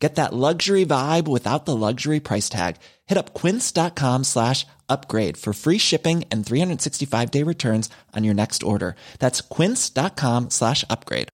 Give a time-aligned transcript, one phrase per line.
[0.00, 2.76] Get that luxury vibe without the luxury price tag.
[3.06, 8.62] Hit up quince.com slash upgrade for free shipping and 365 day returns on your next
[8.62, 8.96] order.
[9.18, 11.28] That's quince.com slash upgrade.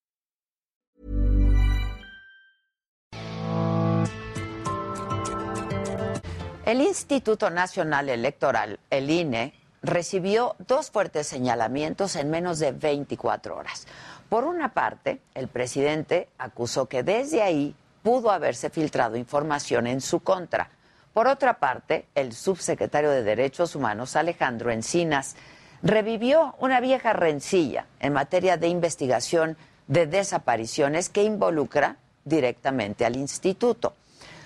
[6.66, 13.86] El Instituto Nacional Electoral, el INE, recibió dos fuertes señalamientos en menos de 24 horas.
[14.28, 20.20] Por una parte, el presidente acusó que desde ahí pudo haberse filtrado información en su
[20.20, 20.70] contra.
[21.12, 25.34] Por otra parte, el subsecretario de Derechos Humanos, Alejandro Encinas,
[25.82, 29.56] revivió una vieja rencilla en materia de investigación
[29.88, 33.94] de desapariciones que involucra directamente al instituto.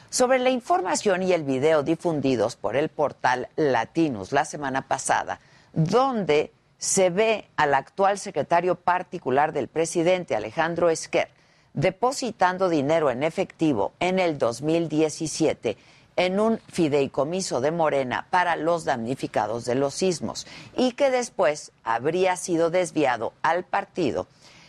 [0.08, 5.38] Sobre la información y el video difundidos por el portal Latinus la semana pasada,
[5.75, 11.28] donde se ve al actual secretario particular del presidente, Alejandro Esquer,
[11.74, 15.76] depositando dinero en efectivo en el 2017
[16.16, 22.36] en un fideicomiso de Morena para los damnificados de los sismos y que después habría
[22.36, 24.26] sido desviado al partido,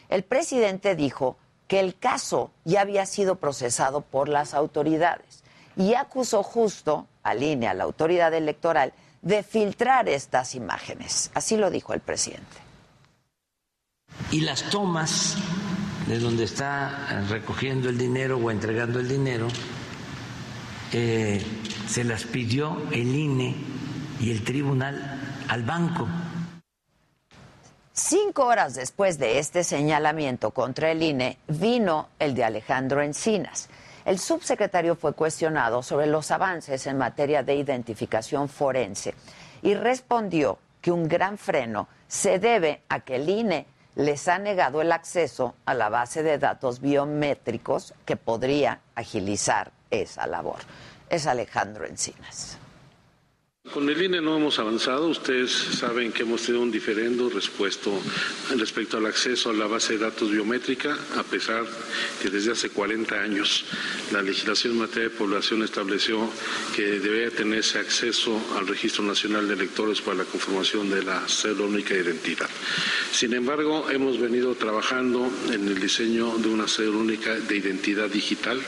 [0.09, 5.43] el presidente dijo que el caso ya había sido procesado por las autoridades
[5.75, 11.31] y acusó justo al INE, a la autoridad electoral, de filtrar estas imágenes.
[11.33, 12.57] Así lo dijo el presidente.
[14.31, 15.37] Y las tomas
[16.07, 19.47] de donde está recogiendo el dinero o entregando el dinero,
[20.93, 21.41] eh,
[21.87, 23.55] se las pidió el INE
[24.19, 26.07] y el tribunal al banco.
[27.93, 33.69] Cinco horas después de este señalamiento contra el INE, vino el de Alejandro Encinas.
[34.05, 39.13] El subsecretario fue cuestionado sobre los avances en materia de identificación forense
[39.61, 43.65] y respondió que un gran freno se debe a que el INE
[43.95, 50.27] les ha negado el acceso a la base de datos biométricos que podría agilizar esa
[50.27, 50.59] labor.
[51.09, 52.57] Es Alejandro Encinas.
[53.73, 55.07] Con el INE no hemos avanzado.
[55.07, 58.01] Ustedes saben que hemos tenido un diferendo respecto,
[58.57, 61.63] respecto al acceso a la base de datos biométrica, a pesar
[62.21, 63.63] que desde hace 40 años
[64.11, 66.29] la legislación en materia de población estableció
[66.75, 71.69] que debía tenerse acceso al Registro Nacional de Electores para la conformación de la cédula
[71.69, 72.49] única de identidad.
[73.13, 78.59] Sin embargo, hemos venido trabajando en el diseño de una cédula única de identidad digital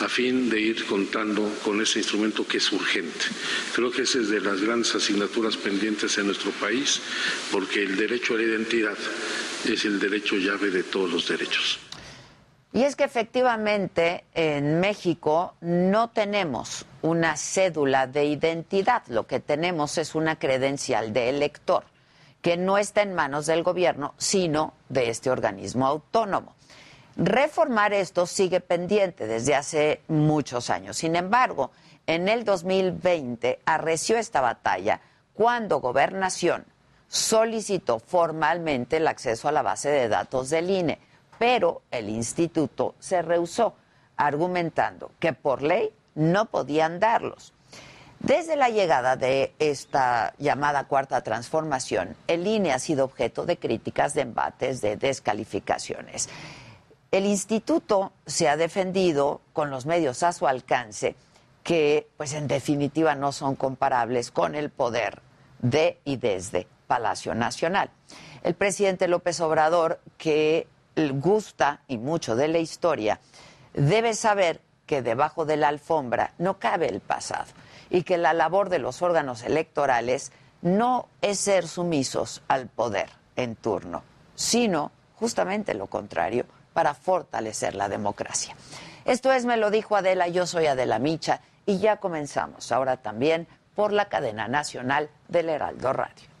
[0.00, 3.26] a fin de ir contando con ese instrumento que es urgente.
[3.74, 7.00] Creo que ese es de las grandes asignaturas pendientes en nuestro país,
[7.50, 8.96] porque el derecho a la identidad
[9.64, 11.78] es el derecho llave de todos los derechos.
[12.72, 19.96] Y es que efectivamente en México no tenemos una cédula de identidad, lo que tenemos
[19.96, 21.84] es una credencial de elector,
[22.42, 26.54] que no está en manos del gobierno, sino de este organismo autónomo.
[27.16, 30.98] Reformar esto sigue pendiente desde hace muchos años.
[30.98, 31.72] Sin embargo,
[32.08, 35.00] en el 2020 arreció esta batalla
[35.34, 36.64] cuando Gobernación
[37.06, 40.98] solicitó formalmente el acceso a la base de datos del INE,
[41.38, 43.74] pero el instituto se rehusó,
[44.16, 47.52] argumentando que por ley no podían darlos.
[48.20, 54.14] Desde la llegada de esta llamada cuarta transformación, el INE ha sido objeto de críticas,
[54.14, 56.30] de embates, de descalificaciones.
[57.10, 61.14] El instituto se ha defendido con los medios a su alcance
[61.68, 65.20] que pues en definitiva no son comparables con el poder
[65.58, 67.90] de y desde Palacio Nacional.
[68.42, 73.20] El presidente López Obrador, que gusta y mucho de la historia,
[73.74, 77.52] debe saber que debajo de la alfombra no cabe el pasado
[77.90, 83.56] y que la labor de los órganos electorales no es ser sumisos al poder en
[83.56, 84.04] turno,
[84.34, 88.56] sino justamente lo contrario, para fortalecer la democracia.
[89.04, 93.46] Esto es, me lo dijo Adela, yo soy Adela Micha y ya comenzamos ahora también
[93.74, 96.37] por la cadena nacional del Heraldo Radio.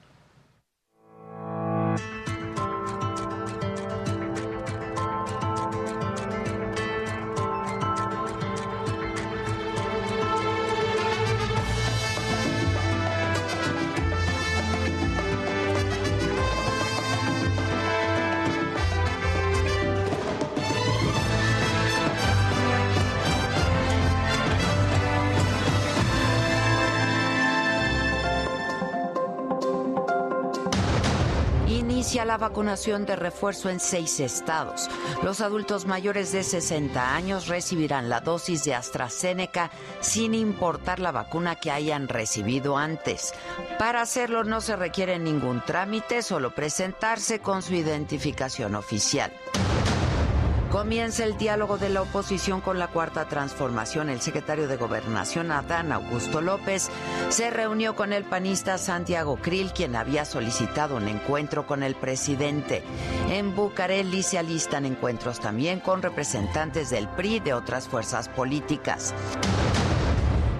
[32.28, 34.90] La vacunación de refuerzo en seis estados.
[35.22, 39.70] Los adultos mayores de 60 años recibirán la dosis de AstraZeneca
[40.00, 43.32] sin importar la vacuna que hayan recibido antes.
[43.78, 49.32] Para hacerlo no se requiere ningún trámite, solo presentarse con su identificación oficial.
[50.70, 54.10] Comienza el diálogo de la oposición con la Cuarta Transformación.
[54.10, 56.90] El secretario de Gobernación, Adán Augusto López,
[57.30, 62.82] se reunió con el panista Santiago Krill, quien había solicitado un encuentro con el presidente.
[63.30, 69.14] En Bucareli se alistan encuentros también con representantes del PRI y de otras fuerzas políticas.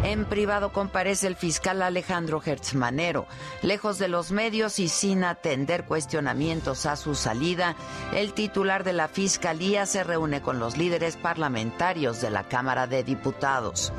[0.04, 3.26] En privado comparece el fiscal Alejandro Hertzmanero.
[3.62, 7.74] Lejos de los medios y sin atender cuestionamientos a su salida,
[8.14, 13.02] el titular de la Fiscalía se reúne con los líderes parlamentarios de la Cámara de
[13.02, 13.92] Diputados.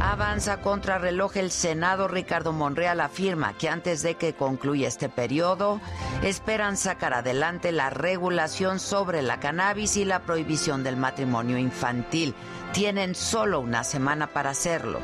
[0.00, 2.08] Avanza contra reloj el Senado.
[2.08, 5.78] Ricardo Monreal afirma que antes de que concluya este periodo,
[6.22, 12.34] esperan sacar adelante la regulación sobre la cannabis y la prohibición del matrimonio infantil.
[12.72, 15.00] Tienen solo una semana para hacerlo.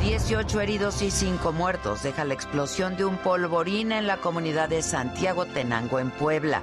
[0.00, 4.82] 18 heridos y 5 muertos deja la explosión de un polvorín en la comunidad de
[4.82, 6.60] Santiago Tenango en Puebla.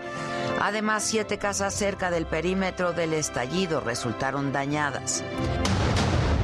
[0.62, 5.24] Además, siete casas cerca del perímetro del estallido resultaron dañadas.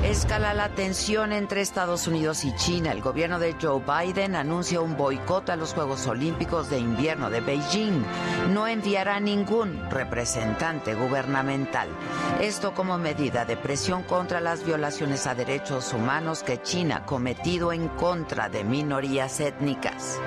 [0.06, 2.92] Escala la tensión entre Estados Unidos y China.
[2.92, 7.42] El gobierno de Joe Biden anuncia un boicot a los Juegos Olímpicos de Invierno de
[7.42, 8.04] Beijing.
[8.54, 11.90] No enviará ningún representante gubernamental.
[12.40, 17.74] Esto como medida de presión contra las violaciones a derechos humanos que China ha cometido
[17.74, 20.20] en contra de minorías étnicas.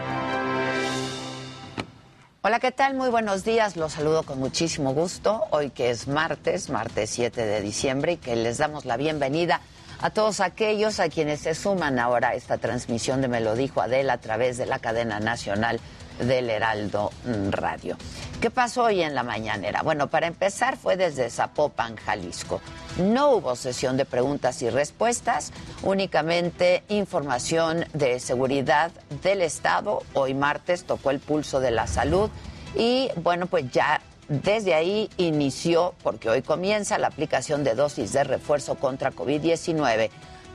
[2.49, 2.95] Hola, ¿qué tal?
[2.95, 3.77] Muy buenos días.
[3.77, 5.45] Los saludo con muchísimo gusto.
[5.51, 9.61] Hoy que es martes, martes 7 de diciembre, y que les damos la bienvenida
[10.01, 13.83] a todos aquellos a quienes se suman ahora a esta transmisión de Me lo dijo
[13.83, 15.79] Adela a través de la cadena nacional
[16.19, 17.11] del Heraldo
[17.51, 17.97] Radio.
[18.41, 19.83] ¿Qué pasó hoy en la mañanera?
[19.83, 22.61] Bueno, para empezar fue desde Zapopan, Jalisco.
[22.99, 28.93] No hubo sesión de preguntas y respuestas, únicamente información de seguridad
[29.23, 30.03] del Estado.
[30.15, 32.31] Hoy martes tocó el pulso de la salud
[32.77, 38.25] y bueno, pues ya desde ahí inició, porque hoy comienza la aplicación de dosis de
[38.25, 40.11] refuerzo contra COVID-19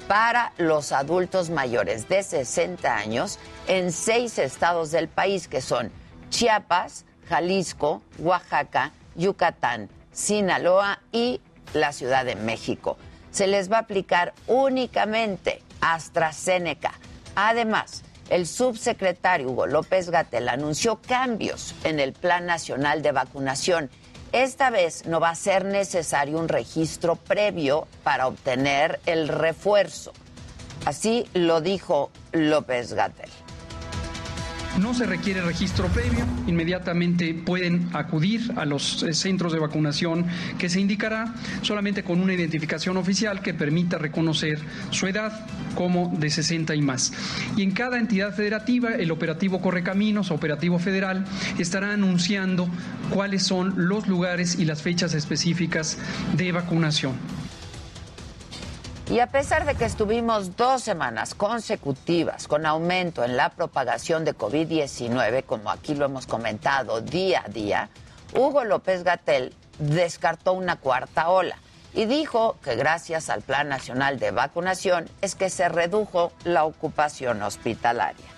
[0.08, 5.92] para los adultos mayores de 60 años en seis estados del país, que son
[6.30, 11.42] Chiapas, Jalisco, Oaxaca, Yucatán, Sinaloa y
[11.74, 12.98] la Ciudad de México.
[13.32, 16.94] Se les va a aplicar únicamente AstraZeneca.
[17.36, 23.90] Además, el subsecretario Hugo López Gatel anunció cambios en el Plan Nacional de Vacunación.
[24.34, 30.12] Esta vez no va a ser necesario un registro previo para obtener el refuerzo.
[30.86, 33.30] Así lo dijo López Gatel.
[34.80, 40.25] No se requiere registro previo, inmediatamente pueden acudir a los eh, centros de vacunación
[40.58, 44.60] que se indicará solamente con una identificación oficial que permita reconocer
[44.90, 47.14] su edad como de 60 y más.
[47.56, 51.25] Y en cada entidad federativa, el operativo Correcaminos, operativo federal,
[51.60, 52.68] estará anunciando
[53.12, 56.00] cuáles son los lugares y las fechas específicas
[56.36, 57.14] de vacunación.
[59.10, 64.34] Y a pesar de que estuvimos dos semanas consecutivas con aumento en la propagación de
[64.36, 67.90] COVID-19, como aquí lo hemos comentado día a día,
[68.34, 71.58] Hugo López Gatel descartó una cuarta ola
[71.94, 77.42] y dijo que gracias al Plan Nacional de Vacunación es que se redujo la ocupación
[77.44, 78.33] hospitalaria.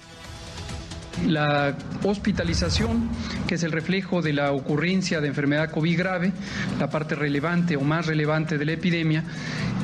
[1.28, 3.10] La hospitalización,
[3.48, 6.32] que es el reflejo de la ocurrencia de enfermedad COVID grave,
[6.80, 9.24] la parte relevante o más relevante de la epidemia,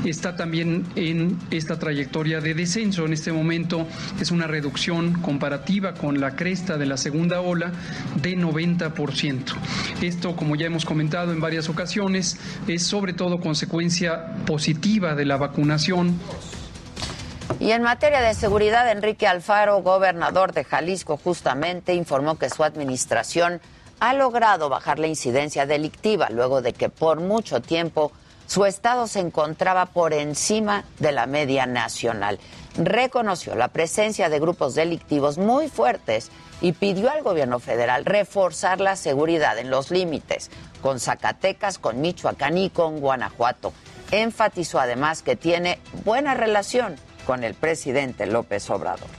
[0.06, 3.06] está también en esta trayectoria de descenso.
[3.06, 3.88] En este momento
[4.20, 7.72] es una reducción comparativa con la cresta de la segunda ola
[8.22, 9.54] de 90%.
[10.02, 15.38] Esto, como ya hemos comentado en varias ocasiones, es sobre todo consecuencia positiva de la
[15.38, 16.20] vacunación.
[17.60, 23.62] Y en materia de seguridad, Enrique Alfaro, gobernador de Jalisco, justamente informó que su administración
[24.00, 28.12] ha logrado bajar la incidencia delictiva luego de que por mucho tiempo
[28.48, 32.40] su estado se encontraba por encima de la media nacional.
[32.78, 36.32] Reconoció la presencia de grupos delictivos muy fuertes
[36.62, 40.50] y pidió al gobierno federal reforzar la seguridad en los límites
[40.82, 43.72] con Zacatecas, con Michoacán y con Guanajuato.
[44.12, 49.10] Enfatizó además que tiene buena relación con el presidente López Obrador.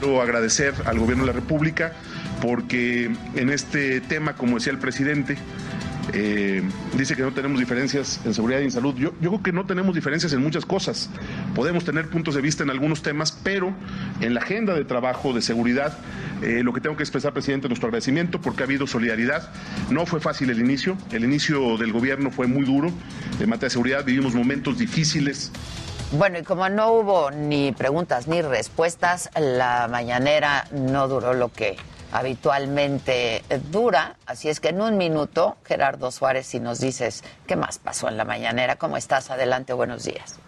[0.00, 1.92] Quiero agradecer al gobierno de la República
[2.42, 5.36] porque en este tema, como decía el presidente,
[6.12, 6.62] eh,
[6.96, 8.94] dice que no tenemos diferencias en seguridad y en salud.
[8.96, 11.08] Yo, yo creo que no tenemos diferencias en muchas cosas.
[11.54, 13.74] Podemos tener puntos de vista en algunos temas, pero
[14.20, 15.96] en la agenda de trabajo de seguridad,
[16.42, 19.50] eh, lo que tengo que expresar, presidente, nuestro agradecimiento porque ha habido solidaridad.
[19.90, 20.96] No fue fácil el inicio.
[21.10, 22.88] El inicio del gobierno fue muy duro.
[23.40, 25.50] En materia de seguridad vivimos momentos difíciles.
[26.16, 31.76] Bueno, y como no hubo ni preguntas ni respuestas, la mañanera no duró lo que
[32.12, 33.42] habitualmente
[33.72, 34.14] dura.
[34.24, 38.16] Así es que en un minuto, Gerardo Suárez, si nos dices qué más pasó en
[38.16, 39.32] la mañanera, ¿cómo estás?
[39.32, 40.38] Adelante, buenos días.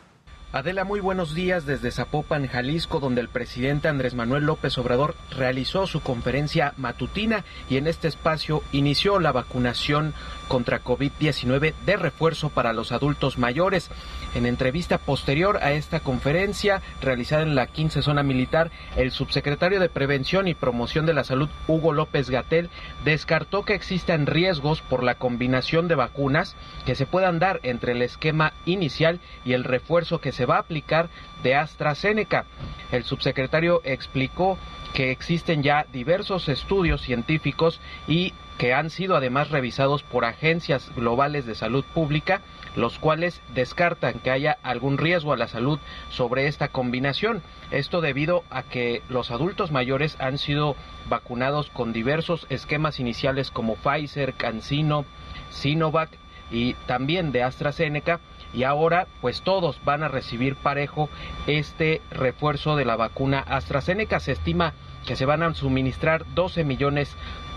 [0.52, 5.86] Adela, muy buenos días desde Zapopan, Jalisco, donde el presidente Andrés Manuel López Obrador realizó
[5.86, 10.14] su conferencia matutina y en este espacio inició la vacunación
[10.48, 13.90] contra COVID-19 de refuerzo para los adultos mayores.
[14.36, 19.88] En entrevista posterior a esta conferencia realizada en la 15 zona militar, el subsecretario de
[19.88, 22.68] Prevención y Promoción de la Salud, Hugo López Gatel,
[23.02, 28.02] descartó que existan riesgos por la combinación de vacunas que se puedan dar entre el
[28.02, 31.08] esquema inicial y el refuerzo que se va a aplicar
[31.42, 32.44] de AstraZeneca.
[32.92, 34.58] El subsecretario explicó
[34.92, 41.46] que existen ya diversos estudios científicos y que han sido además revisados por agencias globales
[41.46, 42.42] de salud pública,
[42.76, 45.80] los cuales descartan que haya algún riesgo a la salud
[46.10, 47.42] sobre esta combinación.
[47.70, 50.76] Esto debido a que los adultos mayores han sido
[51.08, 55.04] vacunados con diversos esquemas iniciales como Pfizer, CanSino,
[55.50, 56.10] Sinovac
[56.50, 58.20] y también de AstraZeneca
[58.52, 61.08] y ahora pues todos van a recibir parejo
[61.46, 64.20] este refuerzo de la vacuna AstraZeneca.
[64.20, 64.72] Se estima
[65.06, 67.16] que se van a suministrar 12 millones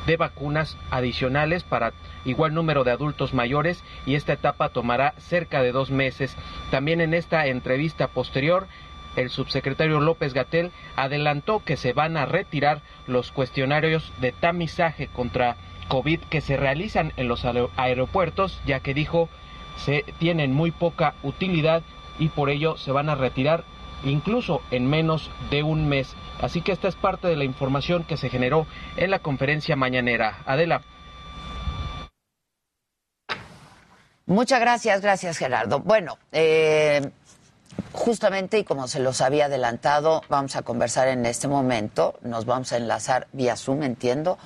[0.09, 1.93] de vacunas adicionales para
[2.25, 6.35] igual número de adultos mayores y esta etapa tomará cerca de dos meses.
[6.71, 8.67] También en esta entrevista posterior
[9.15, 15.57] el subsecretario López Gatel adelantó que se van a retirar los cuestionarios de tamizaje contra
[15.89, 17.45] COVID que se realizan en los
[17.77, 19.29] aeropuertos, ya que dijo
[19.77, 21.83] se tienen muy poca utilidad
[22.17, 23.63] y por ello se van a retirar
[24.03, 26.15] incluso en menos de un mes.
[26.41, 28.65] Así que esta es parte de la información que se generó
[28.97, 30.39] en la conferencia mañanera.
[30.45, 30.81] Adela.
[34.25, 35.79] Muchas gracias, gracias Gerardo.
[35.79, 37.11] Bueno, eh,
[37.93, 42.71] justamente y como se los había adelantado, vamos a conversar en este momento, nos vamos
[42.71, 44.37] a enlazar vía Zoom, entiendo,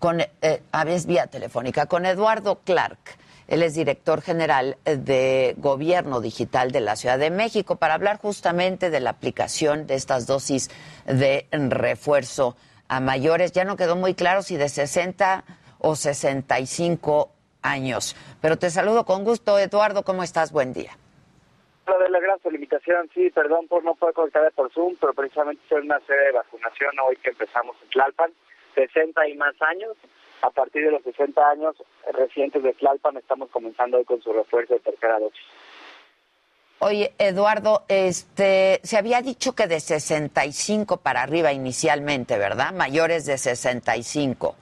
[0.00, 2.98] con, eh, a veces vía telefónica, con Eduardo Clark.
[3.48, 8.90] Él es director general de Gobierno Digital de la Ciudad de México para hablar justamente
[8.90, 10.68] de la aplicación de estas dosis
[11.06, 12.56] de refuerzo
[12.88, 13.52] a mayores.
[13.52, 15.44] Ya no quedó muy claro si de 60
[15.78, 18.16] o 65 años.
[18.42, 20.02] Pero te saludo con gusto, Eduardo.
[20.02, 20.52] ¿Cómo estás?
[20.52, 20.92] Buen día.
[21.86, 22.38] Hola, de la gran
[23.14, 26.90] sí, perdón por no poder conectar por Zoom, pero precisamente es una serie de vacunación
[27.06, 28.30] hoy que empezamos en Tlalpan,
[28.74, 29.96] 60 y más años,
[30.42, 31.76] a partir de los 60 años
[32.12, 35.44] residentes de Tlalpan estamos comenzando hoy con su refuerzo de tercera dosis.
[36.80, 42.72] Oye, Eduardo, este, se había dicho que de 65 para arriba inicialmente, ¿verdad?
[42.72, 44.54] Mayores de 65.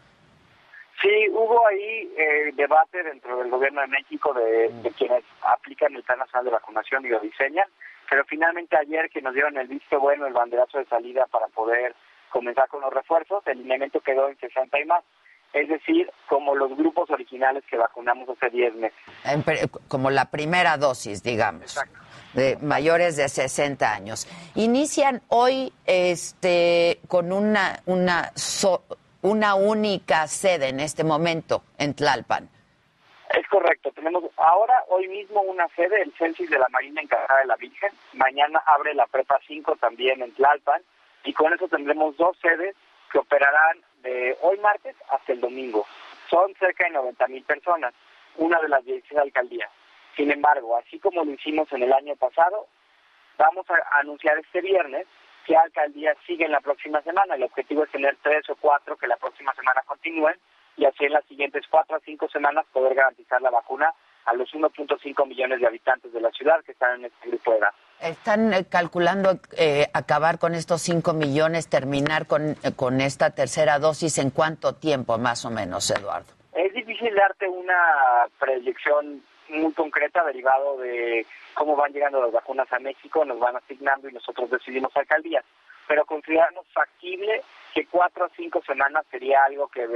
[1.02, 6.02] Sí, hubo ahí eh, debate dentro del gobierno de México de, de, quienes aplican el
[6.04, 7.68] Plan Nacional de Vacunación y lo diseñan,
[8.09, 11.95] pero finalmente ayer que nos dieron el visto bueno, el banderazo de salida para poder
[12.30, 15.04] comenzar con los refuerzos, el lineamiento quedó en 60 y más
[15.56, 18.98] es decir, como los grupos originales que vacunamos hace 10 meses.
[19.88, 21.78] Como la primera dosis, digamos.
[22.34, 24.28] De mayores de 60 años.
[24.54, 28.32] Inician hoy este con una una
[29.22, 32.50] una única sede en este momento en Tlalpan.
[33.30, 37.46] Es correcto, tenemos ahora, hoy mismo, una sede, el Censis de la Marina encargada de
[37.46, 37.90] la Virgen.
[38.12, 40.82] Mañana abre la Prepa 5 también en Tlalpan.
[41.25, 42.76] Y con eso tendremos dos sedes
[43.10, 45.86] que operarán de hoy martes hasta el domingo.
[46.30, 47.92] Son cerca de 90 mil personas,
[48.36, 49.70] una de las 16 alcaldías.
[50.16, 52.66] Sin embargo, así como lo hicimos en el año pasado,
[53.36, 55.06] vamos a anunciar este viernes
[55.44, 57.34] qué alcaldías siguen la próxima semana.
[57.34, 60.36] El objetivo es tener tres o cuatro que la próxima semana continúen
[60.76, 63.92] y así en las siguientes cuatro a cinco semanas poder garantizar la vacuna
[64.25, 67.58] a los 1.5 millones de habitantes de la ciudad que están en este grupo de
[67.58, 67.75] edad.
[68.00, 73.78] ¿Están eh, calculando eh, acabar con estos 5 millones, terminar con, eh, con esta tercera
[73.78, 76.26] dosis en cuánto tiempo más o menos, Eduardo?
[76.52, 82.78] Es difícil darte una proyección muy concreta derivado de cómo van llegando las vacunas a
[82.78, 85.44] México, nos van asignando y nosotros decidimos alcaldías.
[85.88, 89.86] Pero consideramos factible que cuatro a cinco semanas sería algo que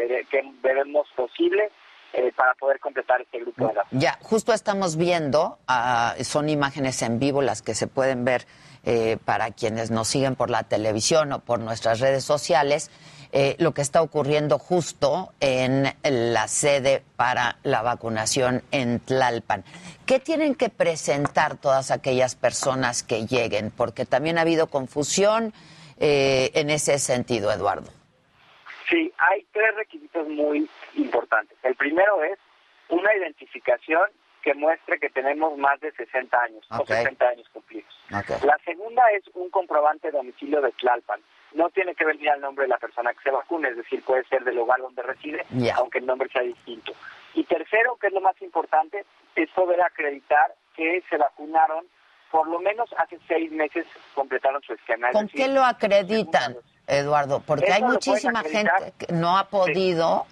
[0.63, 1.71] veremos posible
[2.13, 3.75] eh, para poder completar este grupo de.
[3.99, 8.47] Ya, justo estamos viendo, uh, son imágenes en vivo las que se pueden ver
[8.85, 12.91] eh, para quienes nos siguen por la televisión o por nuestras redes sociales.
[13.33, 19.65] eh, lo que está ocurriendo justo en la sede para la vacunación en Tlalpan.
[20.07, 23.71] ¿Qué tienen que presentar todas aquellas personas que lleguen?
[23.71, 25.53] Porque también ha habido confusión
[25.99, 27.91] eh, en ese sentido, Eduardo.
[28.89, 30.69] Sí, hay tres requisitos muy
[31.01, 31.57] importantes.
[31.63, 32.39] El primero es
[32.89, 34.03] una identificación
[34.43, 37.93] que muestre que tenemos más de 60 años o 60 años cumplidos.
[38.11, 41.21] La segunda es un comprobante de domicilio de Tlalpan.
[41.53, 44.25] No tiene que venir al nombre de la persona que se vacune, es decir, puede
[44.25, 46.93] ser del lugar donde reside, aunque el nombre sea distinto.
[47.35, 49.05] Y tercero, que es lo más importante,
[49.35, 51.87] es poder acreditar que se vacunaron
[52.31, 55.11] por lo menos hace seis meses completaron su esquema.
[55.11, 57.43] ¿Con qué lo acreditan, Eduardo?
[57.45, 60.27] Porque hay muchísima gente que no ha podido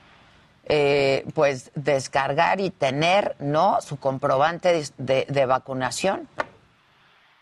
[0.67, 6.29] eh, pues descargar y tener no su comprobante de, vacunación.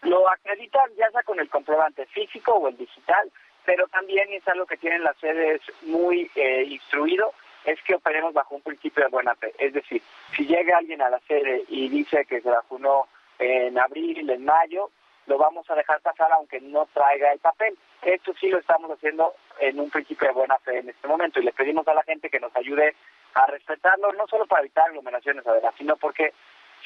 [0.03, 3.31] Lo acreditan ya sea con el comprobante físico o el digital,
[3.65, 7.33] pero también es algo que tienen las sedes muy eh, instruido,
[7.65, 9.53] es que operemos bajo un principio de buena fe.
[9.59, 10.01] Es decir,
[10.37, 13.09] si llega alguien a la sede y dice que se vacunó
[13.39, 14.91] en abril, en mayo,
[15.27, 17.77] lo vamos a dejar pasar aunque no traiga el papel.
[18.03, 21.45] Esto sí lo estamos haciendo en un principio de buena fe en este momento y
[21.45, 22.95] le pedimos a la gente que nos ayude
[23.35, 26.33] a respetarlo, no solo para evitar aglomeraciones, además, sino porque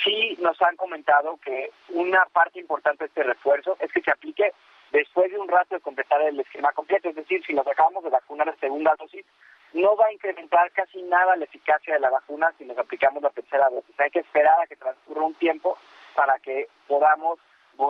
[0.03, 4.53] sí nos han comentado que una parte importante de este refuerzo es que se aplique
[4.91, 8.11] después de un rato de completar el esquema completo, es decir, si nos acabamos de
[8.11, 9.25] vacunar la segunda dosis,
[9.73, 13.31] no va a incrementar casi nada la eficacia de la vacuna si nos aplicamos la
[13.31, 13.99] tercera dosis.
[14.01, 15.79] Hay que esperar a que transcurra un tiempo
[16.17, 17.39] para que podamos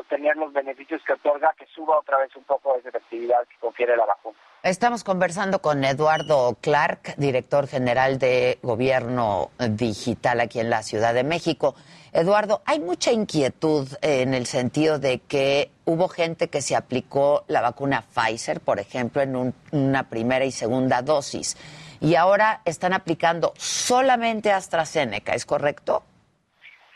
[0.08, 3.96] tener los beneficios que otorga, que suba otra vez un poco esa efectividad que confiere
[3.96, 4.36] la vacuna.
[4.62, 11.24] Estamos conversando con Eduardo Clark, director general de Gobierno Digital aquí en la Ciudad de
[11.24, 11.74] México.
[12.12, 17.62] Eduardo, hay mucha inquietud en el sentido de que hubo gente que se aplicó la
[17.62, 21.56] vacuna Pfizer, por ejemplo, en una primera y segunda dosis,
[22.00, 26.02] y ahora están aplicando solamente AstraZeneca, ¿es correcto?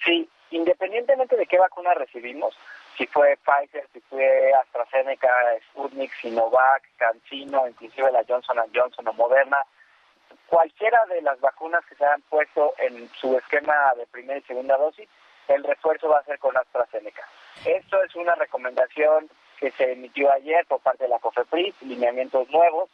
[0.04, 2.54] Sí, independientemente de qué vacuna recibimos,
[2.96, 5.28] si fue Pfizer, si fue AstraZeneca,
[5.70, 9.58] Sputnik, Sinovac, CanSino, inclusive la Johnson Johnson o Moderna,
[10.46, 14.76] cualquiera de las vacunas que se hayan puesto en su esquema de primera y segunda
[14.76, 15.08] dosis,
[15.48, 17.22] el refuerzo va a ser con AstraZeneca.
[17.64, 19.28] Esto es una recomendación
[19.58, 22.90] que se emitió ayer por parte de la COFEPRIS, lineamientos nuevos,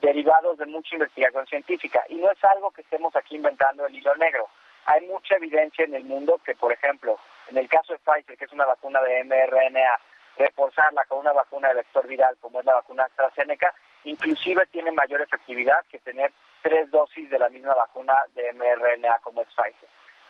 [0.00, 2.04] derivados de mucha investigación científica.
[2.08, 4.48] Y no es algo que estemos aquí inventando el hilo negro.
[4.86, 7.18] Hay mucha evidencia en el mundo que, por ejemplo,
[7.50, 10.00] en el caso de Pfizer, que es una vacuna de mRNA,
[10.36, 15.20] reforzarla con una vacuna de vector viral, como es la vacuna AstraZeneca, inclusive tiene mayor
[15.20, 16.32] efectividad que tener
[16.62, 19.88] tres dosis de la misma vacuna de mRNA como es Pfizer.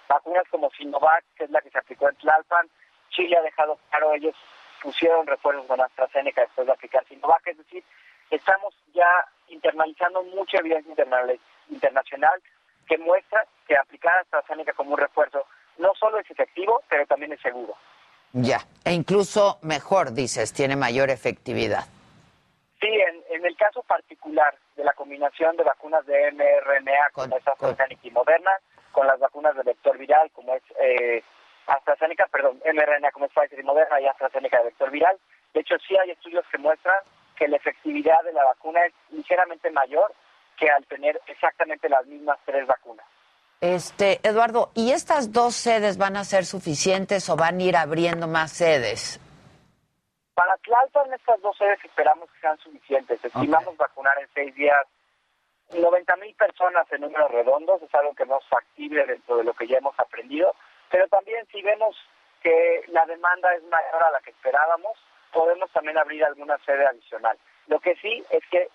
[0.08, 2.68] Vacunas como Sinovac, que es la que se aplicó en Tlalpan,
[3.10, 4.34] Chile ha dejado claro, ellos
[4.82, 7.84] pusieron refuerzos con AstraZeneca después de aplicar Sinovac, es decir,
[8.30, 9.08] estamos ya
[9.48, 10.94] internalizando mucha evidencia
[11.68, 12.42] internacional
[12.86, 15.46] que muestra que aplicar AstraZeneca como un refuerzo
[15.78, 17.74] no solo es efectivo, pero también es seguro.
[18.32, 21.86] Ya, e incluso mejor, dices, tiene mayor efectividad.
[22.80, 28.10] Sí, en, el caso particular de la combinación de vacunas de mRNA con, AstraZeneca y
[28.10, 28.50] Moderna,
[28.92, 31.22] con las vacunas de vector viral como es eh,
[31.66, 35.16] AstraZeneca, perdón, mRNA como es Pfizer y Moderna y AstraZeneca de vector viral,
[35.54, 36.98] de hecho sí hay estudios que muestran
[37.36, 40.12] que la efectividad de la vacuna es ligeramente mayor
[40.56, 43.06] que al tener exactamente las mismas tres vacunas.
[43.60, 48.28] Este, Eduardo, ¿y estas dos sedes van a ser suficientes o van a ir abriendo
[48.28, 49.20] más sedes?
[50.34, 53.24] Para Tlalpan, estas dos sedes esperamos que sean suficientes.
[53.24, 54.86] Estimamos vacunar en seis días
[55.72, 59.52] 90 mil personas en números redondos, es algo que no es factible dentro de lo
[59.54, 60.54] que ya hemos aprendido,
[60.88, 61.96] pero también si vemos
[62.42, 64.96] que la demanda es mayor a la que esperábamos,
[65.32, 67.36] podemos también abrir alguna sede adicional.
[67.66, 68.68] Lo que sí es que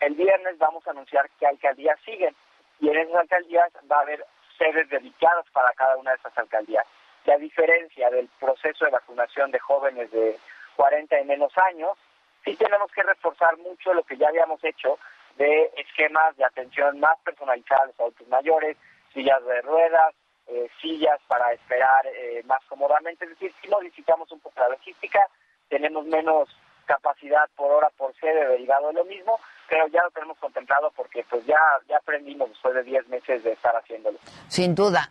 [0.00, 2.34] el viernes vamos a anunciar que alcaldías siguen
[2.80, 4.24] y en esas alcaldías va a haber
[4.58, 6.84] sedes dedicadas para cada una de esas alcaldías.
[7.24, 10.38] La diferencia del proceso de vacunación de jóvenes de
[10.76, 11.96] 40 y menos años,
[12.44, 14.98] sí tenemos que reforzar mucho lo que ya habíamos hecho
[15.36, 18.76] de esquemas de atención más personalizados a adultos mayores,
[19.12, 20.14] sillas de ruedas,
[20.46, 25.20] eh, sillas para esperar eh, más cómodamente, es decir, si modificamos un poco la logística,
[25.68, 26.48] tenemos menos
[26.84, 29.40] capacidad por hora por sede derivado de lo mismo,
[29.74, 31.58] pero ya lo tenemos contemplado porque pues ya,
[31.88, 34.16] ya aprendimos después de 10 meses de estar haciéndolo.
[34.46, 35.10] Sin duda.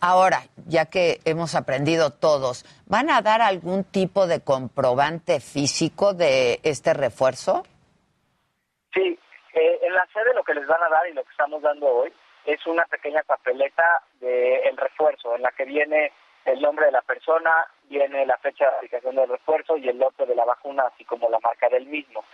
[0.00, 6.60] Ahora, ya que hemos aprendido todos, ¿van a dar algún tipo de comprobante físico de
[6.62, 7.64] este refuerzo?
[8.94, 9.18] Sí,
[9.54, 11.88] eh, en la sede lo que les van a dar y lo que estamos dando
[11.88, 12.12] hoy
[12.44, 16.12] es una pequeña papeleta del el refuerzo en la que viene
[16.44, 20.24] el nombre de la persona, viene la fecha de aplicación del refuerzo y el lote
[20.24, 22.24] de la vacuna, así como la marca del mismo.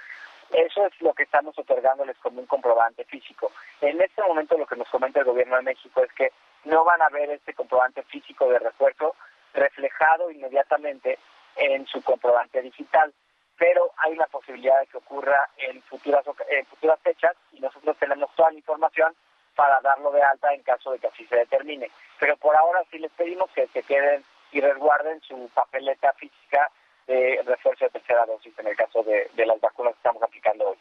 [0.54, 3.50] Eso es lo que estamos otorgándoles como un comprobante físico.
[3.80, 6.30] En este momento lo que nos comenta el gobierno de México es que
[6.64, 9.16] no van a ver este comprobante físico de refuerzo
[9.52, 11.18] reflejado inmediatamente
[11.56, 13.12] en su comprobante digital,
[13.58, 18.32] pero hay una posibilidad de que ocurra en futuras, en futuras fechas y nosotros tenemos
[18.36, 19.12] toda la información
[19.56, 21.90] para darlo de alta en caso de que así se determine.
[22.20, 26.70] Pero por ahora sí les pedimos que se queden y resguarden su papeleta física
[27.06, 30.76] de refuerzo de tercera dosis en el caso de, las vacunas que estamos aplicando hoy.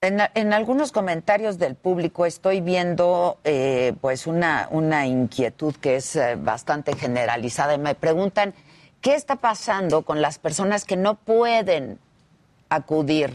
[0.00, 6.34] En, algunos comentarios del público estoy viendo eh, pues una, una inquietud que es eh,
[6.36, 8.52] bastante generalizada y me preguntan
[9.00, 12.00] qué está pasando con las personas que no pueden
[12.68, 13.30] acudir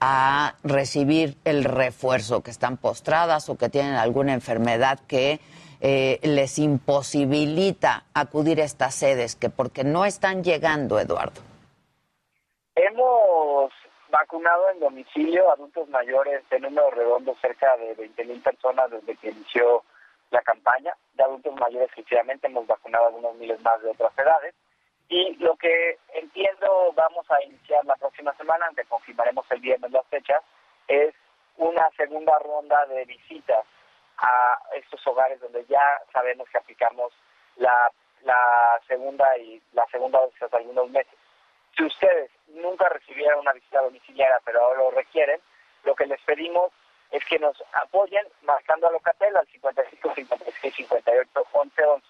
[0.00, 5.40] a recibir el refuerzo, que están postradas o que tienen alguna enfermedad que
[5.80, 11.47] eh, les imposibilita acudir a estas sedes, que porque no están llegando, Eduardo.
[12.80, 13.72] Hemos
[14.08, 19.30] vacunado en domicilio adultos mayores en número redondo cerca de 20 mil personas desde que
[19.30, 19.82] inició
[20.30, 20.94] la campaña.
[21.14, 24.54] De adultos mayores, efectivamente, hemos vacunado algunos miles más de otras edades.
[25.08, 30.06] Y lo que entiendo vamos a iniciar la próxima semana, aunque confirmaremos el viernes las
[30.06, 30.40] fechas,
[30.86, 31.12] es
[31.56, 33.66] una segunda ronda de visitas
[34.18, 37.12] a estos hogares donde ya sabemos que aplicamos
[37.56, 37.90] la,
[38.22, 41.18] la segunda y la segunda dosis hace algunos meses.
[41.76, 45.40] Si ustedes nunca recibieron una visita domiciliaria, pero ahora lo requieren,
[45.84, 46.72] lo que les pedimos
[47.10, 52.06] es que nos apoyen marcando a Locatel al 55 56 58 11 11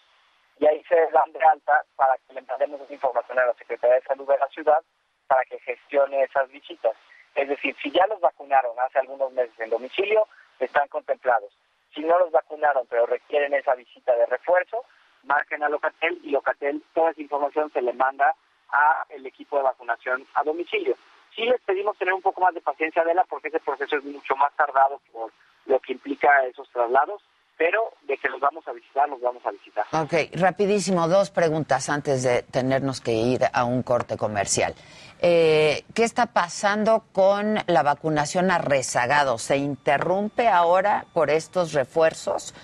[0.60, 3.96] y ahí se dan de alta para que le mandemos esa información a la Secretaría
[3.96, 4.82] de Salud de la ciudad
[5.26, 6.96] para que gestione esas visitas.
[7.34, 10.26] Es decir, si ya los vacunaron hace algunos meses en domicilio,
[10.58, 11.52] están contemplados.
[11.94, 14.84] Si no los vacunaron, pero requieren esa visita de refuerzo,
[15.22, 18.34] marquen a Locatel y Locatel toda esa información se le manda
[18.70, 20.96] a el equipo de vacunación a domicilio.
[21.34, 24.04] Sí les pedimos tener un poco más de paciencia de la porque ese proceso es
[24.04, 25.30] mucho más tardado por
[25.66, 27.22] lo que implica esos traslados,
[27.56, 29.84] pero de que los vamos a visitar, los vamos a visitar.
[29.92, 34.74] Ok, rapidísimo, dos preguntas antes de tenernos que ir a un corte comercial.
[35.20, 39.42] Eh, ¿Qué está pasando con la vacunación a rezagados?
[39.42, 42.54] ¿Se interrumpe ahora por estos refuerzos?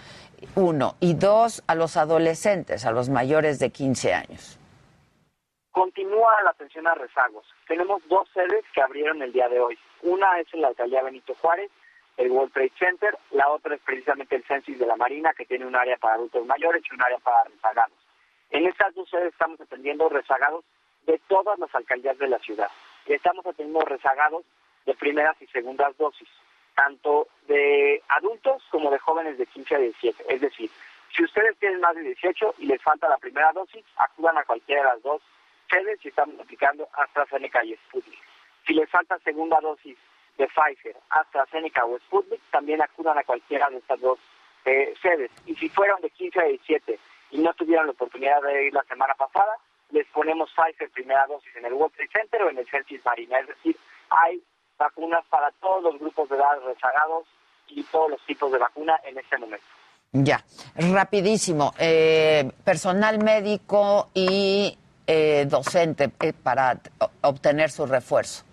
[0.55, 0.95] Uno.
[1.01, 4.59] Y dos, a los adolescentes, a los mayores de 15 años.
[5.75, 7.45] Continúa la atención a rezagos.
[7.67, 9.77] Tenemos dos sedes que abrieron el día de hoy.
[10.03, 11.69] Una es en la alcaldía Benito Juárez,
[12.17, 13.19] el World Trade Center.
[13.33, 16.47] La otra es precisamente el Census de la Marina, que tiene un área para adultos
[16.47, 17.99] mayores y un área para rezagados.
[18.51, 20.65] En estas dos sedes estamos atendiendo rezagados
[21.07, 22.71] de todas las alcaldías de la ciudad.
[23.07, 24.45] Estamos atendiendo rezagados
[24.87, 26.29] de primeras y segundas dosis,
[26.77, 30.25] tanto de adultos como de jóvenes de 15 a 17.
[30.33, 30.71] Es decir,
[31.17, 34.83] si ustedes tienen más de 18 y les falta la primera dosis, acudan a cualquiera
[34.83, 35.21] de las dos
[35.69, 38.21] sedes y estamos aplicando AstraZeneca y Sputnik.
[38.67, 39.97] Si les falta segunda dosis
[40.39, 44.19] de Pfizer, AstraZeneca o Sputnik, también acudan a cualquiera de estas dos
[44.65, 45.31] eh, sedes.
[45.47, 46.99] Y si fueron de 15 a 17
[47.31, 49.57] y no tuvieron la oportunidad de ir la semana pasada,
[49.91, 53.39] les ponemos Pfizer primera dosis en el World Trade Center o en el Celsius Marina.
[53.41, 53.77] Es decir,
[54.11, 54.43] hay
[54.79, 57.27] vacunas para todos los grupos de edad rezagados
[57.69, 59.67] y todos los tipos de vacuna en este momento.
[60.13, 60.45] Ya,
[60.77, 61.75] rapidísimo.
[61.79, 66.79] Eh, personal médico y eh, docente eh, para
[67.23, 68.45] obtener su refuerzo.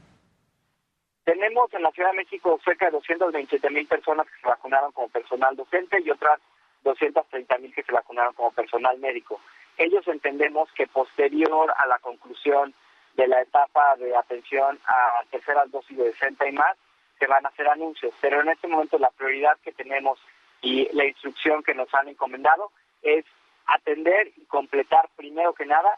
[1.23, 5.07] Tenemos en la Ciudad de México cerca de 227 mil personas que se vacunaron como
[5.09, 6.39] personal docente y otras
[6.83, 9.39] 230 mil que se vacunaron como personal médico.
[9.77, 12.73] Ellos entendemos que posterior a la conclusión
[13.15, 16.77] de la etapa de atención a terceras dosis de 60 y más,
[17.19, 18.13] se van a hacer anuncios.
[18.19, 20.19] Pero en este momento la prioridad que tenemos
[20.61, 23.25] y la instrucción que nos han encomendado es
[23.65, 25.97] atender y completar primero que nada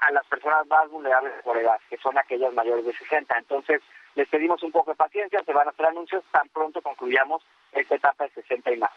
[0.00, 3.36] a las personas más vulnerables por edad, que son aquellas mayores de 60.
[3.36, 3.82] Entonces,
[4.14, 7.94] les pedimos un poco de paciencia, se van a hacer anuncios tan pronto concluyamos esta
[7.94, 8.90] etapa de 60 y más.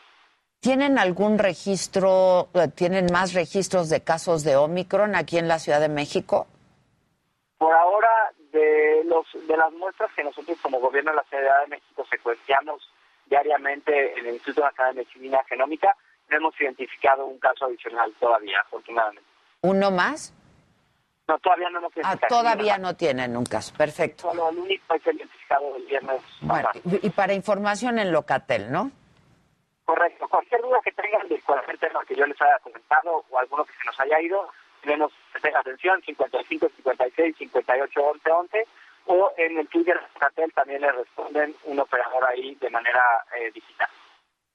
[0.60, 5.80] ¿Tienen algún registro, eh, tienen más registros de casos de Omicron aquí en la Ciudad
[5.80, 6.48] de México?
[7.58, 11.68] Por ahora, de, los, de las muestras que nosotros como gobierno de la Ciudad de
[11.68, 12.88] México secuenciamos
[13.26, 15.96] diariamente en el Instituto Nacional de Medicina Genómica,
[16.30, 19.28] no hemos identificado un caso adicional todavía, afortunadamente.
[19.62, 20.34] ¿Uno más?
[21.28, 24.30] No, todavía no nos ah, Todavía no tienen un caso, perfecto.
[24.30, 26.22] Solo el único es el identificado del viernes.
[26.42, 28.92] Bueno, y para información en Locatel, ¿no?
[29.86, 30.28] Correcto.
[30.28, 33.74] Cualquier duda que tengan de cualquier tema que yo les haya comentado o alguno que
[33.74, 34.50] se nos haya ido,
[34.82, 38.68] tenemos atención 55 56 58 11 11
[39.08, 43.02] o en el Twitter de Locatel también le responden un operador ahí de manera
[43.38, 43.90] eh, digital.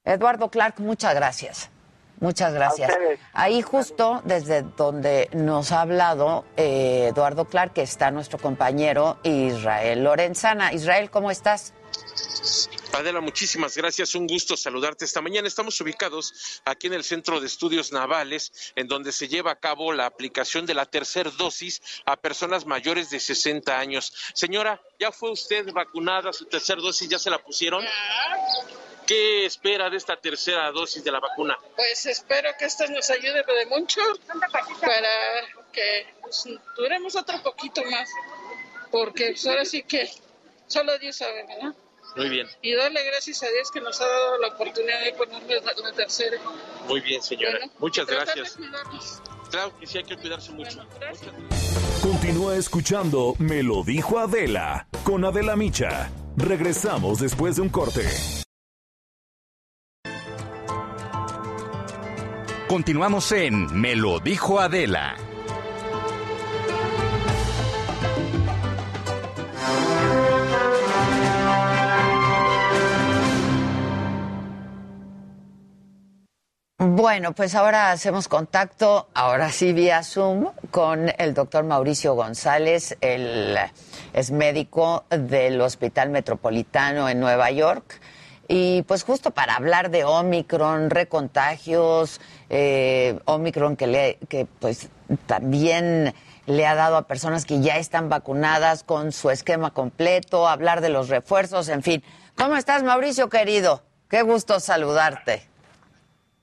[0.04, 1.75] Eduardo Clark, muchas gracias.
[2.20, 2.90] Muchas gracias.
[3.32, 10.04] Ahí justo desde donde nos ha hablado eh, Eduardo Clark, que está nuestro compañero Israel
[10.04, 10.72] Lorenzana.
[10.72, 11.74] Israel, ¿cómo estás?
[12.92, 14.14] Adela, muchísimas gracias.
[14.14, 15.46] Un gusto saludarte esta mañana.
[15.46, 19.92] Estamos ubicados aquí en el Centro de Estudios Navales, en donde se lleva a cabo
[19.92, 24.14] la aplicación de la tercera dosis a personas mayores de 60 años.
[24.32, 26.32] Señora, ¿ya fue usted vacunada?
[26.32, 27.84] ¿Su tercera dosis ya se la pusieron?
[29.06, 31.56] ¿Qué espera de esta tercera dosis de la vacuna?
[31.76, 34.00] Pues espero que esta nos ayude de mucho
[34.40, 34.64] para
[35.72, 36.44] que pues,
[36.76, 38.08] duremos otro poquito más,
[38.90, 40.10] porque pues, ahora sí que
[40.66, 41.74] solo Dios sabe, ¿verdad?
[42.16, 42.48] Muy bien.
[42.62, 46.38] Y darle gracias a Dios que nos ha dado la oportunidad de ponernos la, tercera.
[46.88, 47.58] Muy bien, señora.
[47.78, 48.58] Muchas gracias.
[49.50, 50.84] Claro que sí, hay que cuidarse mucho.
[52.02, 56.10] Continúa escuchando Me lo dijo Adela con Adela Micha.
[56.36, 58.02] Regresamos después de un corte.
[62.68, 65.16] Continuamos en Me lo dijo Adela.
[76.78, 83.56] Bueno, pues ahora hacemos contacto, ahora sí vía Zoom, con el doctor Mauricio González, él
[84.12, 88.00] es médico del Hospital Metropolitano en Nueva York.
[88.48, 94.88] Y pues justo para hablar de Omicron, recontagios, eh, Omicron que, le, que pues
[95.26, 96.14] también
[96.46, 100.90] le ha dado a personas que ya están vacunadas con su esquema completo, hablar de
[100.90, 102.04] los refuerzos, en fin.
[102.36, 103.82] ¿Cómo estás, Mauricio, querido?
[104.08, 105.42] Qué gusto saludarte.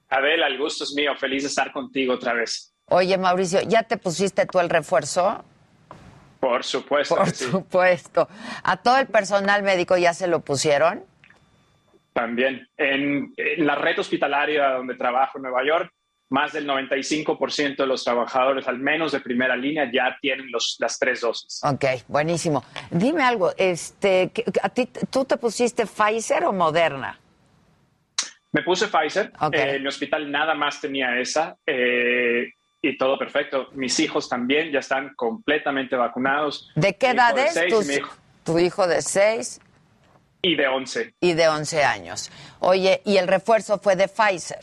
[0.09, 1.11] Adela, el gusto es mío.
[1.17, 2.73] Feliz de estar contigo otra vez.
[2.87, 5.43] Oye, Mauricio, ¿ya te pusiste tú el refuerzo?
[6.39, 7.15] Por supuesto.
[7.15, 8.27] Por supuesto.
[8.63, 11.05] ¿A todo el personal médico ya se lo pusieron?
[12.13, 12.67] También.
[12.78, 15.91] En, la red hospitalaria donde trabajo en Nueva York,
[16.30, 20.97] más del 95% de los trabajadores, al menos de primera línea, ya tienen los, las
[20.97, 21.62] tres dosis.
[21.63, 22.63] Ok, buenísimo.
[22.89, 27.19] Dime algo, este, ¿a ti, ¿tú te pusiste Pfizer o Moderna?
[28.52, 29.32] Me puse Pfizer.
[29.52, 31.58] Eh, mi hospital nada más tenía esa.
[31.65, 33.69] Eh, y todo perfecto.
[33.73, 36.69] Mis hijos también ya están completamente vacunados.
[36.76, 37.60] ¿De qué edad es
[38.43, 39.60] tu hijo de 6?
[40.43, 41.15] Y de 11.
[41.21, 42.29] Y de 11 años.
[42.60, 44.60] Oye, ¿y el refuerzo fue de Pfizer?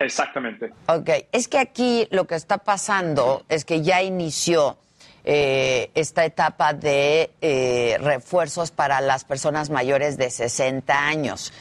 [0.00, 0.72] Exactamente.
[0.88, 4.78] Ok, es que aquí lo que está pasando es que ya inició
[5.24, 11.52] eh, esta etapa de refuerzos para las personas mayores de 60 años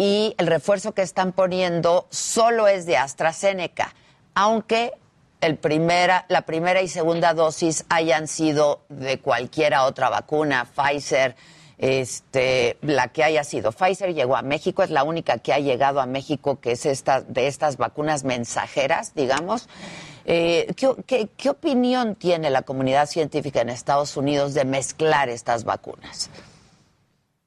[0.00, 3.94] y el refuerzo que están poniendo solo es de AstraZeneca,
[4.34, 4.92] aunque
[5.42, 11.36] el primera, la primera y segunda dosis hayan sido de cualquiera otra vacuna, Pfizer,
[11.80, 13.72] este, la que haya sido.
[13.72, 17.22] Pfizer llegó a México, es la única que ha llegado a México que es esta,
[17.22, 19.66] de estas vacunas mensajeras, digamos.
[20.26, 20.74] Eh,
[21.06, 26.28] ¿qué, qué opinión tiene la comunidad científica en Estados Unidos de mezclar estas vacunas?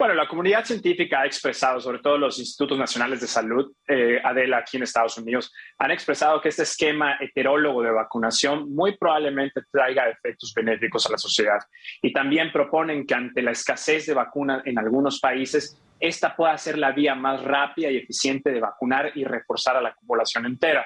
[0.04, 4.58] Bueno, la comunidad científica ha expresado, sobre todo los institutos nacionales de salud, eh, Adela,
[4.58, 10.10] aquí en Estados Unidos, han expresado que este esquema heterólogo de vacunación muy probablemente traiga
[10.10, 11.60] efectos benéficos a la sociedad.
[12.02, 16.78] Y también proponen que ante la escasez de vacunas en algunos países, esta pueda ser
[16.78, 20.86] la vía más rápida y eficiente de vacunar y reforzar a la población entera.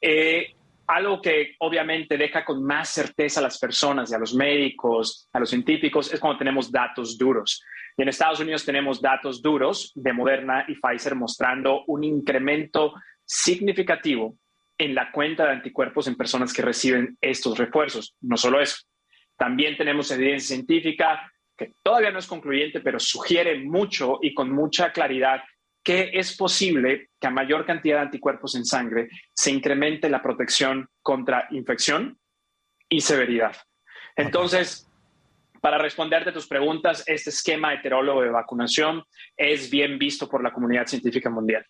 [0.00, 0.54] Eh,
[0.92, 5.40] algo que obviamente deja con más certeza a las personas y a los médicos, a
[5.40, 7.62] los científicos, es cuando tenemos datos duros.
[7.96, 12.92] Y en Estados Unidos tenemos datos duros de Moderna y Pfizer mostrando un incremento
[13.24, 14.36] significativo
[14.76, 18.14] en la cuenta de anticuerpos en personas que reciben estos refuerzos.
[18.20, 18.76] No solo eso,
[19.36, 24.92] también tenemos evidencia científica que todavía no es concluyente, pero sugiere mucho y con mucha
[24.92, 25.42] claridad
[25.82, 30.88] que es posible que a mayor cantidad de anticuerpos en sangre se incremente la protección
[31.02, 32.18] contra infección
[32.88, 33.56] y severidad.
[34.16, 34.86] Entonces,
[35.60, 39.04] para responderte tus preguntas, este esquema heterólogo de vacunación
[39.36, 41.64] es bien visto por la comunidad científica mundial.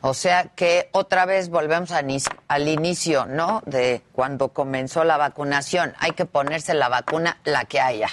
[0.00, 3.62] O sea que otra vez volvemos al inicio, ¿no?
[3.66, 5.94] De cuando comenzó la vacunación.
[5.98, 8.08] Hay que ponerse la vacuna, la que haya.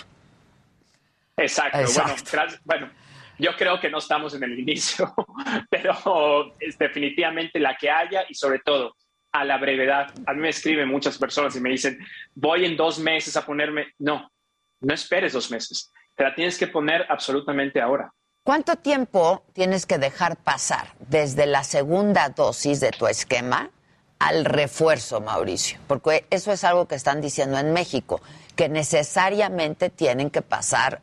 [1.37, 1.77] Exacto.
[1.93, 2.89] Bueno, bueno,
[3.37, 5.13] yo creo que no estamos en el inicio,
[5.69, 8.95] pero es definitivamente la que haya y sobre todo
[9.31, 10.13] a la brevedad.
[10.25, 11.99] A mí me escriben muchas personas y me dicen,
[12.33, 13.87] voy en dos meses a ponerme.
[13.99, 14.31] No,
[14.79, 15.91] no esperes dos meses.
[16.15, 18.13] Te la tienes que poner absolutamente ahora.
[18.43, 23.71] ¿Cuánto tiempo tienes que dejar pasar desde la segunda dosis de tu esquema
[24.19, 25.79] al refuerzo, Mauricio?
[25.87, 28.21] Porque eso es algo que están diciendo en México,
[28.55, 31.01] que necesariamente tienen que pasar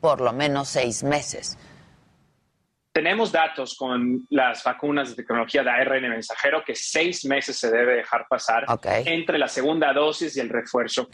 [0.00, 1.58] por lo menos seis meses.
[2.98, 7.94] Tenemos datos con las vacunas de tecnología de ARN mensajero que seis meses se debe
[7.94, 11.08] dejar pasar entre la segunda dosis y el refuerzo.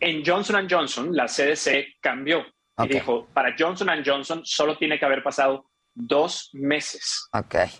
[0.00, 2.42] En Johnson Johnson, la CDC cambió
[2.78, 7.28] y dijo, para Johnson Johnson solo tiene que haber pasado dos meses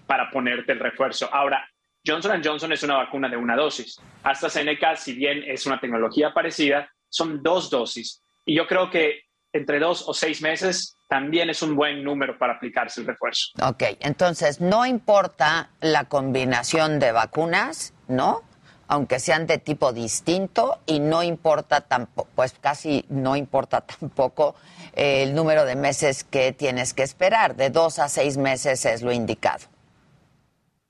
[0.07, 1.27] para ponerte el refuerzo.
[1.33, 1.67] Ahora,
[2.07, 3.99] Johnson Johnson es una vacuna de una dosis.
[4.23, 8.23] AstraZeneca, si bien es una tecnología parecida, son dos dosis.
[8.45, 9.23] Y yo creo que
[9.57, 13.53] entre dos o seis meses también es un buen número para aplicarse el refuerzo.
[13.63, 18.43] Ok, entonces no importa la combinación de vacunas, ¿no?
[18.89, 24.55] Aunque sean de tipo distinto y no importa tampoco, pues casi no importa tampoco
[24.95, 27.57] eh, el número de meses que tienes que esperar.
[27.57, 29.67] De dos a seis meses es lo indicado.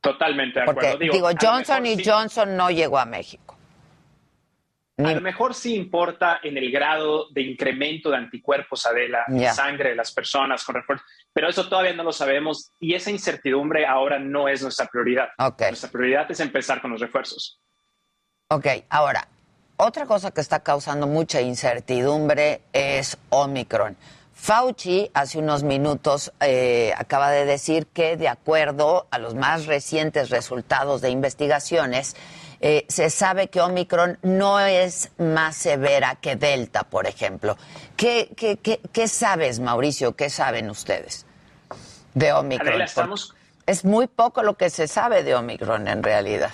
[0.01, 0.91] Totalmente de acuerdo.
[0.93, 3.56] Porque, digo, Johnson y Johnson no llegó a México.
[4.99, 9.91] A lo mejor sí importa en el grado de incremento de anticuerpos, Adela, la sangre
[9.91, 11.05] de las personas con refuerzo,
[11.35, 15.29] pero eso todavía no lo sabemos y esa incertidumbre ahora no es nuestra prioridad.
[15.39, 17.61] Nuestra prioridad es empezar con los refuerzos.
[18.49, 19.29] Ok, ahora,
[19.77, 23.97] otra cosa que está causando mucha incertidumbre es Omicron.
[24.33, 30.31] Fauci hace unos minutos eh, acaba de decir que de acuerdo a los más recientes
[30.31, 32.17] resultados de investigaciones,
[32.61, 37.57] eh, se sabe que Omicron no es más severa que Delta, por ejemplo.
[37.97, 40.17] ¿Qué, qué, qué, sabes, Mauricio?
[40.17, 41.27] ¿Qué saben ustedes
[42.15, 42.83] de Omicron?
[43.67, 46.53] Es muy poco lo que se sabe de Omicron en realidad.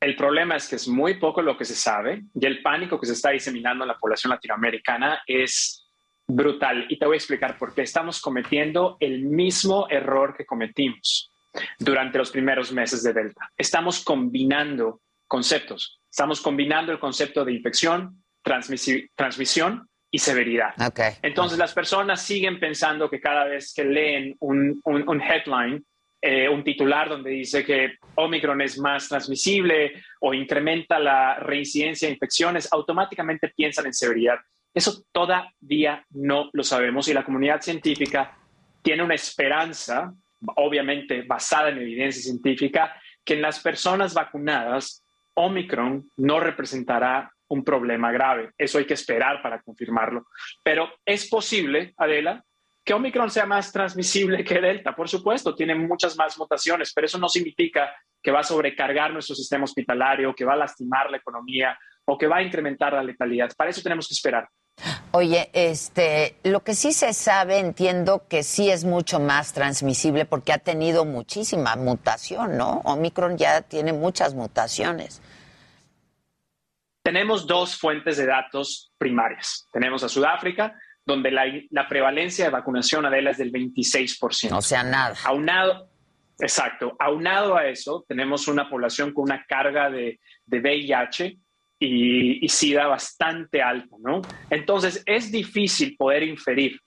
[0.00, 3.06] El problema es que es muy poco lo que se sabe y el pánico que
[3.06, 5.88] se está diseminando en la población latinoamericana es
[6.28, 6.86] brutal.
[6.88, 11.32] Y te voy a explicar por qué estamos cometiendo el mismo error que cometimos
[11.78, 13.50] durante los primeros meses de Delta.
[13.56, 16.00] Estamos combinando conceptos.
[16.10, 20.74] Estamos combinando el concepto de infección, transmisión y severidad.
[21.22, 24.80] Entonces las personas siguen pensando que cada vez que leen un,
[25.20, 25.84] headline,
[26.20, 32.14] eh, un titular donde dice que Omicron es más transmisible o incrementa la reincidencia de
[32.14, 34.38] infecciones, automáticamente piensan en severidad.
[34.74, 38.38] Eso todavía no lo sabemos y la comunidad científica
[38.82, 40.14] tiene una esperanza,
[40.56, 48.12] obviamente basada en evidencia científica, que en las personas vacunadas Omicron no representará un problema
[48.12, 48.50] grave.
[48.58, 50.26] Eso hay que esperar para confirmarlo.
[50.62, 52.42] Pero es posible, Adela,
[52.84, 54.96] que Omicron sea más transmisible que Delta.
[54.96, 59.34] Por supuesto, tiene muchas más mutaciones, pero eso no significa que va a sobrecargar nuestro
[59.34, 63.50] sistema hospitalario, que va a lastimar la economía o que va a incrementar la letalidad.
[63.56, 64.48] Para eso tenemos que esperar.
[65.10, 70.52] Oye, este, lo que sí se sabe, entiendo que sí es mucho más transmisible porque
[70.52, 72.80] ha tenido muchísima mutación, ¿no?
[72.84, 75.20] Omicron ya tiene muchas mutaciones.
[77.02, 79.66] Tenemos dos fuentes de datos primarias.
[79.72, 84.54] Tenemos a Sudáfrica, donde la, prevalencia de vacunación, Adela, es del 26%.
[84.56, 85.16] O sea, nada.
[85.24, 85.88] Aunado,
[86.38, 86.94] exacto.
[86.98, 91.38] Aunado a eso, tenemos una población con una carga de, de VIH
[91.78, 94.22] y, SIDA bastante alta, ¿no?
[94.50, 96.80] Entonces es difícil poder inferir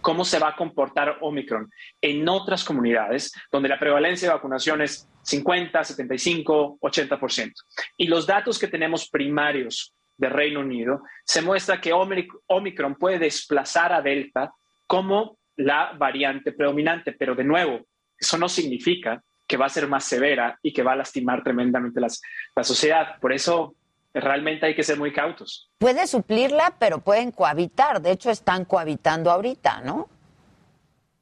[0.00, 5.06] cómo se va a comportar Omicron en otras comunidades donde la prevalencia de vacunación es
[5.22, 7.52] 50, 75, 80%.
[7.98, 13.92] Y los datos que tenemos primarios de Reino Unido se muestra que Omicron puede desplazar
[13.92, 14.52] a Delta
[14.86, 17.80] como la variante predominante, pero de nuevo,
[18.18, 22.00] eso no significa que va a ser más severa y que va a lastimar tremendamente
[22.00, 23.18] la sociedad.
[23.20, 23.74] Por eso
[24.14, 25.70] realmente hay que ser muy cautos.
[25.78, 28.00] Puede suplirla, pero pueden cohabitar.
[28.00, 30.08] De hecho, están cohabitando ahorita, ¿no?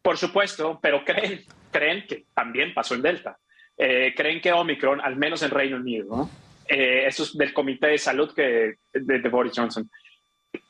[0.03, 3.39] Por supuesto, pero creen, creen que también pasó en Delta.
[3.77, 6.31] Eh, creen que Omicron, al menos en Reino Unido, ¿no?
[6.69, 9.89] Eh, eso es del Comité de Salud que, de, Boris Johnson,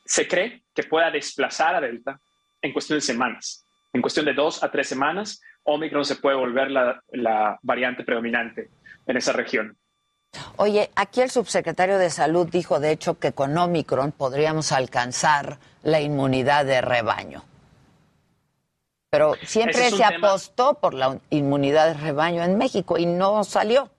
[0.05, 2.19] se cree que pueda desplazar a Delta
[2.61, 3.65] en cuestión de semanas.
[3.91, 8.69] En cuestión de dos a tres semanas, Omicron se puede volver la, la variante predominante
[9.07, 9.75] en esa región.
[10.57, 16.01] Oye, aquí el subsecretario de Salud dijo, de hecho, que con Omicron podríamos alcanzar la
[16.01, 17.43] inmunidad de rebaño.
[19.09, 23.89] Pero siempre se apostó por la inmunidad de rebaño en México y no salió.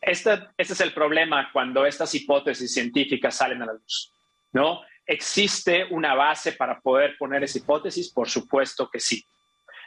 [0.00, 4.12] Este, este, es el problema cuando estas hipótesis científicas salen a la luz,
[4.52, 4.80] ¿no?
[5.04, 8.12] ¿Existe una base para poder poner esa hipótesis?
[8.12, 9.22] Por supuesto que sí.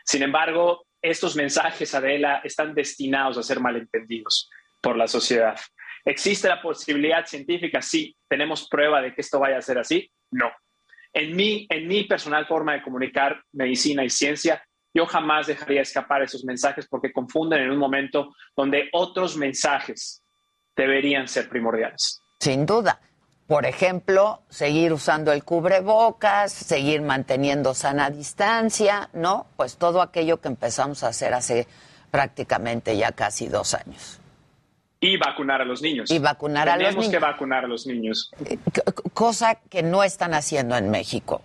[0.05, 4.49] Sin embargo, estos mensajes, Adela, están destinados a ser malentendidos
[4.81, 5.57] por la sociedad.
[6.05, 7.81] ¿Existe la posibilidad científica?
[7.81, 8.15] Sí.
[8.27, 10.09] ¿Tenemos prueba de que esto vaya a ser así?
[10.31, 10.49] No.
[11.13, 16.23] En mi, en mi personal forma de comunicar medicina y ciencia, yo jamás dejaría escapar
[16.23, 20.23] esos mensajes porque confunden en un momento donde otros mensajes
[20.75, 22.21] deberían ser primordiales.
[22.39, 22.99] Sin duda.
[23.47, 29.47] Por ejemplo, seguir usando el cubrebocas, seguir manteniendo sana distancia, ¿no?
[29.57, 31.67] Pues todo aquello que empezamos a hacer hace
[32.11, 34.19] prácticamente ya casi dos años.
[35.01, 36.11] Y vacunar a los niños.
[36.11, 36.95] Y vacunar a los niños.
[36.95, 38.31] Tenemos que vacunar a los niños.
[38.45, 38.57] Eh,
[39.13, 41.41] cosa que no están haciendo en México.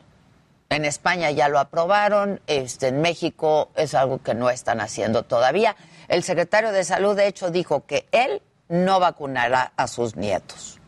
[0.71, 5.77] En España ya lo aprobaron, este, en México es algo que no están haciendo todavía.
[6.09, 10.81] El secretario de Salud, de hecho, dijo que él no vacunará a sus nietos.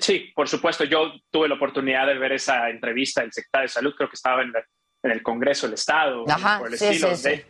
[0.00, 0.84] Sí, por supuesto.
[0.84, 4.42] Yo tuve la oportunidad de ver esa entrevista del secretario de Salud, creo que estaba
[4.42, 4.52] en,
[5.02, 6.24] el Congreso del Estado.
[6.28, 7.16] Ajá, por el sí, estilo.
[7.16, 7.42] sí, sí.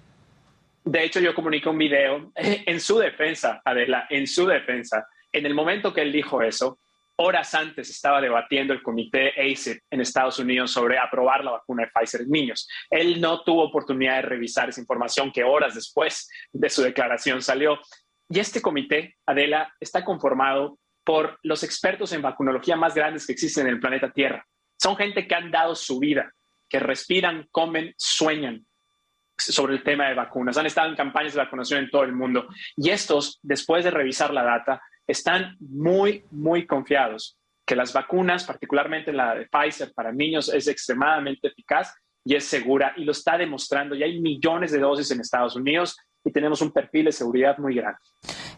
[0.91, 5.07] De, hecho, yo comuniqué un video en su defensa, Adela, en su defensa.
[5.30, 6.78] En el momento que él dijo eso,
[7.16, 11.91] horas antes estaba debatiendo el comité ACIP en Estados Unidos sobre aprobar la vacuna de
[11.91, 12.68] Pfizer en niños.
[12.89, 17.78] Él no tuvo oportunidad de revisar esa información que horas después de su declaración salió.
[18.30, 23.66] Y este comité, Adela, está conformado por los expertos en vacunología más grandes que existen
[23.66, 24.47] en el planeta Tierra.
[24.80, 26.32] Son gente que han dado su vida,
[26.68, 28.67] que respiran, comen, sueñan
[29.39, 30.57] sobre el tema de vacunas.
[30.57, 32.49] Han estado en campañas de vacunación en todo el mundo.
[32.76, 39.12] Y estos, después de revisar la data, están muy, muy confiados que las vacunas, particularmente
[39.12, 43.95] la de Pfizer para niños, es extremadamente eficaz y es segura y lo está demostrando.
[43.95, 47.74] Y hay millones de dosis en Estados Unidos y tenemos un perfil de seguridad muy
[47.74, 47.99] grande.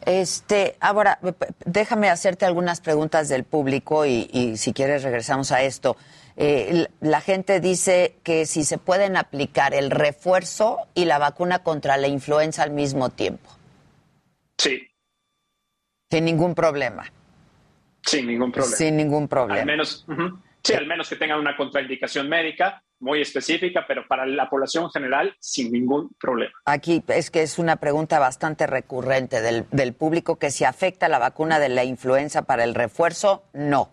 [0.07, 1.19] Este, ahora,
[1.65, 5.97] déjame hacerte algunas preguntas del público y, y si quieres regresamos a esto.
[6.43, 11.99] Eh, la gente dice que si se pueden aplicar el refuerzo y la vacuna contra
[11.99, 13.51] la influenza al mismo tiempo.
[14.57, 14.89] Sí.
[16.11, 17.13] Sin ningún problema.
[18.03, 18.75] Sin ningún problema.
[18.75, 19.61] Sin ningún problema.
[19.61, 20.43] Al menos, uh -huh.
[20.65, 25.37] sí, al menos que tengan una contraindicación médica muy específica, pero para la población general
[25.41, 26.55] sin ningún problema.
[26.65, 31.19] Aquí es que es una pregunta bastante recurrente del, del público que si afecta la
[31.19, 33.91] vacuna de la influenza para el refuerzo, no.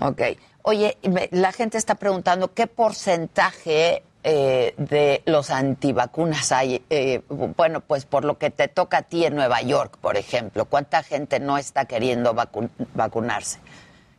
[0.00, 0.22] Ok.
[0.62, 0.98] Oye,
[1.30, 6.82] la gente está preguntando qué porcentaje eh, de los antivacunas hay.
[6.90, 10.64] Eh, bueno, pues por lo que te toca a ti en Nueva York, por ejemplo,
[10.64, 13.60] ¿cuánta gente no está queriendo vacu vacunarse?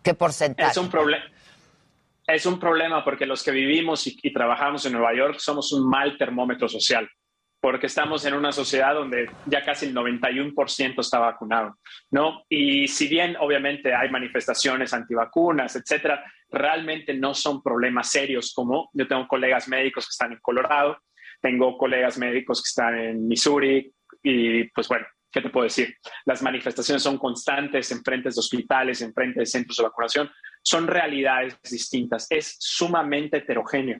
[0.01, 0.71] ¿Qué porcentaje?
[0.71, 1.25] Es un problema.
[2.25, 6.17] Es un problema porque los que vivimos y, trabajamos en Nueva York somos un mal
[6.17, 7.09] termómetro social,
[7.59, 11.77] porque estamos en una sociedad donde ya casi el 91% está vacunado,
[12.11, 12.43] ¿no?
[12.49, 19.07] Y si bien obviamente hay manifestaciones antivacunas, etcétera, realmente no son problemas serios como yo
[19.07, 20.97] tengo colegas médicos que están en Colorado,
[21.41, 23.91] tengo colegas médicos que están en Missouri
[24.23, 25.95] y pues bueno, ¿qué te puedo decir?
[26.25, 30.29] Las manifestaciones son constantes en frentes de hospitales, en frentes de centros de vacunación,
[30.61, 33.97] son realidades distintas, es sumamente heterogéneo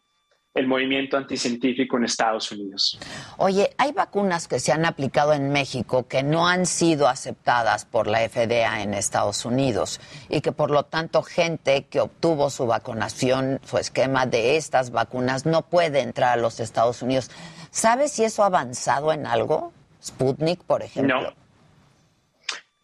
[0.58, 3.00] el movimiento anticientífico en Estados Unidos.
[3.38, 8.08] Oye, hay vacunas que se han aplicado en México que no han sido aceptadas por
[8.08, 13.60] la FDA en Estados Unidos y que por lo tanto gente que obtuvo su vacunación,
[13.64, 17.30] su esquema de estas vacunas, no puede entrar a los Estados Unidos.
[17.70, 19.74] ¿Sabes si eso ha avanzado en algo?
[20.04, 21.22] Sputnik, por ejemplo.
[21.22, 21.47] No.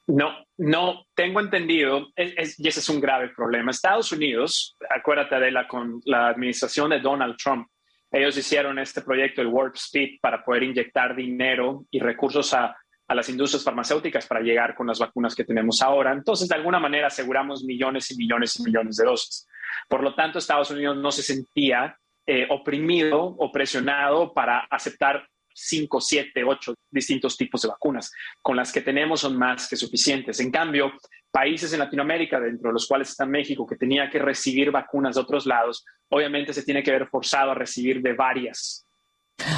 [0.07, 3.71] No, no tengo entendido, y ese es un grave problema.
[3.71, 7.67] Estados Unidos, acuérdate de la, con la administración de Donald Trump,
[8.11, 12.75] ellos hicieron este proyecto, el Warp Speed, para poder inyectar dinero y recursos a,
[13.07, 16.13] a, las industrias farmacéuticas para llegar con las vacunas que tenemos ahora.
[16.13, 19.47] Entonces, de alguna manera, aseguramos millones y millones y millones de dosis.
[19.89, 21.97] Por lo tanto, Estados Unidos no se sentía
[22.27, 28.11] eh, oprimido o presionado para aceptar cinco, siete, ocho distintos tipos de vacunas.
[28.41, 30.39] Con las que tenemos son más que suficientes.
[30.39, 30.91] En cambio,
[31.31, 35.21] países en Latinoamérica, dentro de los cuales está México, que tenía que recibir vacunas de
[35.21, 38.85] otros lados, obviamente se tiene que ver forzado a recibir de varias,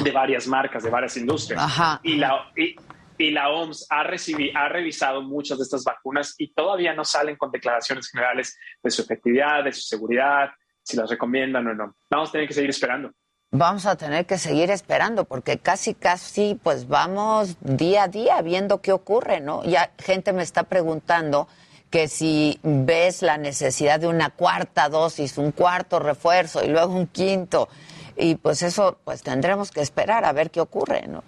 [0.02, 1.60] de varias marcas, de varias industrias.
[1.62, 2.00] Ajá.
[2.02, 2.76] Y la, y,
[3.18, 7.36] y la OMS ha, recibido, ha revisado muchas de estas vacunas y todavía no salen
[7.36, 10.50] con declaraciones generales de su efectividad, de su seguridad,
[10.82, 11.96] si las recomiendan o no.
[12.10, 13.12] Vamos a tener que seguir esperando
[13.58, 18.80] vamos a tener que seguir esperando porque casi casi pues vamos día a día viendo
[18.80, 19.64] qué ocurre, ¿no?
[19.64, 21.48] Ya gente me está preguntando
[21.90, 27.06] que si ves la necesidad de una cuarta dosis, un cuarto refuerzo y luego un
[27.06, 27.68] quinto
[28.16, 31.22] y pues eso pues tendremos que esperar a ver qué ocurre, ¿no?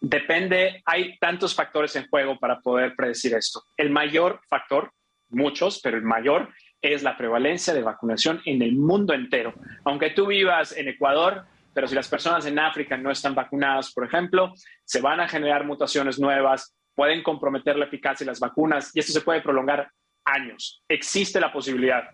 [0.00, 3.62] Depende, hay tantos factores en juego para poder predecir esto.
[3.76, 4.92] El mayor factor,
[5.30, 6.50] muchos, pero el mayor
[6.82, 9.54] es la prevalencia de vacunación en el mundo entero.
[9.84, 14.04] Aunque tú vivas en Ecuador, pero si las personas en África no están vacunadas, por
[14.04, 14.52] ejemplo,
[14.84, 19.12] se van a generar mutaciones nuevas, pueden comprometer la eficacia de las vacunas y esto
[19.12, 19.90] se puede prolongar
[20.24, 20.82] años.
[20.88, 22.04] Existe la posibilidad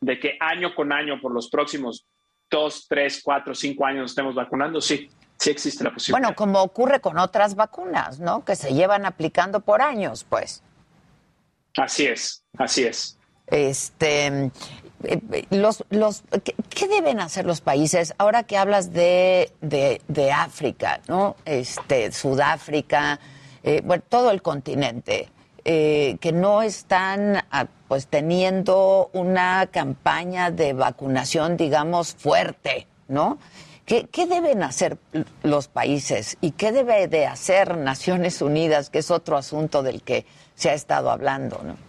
[0.00, 2.06] de que año con año por los próximos
[2.50, 6.20] dos, tres, cuatro, cinco años estemos vacunando, sí, sí existe la posibilidad.
[6.20, 8.44] Bueno, como ocurre con otras vacunas, ¿no?
[8.44, 10.62] Que se llevan aplicando por años, pues.
[11.76, 13.18] Así es, así es.
[13.46, 14.50] Este,
[15.50, 16.24] los, los,
[16.70, 21.36] ¿qué, deben hacer los países ahora que hablas de, de, África, ¿no?
[21.44, 23.20] Este, Sudáfrica,
[23.62, 25.28] eh, bueno, todo el continente,
[25.64, 33.38] eh, que no están ah, pues teniendo una campaña de vacunación, digamos, fuerte, ¿no?
[33.84, 34.98] ¿Qué, ¿Qué, deben hacer
[35.44, 40.26] los países y qué debe de hacer Naciones Unidas, que es otro asunto del que
[40.56, 41.85] se ha estado hablando, ¿no?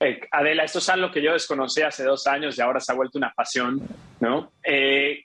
[0.00, 2.94] Eh, Adela, esto es algo que yo desconocí hace dos años y ahora se ha
[2.94, 3.80] vuelto una pasión,
[4.20, 4.52] ¿no?
[4.62, 5.24] Eh,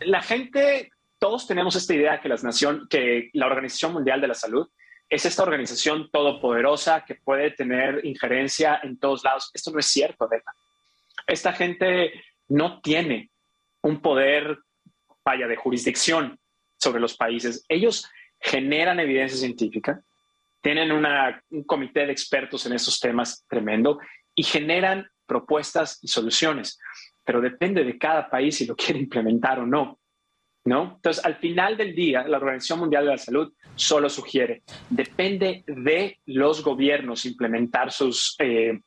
[0.00, 4.34] la gente, todos tenemos esta idea que, las nación, que la Organización Mundial de la
[4.34, 4.68] Salud
[5.08, 9.50] es esta organización todopoderosa que puede tener injerencia en todos lados.
[9.54, 10.54] Esto no es cierto, Adela.
[11.26, 12.12] Esta gente
[12.48, 13.30] no tiene
[13.82, 14.58] un poder,
[15.24, 16.38] vaya, de jurisdicción
[16.76, 17.64] sobre los países.
[17.68, 18.08] Ellos
[18.40, 20.02] generan evidencia científica,
[20.60, 23.98] tienen un comité de expertos en esos temas tremendo
[24.34, 26.78] y generan propuestas y soluciones,
[27.24, 29.98] pero depende de cada país si lo quiere implementar o no.
[30.64, 30.96] ¿No?
[30.96, 36.18] Entonces, al final del día, la Organización Mundial de la Salud solo sugiere, depende de
[36.26, 38.78] los gobiernos implementar sus, eh,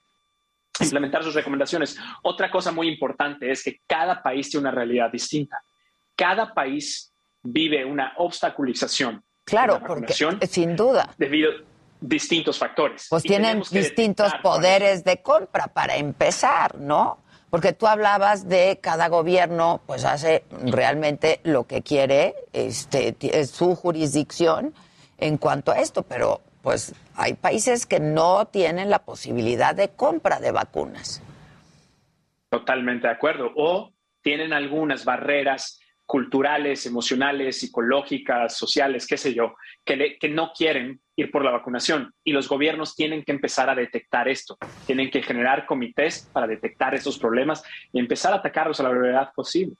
[0.79, 1.97] implementar sus recomendaciones.
[2.21, 5.59] Otra cosa muy importante es que cada país tiene una realidad distinta.
[6.15, 7.11] Cada país
[7.41, 9.23] vive una obstaculización.
[9.43, 10.13] Claro, porque
[10.47, 11.13] sin duda.
[11.17, 11.51] Debido,
[12.01, 13.07] distintos factores.
[13.09, 17.19] Pues tienen distintos poderes de compra para empezar, ¿no?
[17.49, 23.75] Porque tú hablabas de cada gobierno, pues hace realmente lo que quiere, este, es su
[23.75, 24.73] jurisdicción
[25.17, 30.39] en cuanto a esto, pero pues hay países que no tienen la posibilidad de compra
[30.39, 31.21] de vacunas.
[32.49, 33.51] Totalmente de acuerdo.
[33.55, 35.80] O tienen algunas barreras
[36.11, 39.55] culturales, emocionales, psicológicas, sociales, qué sé yo,
[39.85, 42.13] que, que no quieren ir por la vacunación.
[42.25, 46.93] Y los gobiernos tienen que empezar a detectar esto, tienen que generar comités para detectar
[46.93, 49.77] estos problemas y empezar a atacarlos a la brevedad posible.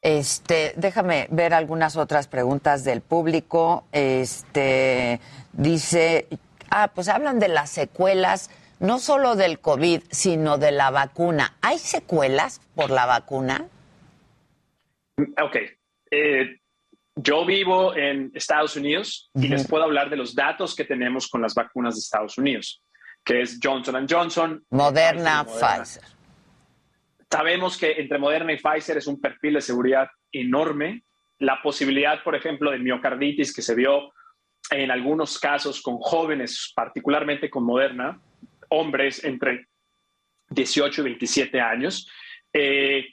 [0.00, 3.84] Este, déjame ver algunas otras preguntas del público.
[3.90, 5.18] Este,
[5.54, 6.28] dice,
[6.70, 8.48] ah, pues hablan de las secuelas,
[8.78, 11.56] no solo del COVID, sino de la vacuna.
[11.62, 13.66] ¿Hay secuelas por la vacuna?
[15.42, 15.56] Ok.
[16.10, 16.58] Eh,
[17.16, 21.42] yo vivo en Estados Unidos y les puedo hablar de los datos que tenemos con
[21.42, 22.82] las vacunas de Estados Unidos,
[23.24, 24.64] que es Johnson Johnson.
[24.70, 26.04] Moderna, Pfizer.
[27.30, 31.02] Sabemos que entre Moderna y Pfizer es un perfil de seguridad enorme.
[31.40, 34.12] La posibilidad, por ejemplo, de miocarditis que se vio
[34.70, 38.20] en algunos casos con jóvenes, particularmente con Moderna,
[38.70, 39.66] hombres entre
[40.50, 42.08] 18 y 27 años,
[42.52, 43.06] eh,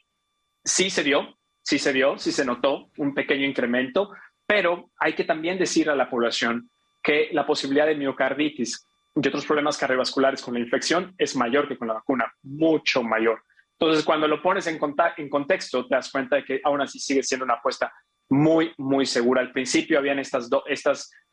[0.64, 1.35] sí se dio,
[1.66, 4.12] sí se vio, sí se notó un pequeño incremento,
[4.46, 6.70] pero hay que también decir a la población
[7.02, 11.78] que la posibilidad de miocarditis y otros problemas cardiovasculares con la infección es mayor que
[11.78, 13.42] con la vacuna, mucho mayor.
[13.80, 14.80] Entonces, cuando lo pones en,
[15.18, 17.92] en contexto, te das cuenta de que aún así sigue siendo una apuesta
[18.30, 19.42] muy, muy segura.
[19.42, 20.50] Al principio habían estas,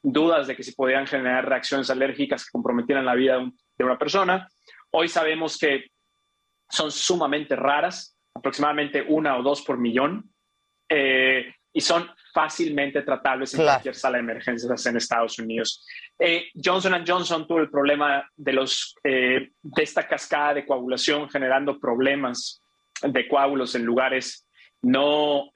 [0.03, 3.39] dudas de que si podían generar reacciones alérgicas que comprometieran la vida
[3.79, 4.49] de una persona.
[4.91, 5.87] Hoy sabemos que
[6.69, 10.31] son sumamente raras, aproximadamente una o dos por millón,
[10.89, 15.87] eh, y son fácilmente tratables en cualquier sala de emergencias en Estados Unidos.
[16.19, 21.81] Eh, Johnson Johnson tuvo el problema de, los, eh, de esta cascada de coagulación generando
[21.81, 22.63] problemas
[23.03, 24.47] de coágulos en lugares
[24.83, 25.51] no,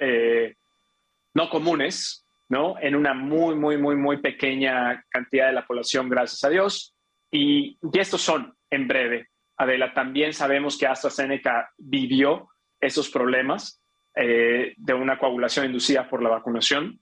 [1.35, 2.77] no comunes, ¿no?
[2.81, 6.95] En una muy, muy, muy, muy pequeña cantidad de la población, gracias a Dios.
[7.31, 12.49] Y, y estos son, en breve, Adela, también sabemos que AstraZeneca vivió
[12.87, 13.82] esos problemas
[14.14, 16.99] eh, de una coagulación inducida por la vacunación.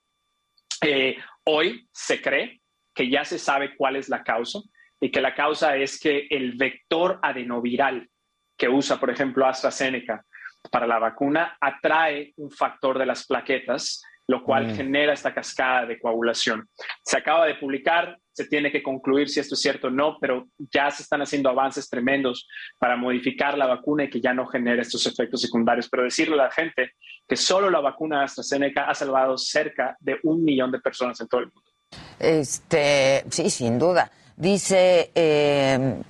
[0.80, 2.60] Eh, hoy se cree
[2.94, 4.60] que ya se sabe cuál es la causa
[5.00, 8.08] y que la causa es que el vector adenoviral
[8.56, 10.24] que usa, por ejemplo, AstraZeneca
[10.70, 14.76] para la vacuna atrae un factor de las plaquetas lo cual mm.
[14.76, 16.68] genera esta cascada de coagulación.
[17.02, 20.48] Se acaba de publicar, se tiene que concluir si esto es cierto o no, pero
[20.58, 24.82] ya se están haciendo avances tremendos para modificar la vacuna y que ya no genere
[24.82, 25.88] estos efectos secundarios.
[25.88, 26.92] Pero decirle a la gente
[27.26, 31.42] que solo la vacuna AstraZeneca ha salvado cerca de un millón de personas en todo
[31.42, 31.70] el mundo.
[32.18, 34.10] Este, sí, sin duda.
[34.36, 36.02] Dice eh,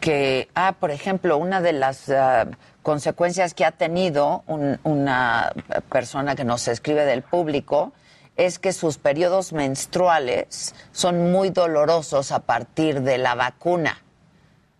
[0.00, 2.08] que, ah, por ejemplo, una de las...
[2.08, 2.48] Ah,
[2.82, 4.42] consecuencias que ha tenido
[4.84, 5.52] una
[5.92, 7.92] persona que nos escribe del público
[8.36, 14.02] es que sus periodos menstruales son muy dolorosos a partir de la vacuna.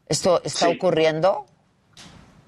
[0.08, 1.46] ¿Esto está ocurriendo?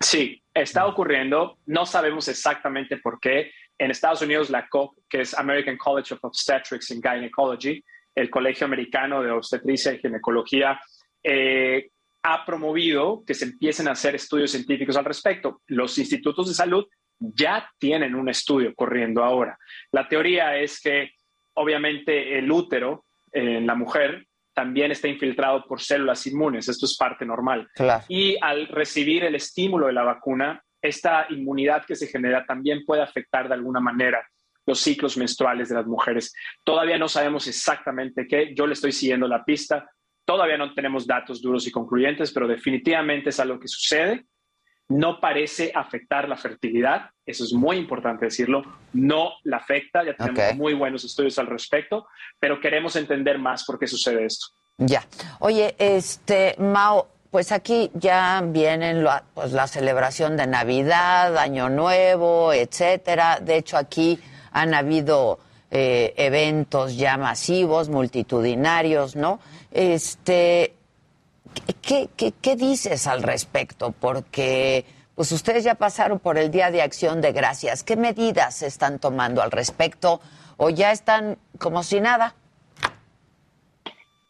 [0.01, 1.59] Sí, está ocurriendo.
[1.67, 3.53] No sabemos exactamente por qué.
[3.79, 7.83] En Estados Unidos, la COP, que es American College of Obstetrics and Gynecology,
[8.15, 10.81] el Colegio Americano de Obstetricia y Ginecología,
[11.23, 11.91] eh,
[12.23, 15.63] ha promovido que se empiecen a hacer estudios científicos al respecto.
[15.67, 16.87] Los institutos de salud
[17.35, 19.57] ya tienen un estudio corriendo ahora.
[19.91, 21.13] La teoría es que
[21.55, 26.69] obviamente el útero en la mujer también está infiltrado por células inmunes.
[26.69, 27.69] Esto es parte normal.
[28.09, 33.03] Y al recibir el estímulo de la vacuna, esta inmunidad que se genera también puede
[33.03, 34.27] afectar de alguna manera
[34.67, 36.35] los ciclos menstruales de las mujeres.
[36.65, 38.55] Todavía no sabemos exactamente qué.
[38.55, 39.89] Yo le estoy siguiendo la pista.
[40.25, 44.25] Todavía no tenemos datos duros y concluyentes, pero definitivamente es algo que sucede.
[44.99, 48.63] No parece afectar la fertilidad, eso es muy importante decirlo,
[48.93, 52.07] no la afecta, ya tenemos muy buenos estudios al respecto,
[52.39, 54.47] pero queremos entender más por qué sucede esto.
[54.79, 55.05] Ya.
[55.41, 63.39] Oye, este, Mao, pues aquí ya vienen pues, la celebración de Navidad, Año Nuevo, etcétera.
[63.41, 64.19] De hecho, aquí
[64.51, 65.39] han habido
[65.71, 69.41] eh, eventos ya masivos, multitudinarios, ¿no?
[69.71, 70.75] Este,
[71.83, 72.09] ¿qué,
[72.41, 73.93] qué, dices al respecto?
[73.93, 74.85] Porque
[75.15, 77.83] pues ustedes ya pasaron por el Día de Acción de Gracias.
[77.83, 80.21] ¿Qué medidas están tomando al respecto
[80.57, 82.35] o ya están como si nada?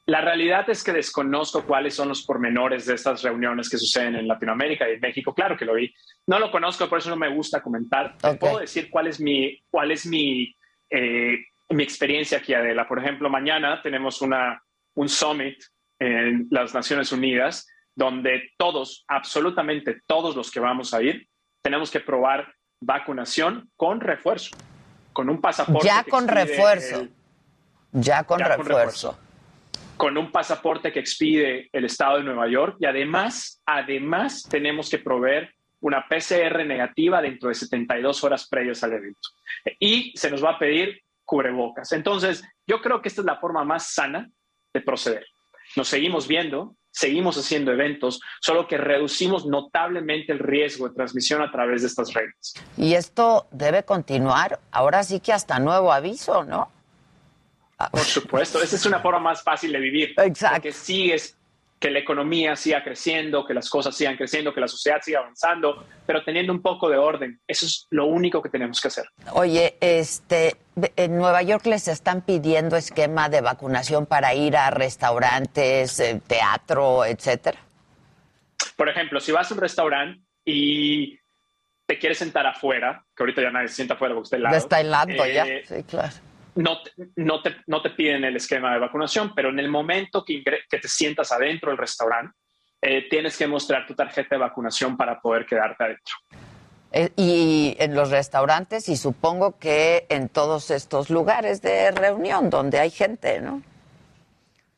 [0.07, 4.27] La realidad es que desconozco cuáles son los pormenores de estas reuniones que suceden en
[4.27, 5.33] Latinoamérica y en México.
[5.33, 5.95] Claro que lo vi.
[6.27, 8.16] No lo conozco, por eso no me gusta comentar.
[8.41, 10.55] puedo decir cuál es mi, cuál es mi,
[10.91, 11.39] eh,
[11.70, 12.89] mi experiencia aquí, Adela.
[12.89, 14.61] Por ejemplo, mañana tenemos una,
[14.95, 15.62] un summit
[16.03, 21.28] en las Naciones Unidas donde todos, absolutamente todos los que vamos a ir,
[21.62, 24.57] tenemos que probar vacunación con refuerzo,
[25.12, 25.86] con un pasaporte.
[25.86, 27.09] Ya con refuerzo.
[27.92, 29.18] ya con refuerzo
[30.03, 34.98] con un pasaporte que expide el Estado de Nueva York y además, además tenemos que
[34.98, 39.28] proveer una PCR negativa dentro de 72 horas previas al evento.
[39.78, 41.92] Y se nos va a pedir cubrebocas.
[41.92, 44.28] Entonces, yo creo que esta es la forma más sana
[44.74, 45.24] de proceder.
[45.77, 51.51] Nos seguimos viendo, seguimos haciendo eventos, solo que reducimos notablemente el riesgo de transmisión a
[51.51, 52.55] través de estas reglas.
[52.77, 56.70] Y esto debe continuar, ahora sí que hasta nuevo aviso, ¿no?
[57.91, 60.14] Por supuesto, esa es una forma más fácil de vivir.
[60.18, 60.57] Exacto.
[60.57, 61.37] Porque sigues
[61.83, 65.85] que la economía siga creciendo, que las cosas sigan creciendo, que la sociedad siga avanzando,
[66.07, 67.41] pero teniendo un poco de orden.
[67.45, 69.07] Eso es lo único que tenemos que hacer.
[69.33, 70.57] Oye, este,
[70.95, 77.05] en Nueva York les están pidiendo esquema de vacunación para ir a restaurantes, eh, teatro,
[77.05, 77.59] etcétera.
[78.76, 81.18] Por ejemplo, si vas a un restaurante y
[81.85, 84.57] te quieres sentar afuera, que ahorita ya nadie se sienta afuera porque está helado.
[84.57, 86.14] Está helado ya, eh, sí, claro
[86.55, 90.24] no te, no, te, no te piden el esquema de vacunación, pero en el momento
[90.24, 92.36] que, que te sientas adentro del restaurante,
[92.80, 96.14] eh, tienes que mostrar tu tarjeta de vacunación para poder quedarte adentro.
[96.90, 102.80] Eh, y en los restaurantes y supongo que en todos estos lugares de reunión donde
[102.80, 103.62] hay gente, ¿no?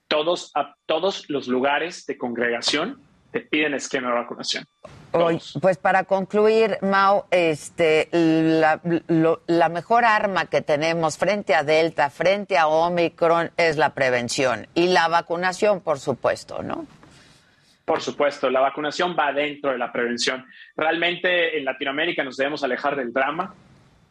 [0.06, 3.00] Todos, a, todos los lugares de congregación
[3.32, 4.64] te piden esquema de vacunación.
[5.60, 8.80] Pues para concluir, Mao, este, la,
[9.46, 14.88] la, mejor arma que tenemos frente a Delta, frente a Omicron, es la prevención y
[14.88, 16.86] la vacunación, por supuesto, ¿no?
[17.84, 20.44] Por supuesto, la vacunación va dentro de la prevención.
[20.76, 23.54] Realmente en Latinoamérica nos debemos alejar del drama.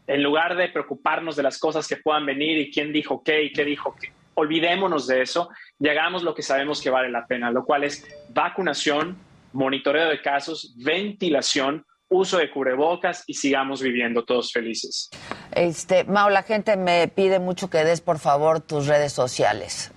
[0.08, 3.51] En lugar de preocuparnos de las cosas que puedan venir y quién dijo qué y
[3.51, 5.49] qué dijo qué, olvidémonos de eso
[5.80, 9.18] y hagamos lo que sabemos que vale la pena, lo cual es vacunación,
[9.54, 15.10] monitoreo de casos, ventilación, uso de cubrebocas y sigamos viviendo todos felices.
[15.56, 19.91] Este, Mau, la gente me pide mucho que des por favor tus redes sociales.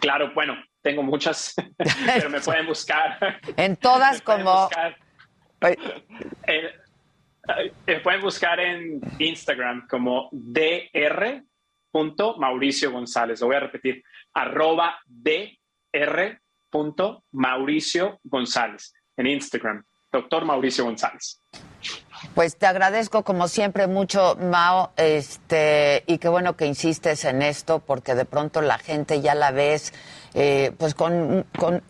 [0.00, 1.54] Claro, bueno, tengo muchas,
[2.06, 3.40] pero me pueden buscar.
[3.56, 4.68] En todas como...
[5.60, 5.76] Eh,
[6.46, 11.42] eh, me pueden buscar en Instagram como DR
[12.38, 13.40] Mauricio González.
[13.40, 14.02] Lo voy a repetir,
[14.32, 16.40] arroba dr
[17.32, 21.40] Mauricio González en Instagram, doctor Mauricio González.
[22.34, 27.80] Pues te agradezco como siempre mucho, Mao, este, y qué bueno que insistes en esto,
[27.80, 29.92] porque de pronto la gente ya la ves,
[30.32, 31.82] eh, pues con, con,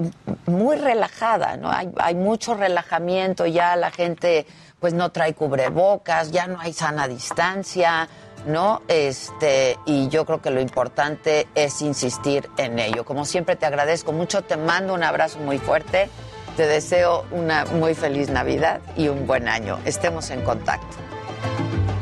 [0.46, 1.70] muy relajada, ¿no?
[1.70, 4.46] Hay, hay mucho relajamiento, ya la gente,
[4.80, 8.08] pues no trae cubrebocas, ya no hay sana distancia,
[8.46, 8.82] ¿no?
[8.88, 13.04] Este, y yo creo que lo importante es insistir en ello.
[13.04, 16.08] Como siempre te agradezco mucho, te mando un abrazo muy fuerte,
[16.56, 19.78] te deseo una muy feliz Navidad y un buen año.
[19.84, 20.96] Estemos en contacto.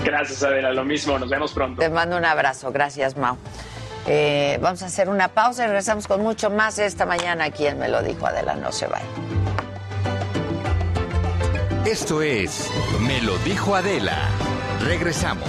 [0.04, 1.80] Gracias, Adela, lo mismo, nos vemos pronto.
[1.80, 3.36] Te mando un abrazo, gracias, Mau.
[4.06, 7.78] Eh, vamos a hacer una pausa y regresamos con mucho más esta mañana aquí en
[7.78, 9.04] Me lo dijo Adela, no se vaya.
[11.84, 12.68] Esto es
[13.00, 14.16] Me lo dijo Adela.
[14.84, 15.48] Regresamos.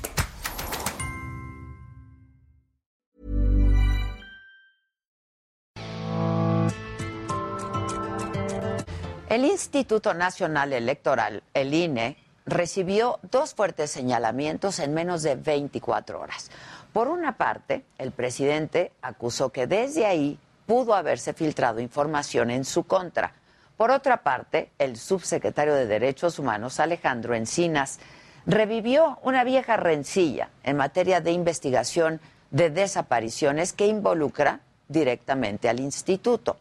[9.61, 16.49] Instituto Nacional Electoral, el INE, recibió dos fuertes señalamientos en menos de 24 horas.
[16.91, 22.85] Por una parte, el presidente acusó que desde ahí pudo haberse filtrado información en su
[22.85, 23.33] contra.
[23.77, 27.99] Por otra parte, el subsecretario de Derechos Humanos, Alejandro Encinas,
[28.47, 36.57] revivió una vieja rencilla en materia de investigación de desapariciones que involucra directamente al instituto.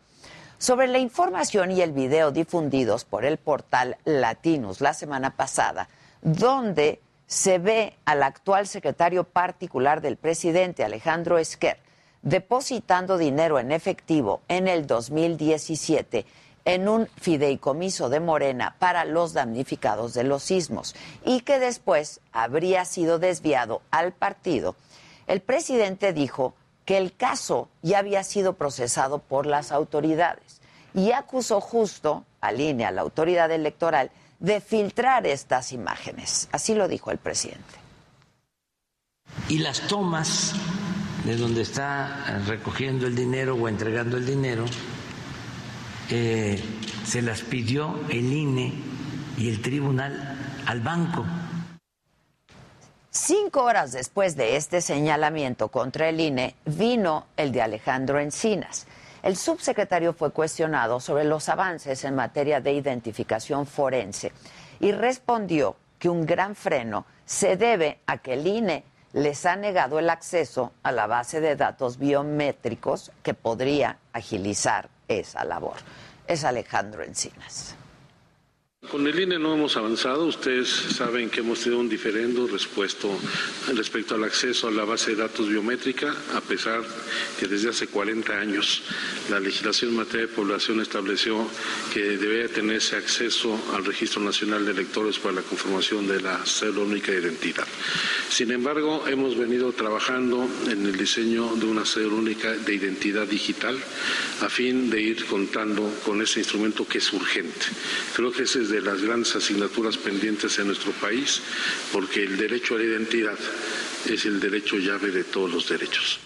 [0.60, 5.88] Sobre la información y el video difundidos por el portal Latinus la semana pasada,
[6.20, 11.78] donde se ve al actual secretario particular del presidente, Alejandro Esquer,
[12.20, 16.26] depositando dinero en efectivo en el 2017
[16.66, 20.94] en un fideicomiso de Morena para los damnificados de los sismos
[21.24, 24.76] y que después habría sido desviado al partido,
[25.26, 26.52] el presidente dijo
[26.84, 30.60] que el caso ya había sido procesado por las autoridades
[30.94, 36.48] y acusó justo a línea a la autoridad electoral, de filtrar estas imágenes.
[36.52, 37.78] Así lo dijo el presidente.
[39.48, 40.54] Y las tomas
[41.24, 44.64] de donde está recogiendo el dinero o entregando el dinero,
[46.08, 46.62] eh,
[47.04, 48.72] se las pidió el INE
[49.36, 51.24] y el tribunal al banco.
[53.12, 58.86] Cinco horas después de este señalamiento contra el INE, vino el de Alejandro Encinas.
[59.24, 64.30] El subsecretario fue cuestionado sobre los avances en materia de identificación forense
[64.78, 69.98] y respondió que un gran freno se debe a que el INE les ha negado
[69.98, 75.78] el acceso a la base de datos biométricos que podría agilizar esa labor.
[76.28, 77.74] Es Alejandro Encinas.
[78.88, 80.24] Con el INE no hemos avanzado.
[80.24, 83.16] Ustedes saben que hemos tenido un diferendo respecto,
[83.74, 86.82] respecto al acceso a la base de datos biométrica, a pesar
[87.38, 88.82] que desde hace 40 años
[89.28, 91.46] la legislación en materia de población estableció
[91.92, 96.86] que debía tenerse acceso al Registro Nacional de Electores para la conformación de la cédula
[96.86, 97.66] única de identidad.
[98.30, 103.78] Sin embargo, hemos venido trabajando en el diseño de una cédula única de identidad digital
[104.40, 107.66] a fin de ir contando con ese instrumento que es urgente.
[108.16, 111.42] Creo que ese es de las grandes asignaturas pendientes en nuestro país,
[111.92, 113.38] porque el derecho a la identidad
[114.08, 116.20] es el derecho llave de todos los derechos.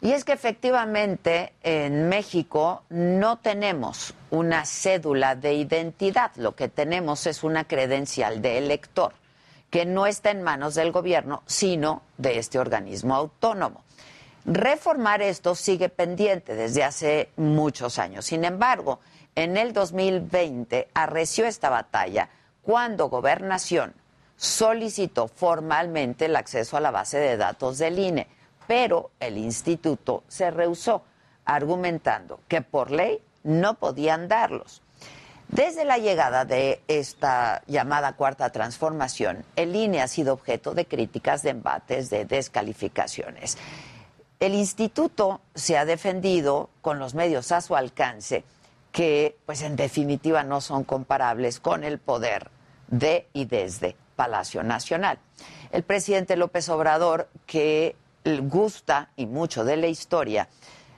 [0.00, 7.26] Y es que efectivamente en México no tenemos una cédula de identidad, lo que tenemos
[7.26, 9.12] es una credencial de elector,
[9.70, 13.82] que no está en manos del gobierno, sino de este organismo autónomo.
[14.44, 18.24] Reformar esto sigue pendiente desde hace muchos años.
[18.24, 19.00] Sin embargo,
[19.34, 22.28] en el 2020 arreció esta batalla
[22.62, 23.94] cuando Gobernación
[24.36, 28.28] solicitó formalmente el acceso a la base de datos del INE,
[28.66, 31.02] pero el instituto se rehusó,
[31.44, 34.82] argumentando que por ley no podían darlos.
[35.48, 41.42] Desde la llegada de esta llamada cuarta transformación, el INE ha sido objeto de críticas,
[41.42, 43.56] de embates, de descalificaciones.
[44.40, 48.44] El instituto se ha defendido con los medios a su alcance
[48.92, 52.50] que pues en definitiva no son comparables con el poder
[52.88, 55.18] de y desde Palacio Nacional.
[55.70, 57.96] El presidente López Obrador, que
[58.42, 60.48] gusta y mucho de la historia,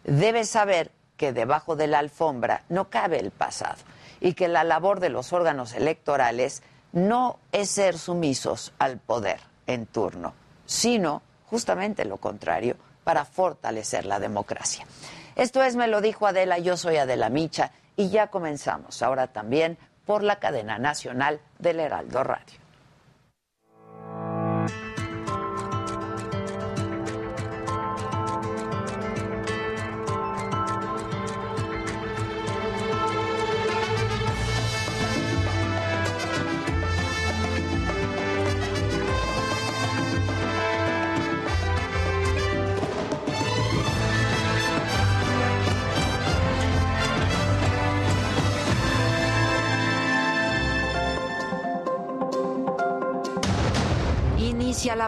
[0.05, 3.79] debe saber que debajo de la alfombra no cabe el pasado
[4.21, 6.63] y que la labor de los órganos electorales
[6.93, 10.35] no es ser sumisos al poder en turno,
[10.65, 14.87] sino justamente lo contrario, para fortalecer la democracia.
[15.37, 19.77] Esto es, me lo dijo Adela, yo soy Adela Micha y ya comenzamos ahora también
[20.07, 22.60] por la cadena nacional del Heraldo Radio.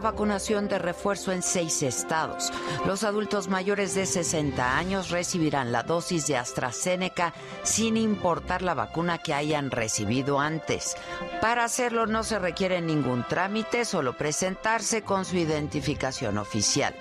[0.02, 2.52] Vacunación de refuerzo en seis estados.
[2.84, 7.32] Los adultos mayores de 60 años recibirán la dosis de AstraZeneca
[7.62, 10.96] sin importar la vacuna que hayan recibido antes.
[11.40, 16.94] Para hacerlo no se requiere ningún trámite, solo presentarse con su identificación oficial.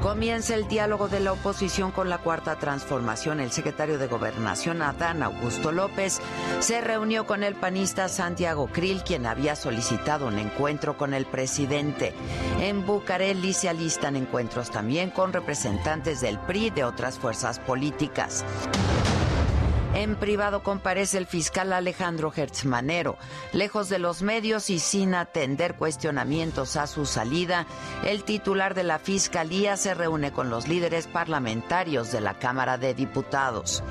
[0.00, 3.38] Comienza el diálogo de la oposición con la Cuarta Transformación.
[3.38, 6.20] El secretario de Gobernación, Adán Augusto López,
[6.60, 12.14] se reunió con el panista Santiago Krill, quien había solicitado un encuentro con el presidente.
[12.60, 18.42] En Bucareli se alistan encuentros también con representantes del PRI y de otras fuerzas políticas.
[19.94, 23.16] En privado comparece el fiscal Alejandro Hertzmanero.
[23.52, 27.66] Lejos de los medios y sin atender cuestionamientos a su salida,
[28.04, 32.94] el titular de la Fiscalía se reúne con los líderes parlamentarios de la Cámara de
[32.94, 33.82] Diputados.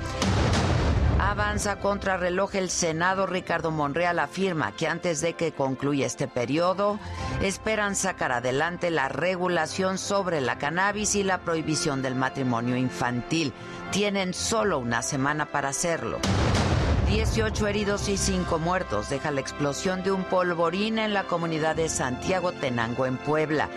[1.20, 3.26] Avanza contra reloj el Senado.
[3.26, 6.98] Ricardo Monreal afirma que antes de que concluya este periodo,
[7.42, 13.52] esperan sacar adelante la regulación sobre la cannabis y la prohibición del matrimonio infantil.
[13.90, 16.20] Tienen solo una semana para hacerlo.
[17.08, 21.88] 18 heridos y 5 muertos deja la explosión de un polvorín en la comunidad de
[21.88, 23.68] Santiago Tenango en Puebla.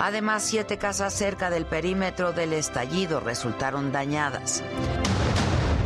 [0.00, 4.62] Además, siete casas cerca del perímetro del estallido resultaron dañadas.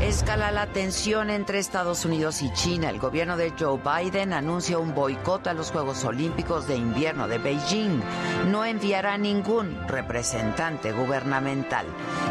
[0.05, 2.91] Escala la tensión entre Estados Unidos y China.
[2.91, 7.39] El gobierno de Joe Biden anuncia un boicot a los Juegos Olímpicos de Invierno de
[7.39, 8.03] Beijing.
[8.51, 11.87] No enviará ningún representante gubernamental.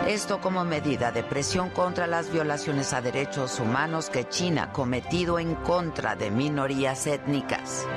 [0.08, 5.40] Esto como medida de presión contra las violaciones a derechos humanos que China ha cometido
[5.40, 7.88] en contra de minorías étnicas.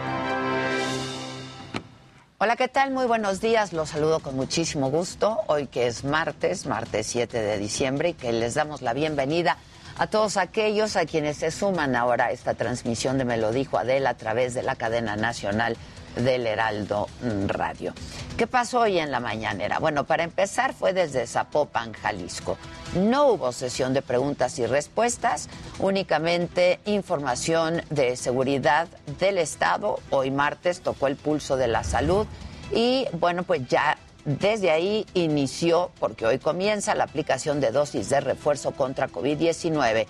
[2.39, 2.91] Hola, ¿qué tal?
[2.91, 3.73] Muy buenos días.
[3.73, 5.41] Los saludo con muchísimo gusto.
[5.47, 9.57] Hoy que es martes, martes 7 de diciembre, y que les damos la bienvenida
[9.97, 13.79] a todos aquellos a quienes se suman ahora a esta transmisión de Me lo dijo
[13.79, 15.79] Adela a través de la cadena nacional
[16.17, 17.09] del Heraldo
[17.47, 17.95] Radio.
[18.37, 19.79] ¿Qué pasó hoy en la mañanera?
[19.79, 22.59] Bueno, para empezar fue desde Zapopan, Jalisco.
[22.95, 25.49] No hubo sesión de preguntas y respuestas,
[25.79, 28.89] únicamente información de seguridad
[29.19, 30.01] del Estado.
[30.11, 32.27] Hoy martes tocó el pulso de la salud
[32.73, 33.97] y bueno, pues ya
[34.27, 40.07] desde ahí inició, porque hoy comienza la aplicación de dosis de refuerzo contra COVID-19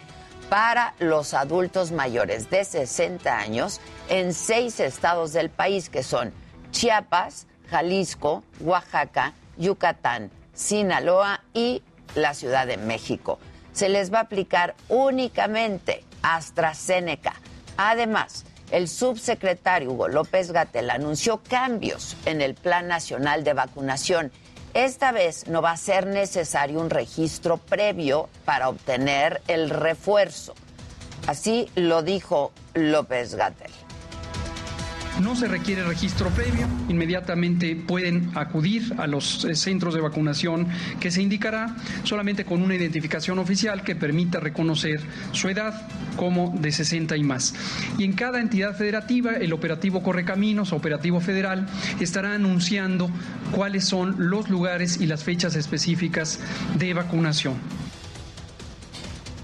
[0.48, 6.32] para los adultos mayores de 60 años en seis estados del país, que son
[6.70, 11.82] Chiapas, Jalisco, Oaxaca, Yucatán, Sinaloa y
[12.14, 13.38] la Ciudad de México.
[13.72, 17.34] Se les va a aplicar únicamente AstraZeneca.
[17.76, 24.32] Además, el subsecretario Hugo López Gatel anunció cambios en el Plan Nacional de Vacunación.
[24.76, 30.52] Esta vez no va a ser necesario un registro previo para obtener el refuerzo.
[31.26, 33.70] Así lo dijo López Gatel.
[35.20, 40.68] No se requiere registro previo, inmediatamente pueden acudir a los eh, centros de vacunación
[41.00, 45.00] que se indicará solamente con una identificación oficial que permita reconocer
[45.32, 47.54] su edad como de 60 y más.
[47.96, 51.66] Y en cada entidad federativa, el operativo Correcaminos, operativo federal,
[51.98, 53.10] estará anunciando
[53.52, 56.40] cuáles son los lugares y las fechas específicas
[56.78, 57.54] de vacunación.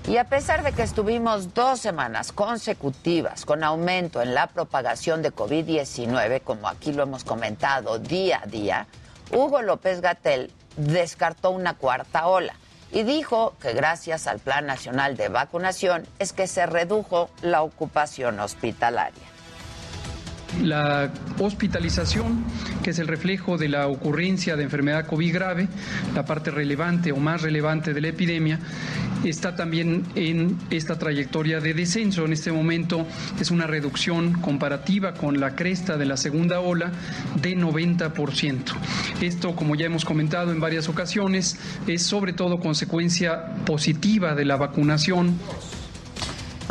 [0.09, 5.33] Y a pesar de que estuvimos dos semanas consecutivas con aumento en la propagación de
[5.33, 8.87] COVID-19, como aquí lo hemos comentado día a día,
[9.31, 12.55] Hugo López Gatel descartó una cuarta ola
[12.91, 18.41] y dijo que gracias al Plan Nacional de Vacunación es que se redujo la ocupación
[18.41, 19.32] hospitalaria.
[20.61, 22.45] La hospitalización,
[22.83, 25.69] que es el reflejo de la ocurrencia de enfermedad COVID grave,
[26.15, 28.59] la parte relevante o más relevante de la epidemia,
[29.25, 32.25] está también en esta trayectoria de descenso.
[32.25, 33.07] En este momento
[33.41, 36.93] es una reducción comparativa con la cresta de la segunda ola
[37.41, 38.75] de 90%.
[39.21, 44.57] Esto, como ya hemos comentado en varias ocasiones, es sobre todo consecuencia positiva de la
[44.57, 45.39] vacunación.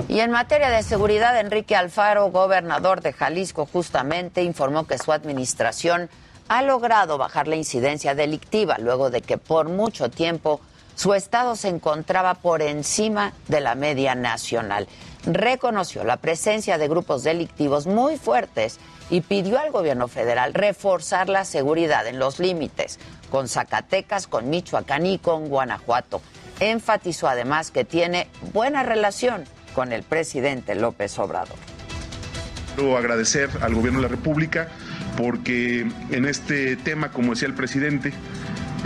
[0.07, 6.09] Y en materia de seguridad, Enrique Alfaro, gobernador de Jalisco, justamente informó que su administración
[6.49, 10.59] ha logrado bajar la incidencia delictiva luego de que por mucho tiempo
[10.95, 14.87] su estado se encontraba por encima de la media nacional.
[15.25, 18.79] Reconoció la presencia de grupos delictivos muy fuertes
[19.09, 25.05] y pidió al gobierno federal reforzar la seguridad en los límites con Zacatecas, con Michoacán
[25.05, 26.21] y con Guanajuato.
[26.59, 31.57] Enfatizó además que tiene buena relación con el presidente López Obrador.
[32.75, 34.69] Quiero agradecer al gobierno de la República
[35.17, 38.13] porque en este tema, como decía el presidente,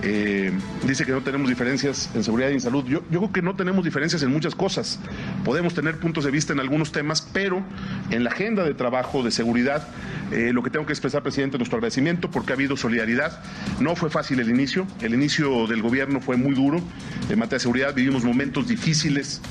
[0.03, 0.51] eh,
[0.85, 2.85] dice que no tenemos diferencias en seguridad y en salud.
[2.85, 4.99] Yo, creo que no tenemos diferencias en muchas cosas.
[5.43, 7.63] Podemos tener puntos de vista en algunos temas, pero
[8.09, 9.87] en la agenda de trabajo de seguridad,
[10.31, 13.41] eh, lo que tengo que expresar, presidente, nuestro agradecimiento porque ha habido solidaridad.
[13.79, 14.85] No fue fácil el inicio.
[15.01, 16.81] El inicio del gobierno fue muy duro.
[17.29, 19.41] En materia de seguridad vivimos momentos difíciles.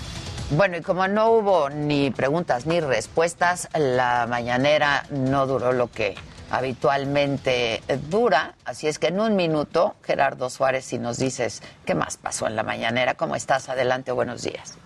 [0.50, 6.14] Bueno, y como no hubo ni preguntas ni respuestas, la mañanera no duró lo que
[6.50, 8.54] habitualmente dura.
[8.66, 12.56] Así es que en un minuto, Gerardo Suárez, si nos dices qué más pasó en
[12.56, 13.70] la mañanera, ¿cómo estás?
[13.70, 14.76] Adelante, buenos días.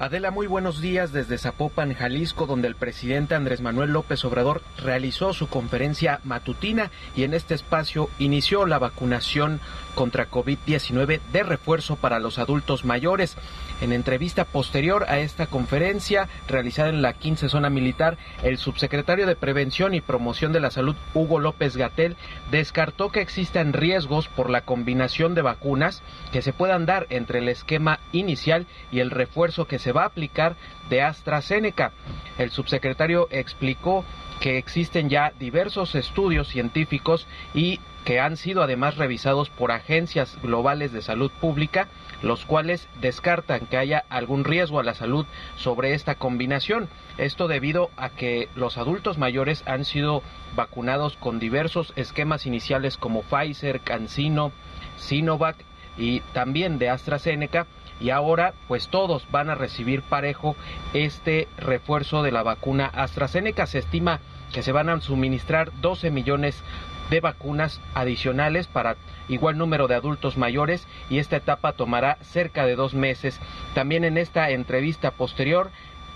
[0.00, 5.32] Adela, muy buenos días desde Zapopan, Jalisco, donde el presidente Andrés Manuel López Obrador realizó
[5.32, 9.60] su conferencia matutina y en este espacio inició la vacunación
[9.94, 13.36] contra COVID-19 de refuerzo para los adultos mayores.
[13.84, 19.36] En entrevista posterior a esta conferencia realizada en la 15 zona militar, el subsecretario de
[19.36, 22.16] Prevención y Promoción de la Salud, Hugo López Gatel,
[22.50, 27.48] descartó que existan riesgos por la combinación de vacunas que se puedan dar entre el
[27.50, 30.56] esquema inicial y el refuerzo que se va a aplicar
[30.88, 31.92] de AstraZeneca.
[32.38, 34.02] El subsecretario explicó
[34.40, 40.92] que existen ya diversos estudios científicos y que han sido además revisados por agencias globales
[40.92, 41.88] de salud pública,
[42.22, 46.88] los cuales descartan que haya algún riesgo a la salud sobre esta combinación.
[47.18, 50.22] Esto debido a que los adultos mayores han sido
[50.54, 54.52] vacunados con diversos esquemas iniciales como Pfizer, CanSino,
[54.96, 55.56] Sinovac
[55.96, 57.66] y también de AstraZeneca
[58.00, 60.56] y ahora pues todos van a recibir parejo
[60.92, 63.66] este refuerzo de la vacuna AstraZeneca.
[63.66, 64.20] Se estima
[64.52, 66.62] que se van a suministrar 12 millones
[67.10, 68.96] de vacunas adicionales para
[69.28, 73.40] igual número de adultos mayores y esta etapa tomará cerca de dos meses.
[73.74, 75.70] También en esta entrevista posterior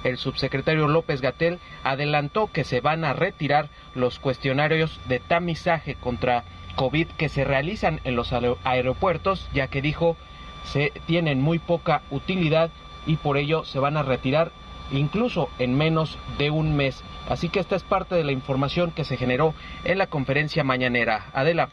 [0.04, 6.44] el subsecretario López Gatel adelantó que se van a retirar los cuestionarios de tamizaje contra
[6.76, 8.32] COVID que se realizan en los
[8.64, 10.16] aeropuertos, ya que dijo
[10.64, 12.70] se tienen muy poca utilidad
[13.06, 14.52] y por ello se van a retirar
[14.90, 17.02] incluso en menos de un mes.
[17.28, 21.26] Así que esta es parte de la información que se generó en la conferencia mañanera.
[21.32, 21.70] Adela.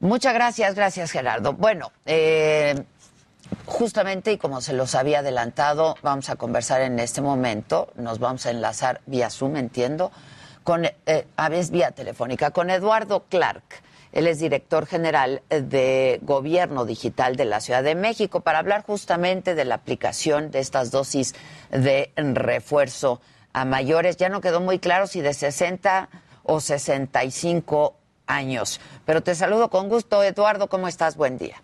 [0.00, 1.54] Muchas gracias, gracias Gerardo.
[1.54, 2.74] Bueno, eh,
[3.64, 8.44] justamente y como se los había adelantado, vamos a conversar en este momento, nos vamos
[8.44, 10.12] a enlazar vía Zoom, entiendo,
[10.62, 13.83] con, eh, a veces vía telefónica, con Eduardo Clark
[14.14, 19.56] él es director general de Gobierno Digital de la Ciudad de México para hablar justamente
[19.56, 21.34] de la aplicación de estas dosis
[21.70, 23.20] de refuerzo
[23.52, 24.16] a mayores.
[24.16, 26.08] Ya no quedó muy claro si de 60
[26.44, 27.96] o 65
[28.28, 28.80] años.
[29.04, 30.68] Pero te saludo con gusto, Eduardo.
[30.68, 31.16] ¿Cómo estás?
[31.16, 31.56] Buen día.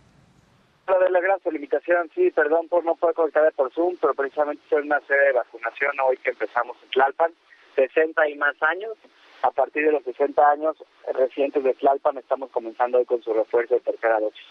[0.88, 4.60] Hola, de la gran limitación, sí, perdón por no poder conectar por Zoom, pero precisamente
[4.68, 7.32] es una sede de vacunación hoy que empezamos en Tlalpan,
[7.76, 8.98] 60 y más años
[9.42, 10.76] a partir de los 60 años
[11.14, 14.46] residentes de Tlalpan estamos comenzando hoy con su refuerzo de tercera dosis.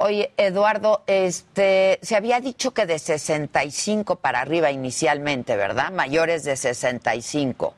[0.00, 5.90] Oye, Eduardo, este, se había dicho que de 65 para arriba inicialmente, ¿verdad?
[5.90, 7.74] Mayores de 65.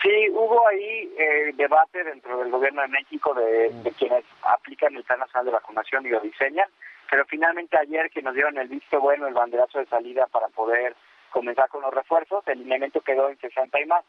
[0.00, 5.02] Sí, hubo ahí eh, debate dentro del gobierno de México de, de, quienes aplican el
[5.02, 6.68] Plan Nacional de Vacunación y lo diseñan,
[7.10, 10.94] pero finalmente ayer que nos dieron el visto bueno, el banderazo de salida para poder
[11.30, 14.04] comenzar con los refuerzos, el lineamiento quedó en 60 y más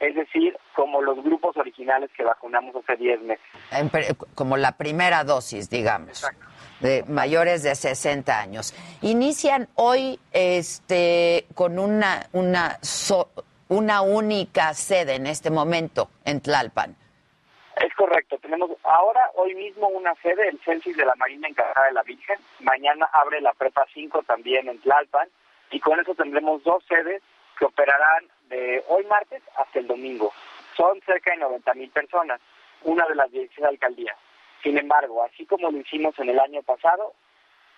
[0.00, 3.44] es decir, como los grupos originales que vacunamos hace 10 meses.
[4.34, 6.26] Como la primera dosis, digamos.
[6.80, 8.74] De mayores de 60 años.
[9.02, 12.78] Inician hoy este con una una
[13.68, 16.96] una única sede en este momento en Tlalpan.
[17.76, 21.92] Es correcto, tenemos ahora, hoy mismo, una sede, el Censis de la Marina Encargada de
[21.92, 22.36] la Virgen.
[22.60, 25.28] Mañana abre la Prepa 5 también en Tlalpan.
[25.70, 27.20] Y con eso tendremos dos sedes
[27.58, 30.32] que operarán de hoy martes hasta el domingo.
[30.76, 32.40] Son cerca de 90 mil personas,
[32.82, 34.16] una de las 16 alcaldías.
[34.62, 37.14] Sin embargo, así como lo hicimos en el año pasado,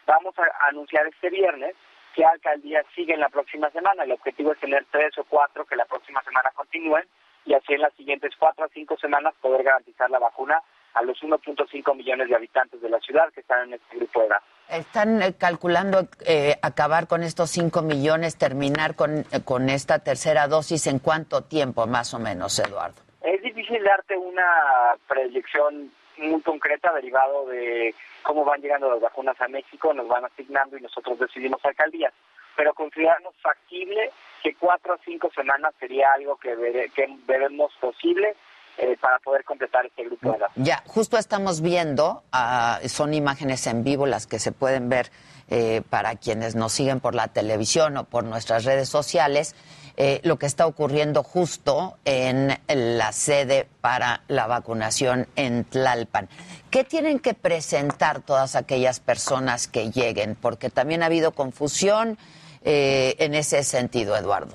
[0.06, 1.74] vamos a anunciar este viernes
[2.14, 4.04] qué alcaldías siguen la próxima semana.
[4.04, 7.04] El objetivo es tener tres o cuatro que la próxima semana continúen
[7.44, 10.62] y así en las siguientes cuatro a cinco semanas poder garantizar la vacuna
[10.94, 14.26] a los 1.5 millones de habitantes de la ciudad que están en este grupo de
[14.28, 14.42] edad.
[14.68, 20.48] ¿Están eh, calculando eh, acabar con estos 5 millones, terminar con, eh, con esta tercera
[20.48, 23.00] dosis en cuánto tiempo más o menos, Eduardo?
[23.22, 29.48] Es difícil darte una proyección muy concreta derivado de cómo van llegando las vacunas a
[29.48, 32.12] México, nos van asignando y nosotros decidimos alcaldías.
[32.56, 34.10] Pero consideramos factible
[34.42, 38.34] que cuatro a cinco semanas sería algo que, que veremos posible
[38.78, 40.38] eh, para poder completar este grupo de.
[40.56, 45.10] Ya, justo estamos viendo, uh, son imágenes en vivo las que se pueden ver
[45.48, 49.54] eh, para quienes nos siguen por la televisión o por nuestras redes sociales.
[49.96, 56.28] eh, lo que está ocurriendo justo en la sede para la vacunación en Tlalpan.
[56.70, 60.36] ¿Qué tienen que presentar todas aquellas personas que lleguen?
[60.36, 62.18] Porque también ha habido confusión
[62.62, 64.54] eh, en ese sentido, Eduardo.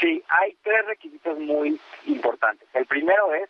[0.00, 2.68] Sí, hay tres requisitos muy importantes.
[2.74, 3.48] El primero es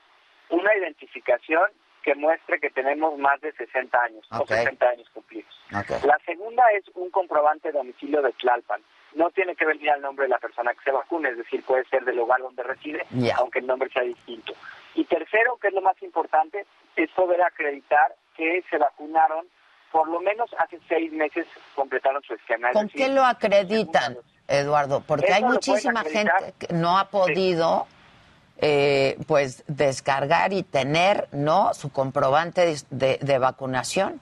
[0.50, 1.64] una identificación
[2.02, 5.52] que muestre que tenemos más de 60 años o 60 años cumplidos.
[5.70, 8.82] La segunda es un comprobante de domicilio de Tlalpan.
[9.14, 11.84] No tiene que venir al nombre de la persona que se vacune, es decir, puede
[11.84, 14.52] ser del lugar donde reside, aunque el nombre sea distinto.
[14.94, 19.46] Y tercero, que es lo más importante, es poder acreditar que se vacunaron
[19.92, 22.72] por lo menos hace seis meses completaron su esquema.
[22.72, 24.16] ¿Con qué lo acreditan,
[24.48, 25.02] Eduardo?
[25.06, 27.86] Porque hay muchísima gente que no ha podido
[28.64, 34.20] eh, pues descargar y tener no su comprobante de, vacunación.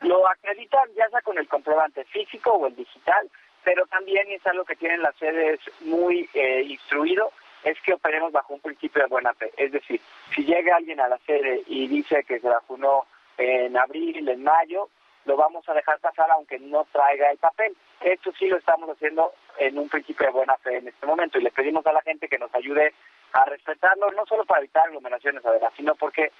[0.00, 3.28] Lo acreditan ya sea con el comprobante físico o el digital,
[3.64, 7.32] pero también es algo que tienen las sedes muy eh, instruido,
[7.64, 9.50] es que operemos bajo un principio de buena fe.
[9.56, 10.00] Es decir,
[10.32, 13.06] si llega alguien a la sede y dice que se vacunó
[13.38, 14.88] en abril, en mayo,
[15.24, 17.76] lo vamos a dejar pasar aunque no traiga el papel.
[18.00, 21.42] Esto sí lo estamos haciendo en un principio de buena fe en este momento y
[21.42, 22.94] le pedimos a la gente que nos ayude
[23.32, 26.32] a respetarlo, no solo para evitar aglomeraciones, además, sino porque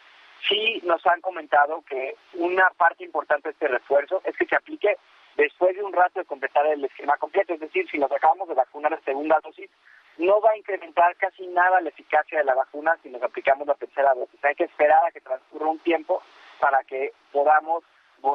[0.49, 4.97] sí nos han comentado que una parte importante de este refuerzo es que se aplique
[5.37, 8.55] después de un rato de completar el esquema completo, es decir, si nos acabamos de
[8.55, 9.71] vacunar la segunda dosis,
[10.19, 13.75] no va a incrementar casi nada la eficacia de la vacuna si nos aplicamos la
[13.75, 14.43] tercera dosis.
[14.45, 16.23] Hay que esperar a que transcurra un tiempo
[16.59, 17.85] para que podamos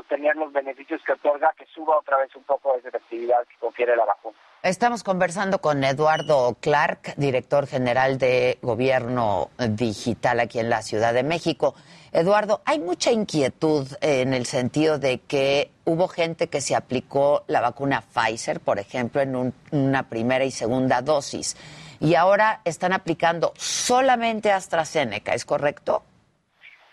[0.07, 3.95] tener los beneficios que otorga, que suba otra vez un poco esa efectividad que confiere
[3.95, 4.38] la vacuna.
[4.63, 11.23] Estamos conversando con Eduardo Clark, director general de Gobierno Digital aquí en la Ciudad de
[11.23, 11.73] México.
[12.11, 17.61] Eduardo, hay mucha inquietud en el sentido de que hubo gente que se aplicó la
[17.61, 21.57] vacuna Pfizer, por ejemplo, en una primera y segunda dosis,
[21.99, 26.03] y ahora están aplicando solamente AstraZeneca, ¿es correcto?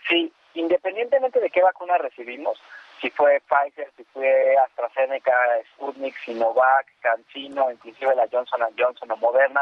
[0.07, 2.57] Sí, independientemente de qué vacuna recibimos,
[3.01, 5.33] si fue Pfizer, si fue AstraZeneca,
[5.73, 9.61] Sputnik, Sinovac, CanSino, inclusive la Johnson Johnson o Moderna,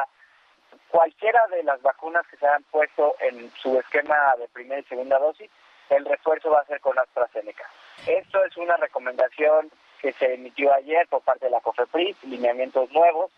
[0.90, 5.20] cualquiera de las vacunas que se hayan puesto en su esquema de primera y segunda
[5.20, 5.50] dosis,
[5.90, 7.64] el refuerzo va a ser con AstraZeneca.
[8.06, 9.72] Esto es una recomendación
[10.02, 13.32] que se emitió ayer por parte de la COFEPRIS, lineamientos nuevos,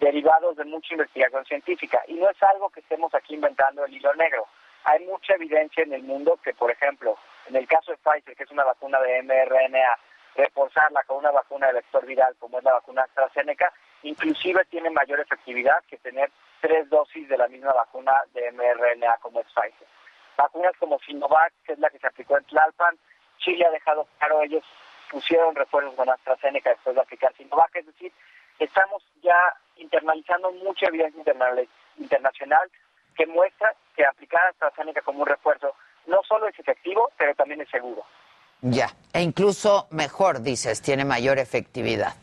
[0.00, 2.00] derivados de mucha investigación científica.
[2.06, 4.46] Y no es algo que estemos aquí inventando el hilo negro.
[4.84, 7.16] Hay mucha evidencia en el mundo que, por ejemplo,
[7.48, 9.98] en el caso de Pfizer, que es una vacuna de mRNA,
[10.34, 13.72] reforzarla con una vacuna de vector viral como es la vacuna AstraZeneca,
[14.02, 16.30] inclusive tiene mayor efectividad que tener
[16.60, 19.88] tres dosis de la misma vacuna de mRNA como es Pfizer.
[20.36, 22.96] Vacunas como Sinovac, que es la que se aplicó en Tlalpan,
[23.38, 24.64] Chile ha dejado claro, ellos
[25.10, 28.12] pusieron refuerzos con AstraZeneca después de aplicar Sinovac, es decir,
[28.58, 31.22] estamos ya internalizando mucha evidencia
[31.96, 32.70] internacional
[33.16, 35.74] que muestra que aplicar AstraZeneca como un refuerzo
[36.08, 38.04] no solo es efectivo, pero también es seguro.
[38.60, 42.14] Ya, e incluso mejor, dices, tiene mayor efectividad.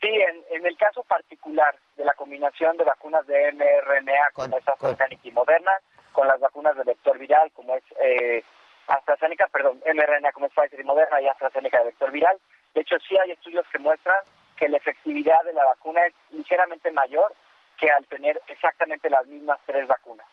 [0.00, 5.30] Sí, en, el caso particular de la combinación de vacunas de mRNA con, AstraZeneca y
[5.32, 5.72] Moderna,
[6.12, 8.44] con las vacunas de vector viral como es eh,
[8.86, 12.38] AstraZeneca, perdón, mRNA como es Pfizer y Moderna y AstraZeneca de vector viral.
[12.74, 14.18] De hecho, sí hay estudios que muestran
[14.56, 17.34] que la efectividad de la vacuna es ligeramente mayor
[17.78, 20.26] que al tener exactamente las mismas tres vacunas.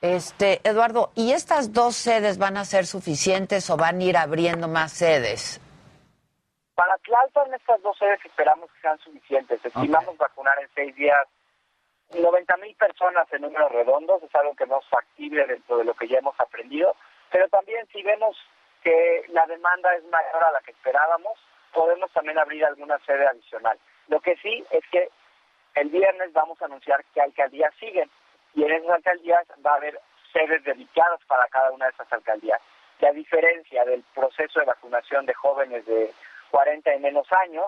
[0.00, 4.66] Este, Eduardo, ¿y estas dos sedes van a ser suficientes o van a ir abriendo
[4.66, 5.60] más sedes?
[6.74, 9.62] Para Tlalpan, estas dos sedes esperamos que sean suficientes.
[9.62, 11.18] Estimamos vacunar en seis días
[12.18, 15.94] 90 mil personas en números redondos, es algo que no es factible dentro de lo
[15.94, 16.96] que ya hemos aprendido,
[17.30, 18.36] pero también si vemos
[18.82, 21.38] que la demanda es mayor a la que esperábamos,
[21.72, 23.78] podemos también abrir alguna sede adicional.
[24.08, 25.10] Lo que sí es que
[25.74, 28.10] el viernes vamos a anunciar que alcaldías siguen
[28.54, 29.98] y en esas alcaldías va a haber
[30.32, 32.60] sedes dedicadas para cada una de esas alcaldías.
[33.00, 36.12] La diferencia del proceso de vacunación de jóvenes de
[36.50, 37.66] 40 y menos años,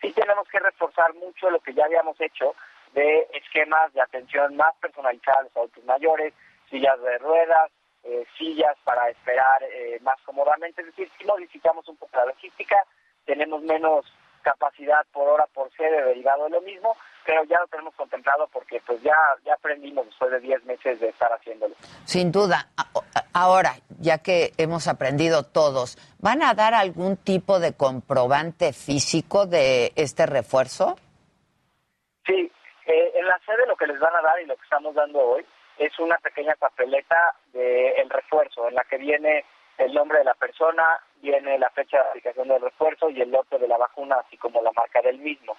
[0.00, 2.54] sí tenemos que reforzar mucho lo que ya habíamos hecho
[2.92, 6.34] de esquemas de atención más personalizados a los adultos mayores,
[6.68, 7.70] sillas de ruedas,
[8.04, 10.82] eh, sillas para esperar eh, más cómodamente.
[10.82, 12.76] Es decir, si modificamos un poco la logística,
[13.24, 14.04] tenemos menos
[14.42, 18.80] capacidad por hora por sede derivado de lo mismo, pero ya lo tenemos contemplado porque
[18.86, 21.74] pues ya, ya aprendimos después de 10 meses de estar haciéndolo.
[22.04, 22.68] Sin duda.
[23.32, 29.92] Ahora, ya que hemos aprendido todos, ¿van a dar algún tipo de comprobante físico de
[29.96, 30.96] este refuerzo?
[32.26, 32.50] Sí,
[32.86, 35.18] eh, en la sede lo que les van a dar y lo que estamos dando
[35.18, 35.46] hoy
[35.78, 39.44] es una pequeña papeleta del refuerzo en la que viene
[39.78, 43.58] el nombre de la persona, viene la fecha de aplicación del refuerzo y el lote
[43.58, 45.56] de la vacuna, así como la marca del mismo.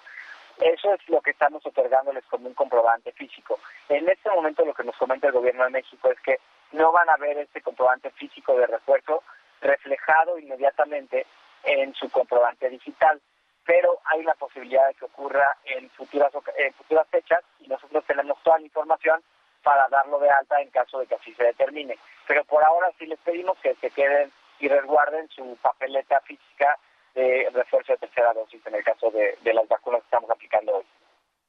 [0.59, 3.59] Eso es lo que estamos otorgándoles como un comprobante físico.
[3.89, 6.39] En este momento lo que nos comenta el gobierno de México es que
[6.71, 9.23] no van a ver este comprobante físico de refuerzo
[9.61, 11.25] reflejado inmediatamente
[11.63, 13.21] en su comprobante digital,
[13.65, 18.37] pero hay una posibilidad de que ocurra en futuras, en futuras fechas y nosotros tenemos
[18.43, 19.23] toda la información
[19.63, 21.97] para darlo de alta en caso de que así se determine.
[22.27, 26.77] Pero por ahora sí les pedimos que se queden y resguarden su papeleta física
[27.15, 30.85] de refuerzo de tercera dosis en el caso de, las vacunas que estamos aplicando hoy.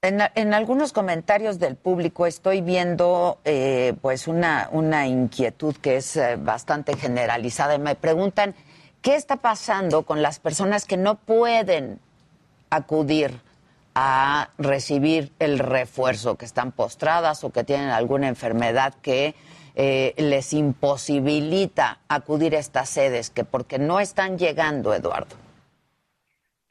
[0.02, 6.36] En, algunos comentarios del público estoy viendo eh, pues una, una inquietud que es eh,
[6.36, 7.78] bastante generalizada.
[7.78, 8.54] Me preguntan
[9.00, 12.00] qué está pasando con las personas que no pueden
[12.68, 13.40] acudir
[13.94, 19.34] a recibir el refuerzo, que están postradas o que tienen alguna enfermedad que
[19.76, 25.43] eh, les imposibilita acudir a estas sedes, que porque no están llegando, Eduardo.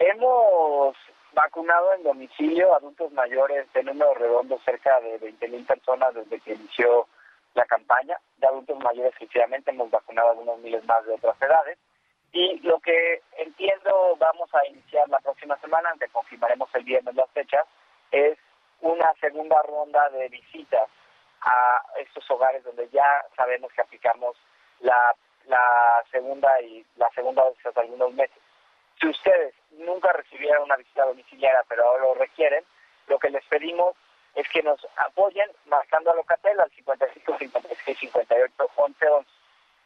[0.05, 0.97] Hemos
[1.31, 6.55] vacunado en domicilio adultos mayores de número redondo cerca de 20 mil personas desde que
[6.55, 7.07] inició
[7.53, 8.17] la campaña.
[8.35, 11.77] De adultos mayores, efectivamente, hemos vacunado algunos miles más de otras edades.
[12.33, 17.29] Y lo que entiendo vamos a iniciar la próxima semana, aunque confirmaremos el viernes las
[17.29, 17.65] fechas,
[18.11, 18.37] es
[18.81, 20.89] una segunda ronda de visitas
[21.39, 24.35] a estos hogares donde ya sabemos que aplicamos
[24.81, 25.15] la,
[25.47, 28.42] la segunda y la segunda dosis hace algunos meses.
[29.03, 32.63] Si ustedes nunca recibieron una visita domiciliaria, pero ahora lo requieren,
[33.07, 33.97] lo que les pedimos
[34.33, 39.29] es que nos apoyen marcando a Locatel al 55 56 58 11 11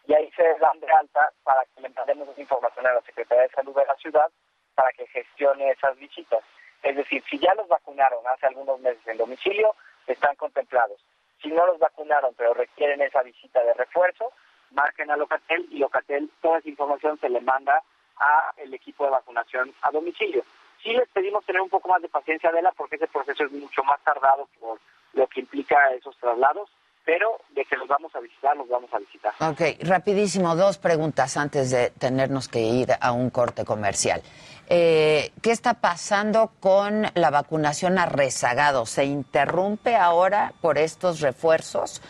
[0.06, 3.46] y ahí se dan de alta para que le mandemos esa información a la Secretaría
[3.46, 4.30] de Salud de la ciudad
[4.76, 6.44] para que gestione esas visitas.
[6.84, 9.74] Es decir, si ya los vacunaron hace algunos meses en domicilio,
[10.06, 11.04] están contemplados.
[11.42, 14.32] Si no los vacunaron, pero requieren esa visita de refuerzo,
[14.70, 17.82] marquen a Locatel y Locatel toda esa información se le manda
[18.20, 20.44] a el equipo de vacunación a domicilio.
[20.84, 23.84] Sí les pedimos tener un poco más de paciencia, Adela, porque ese proceso es mucho
[23.84, 24.80] más tardado por
[25.14, 26.70] lo que implica esos traslados,
[27.04, 29.34] pero de que los vamos a visitar, los vamos a visitar.
[29.40, 34.22] Ok, rapidísimo, dos preguntas antes de tenernos que ir a un corte comercial.
[34.70, 38.90] Eh, ¿Qué está pasando con la vacunación a rezagados?
[38.90, 42.02] ¿Se interrumpe ahora por estos refuerzos?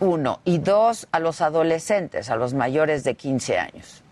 [0.00, 0.40] Uno.
[0.44, 4.02] Y dos, a los adolescentes, a los mayores de 15 años.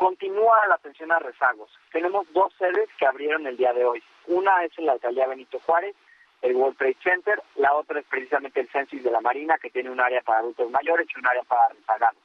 [0.00, 1.70] Continúa la atención a rezagos.
[1.92, 4.02] Tenemos dos sedes que abrieron el día de hoy.
[4.28, 5.94] Una es en la alcaldía Benito Juárez,
[6.40, 7.42] el World Trade Center.
[7.56, 10.70] La otra es precisamente el Census de la Marina, que tiene un área para adultos
[10.70, 12.22] mayores y un área para rezagados.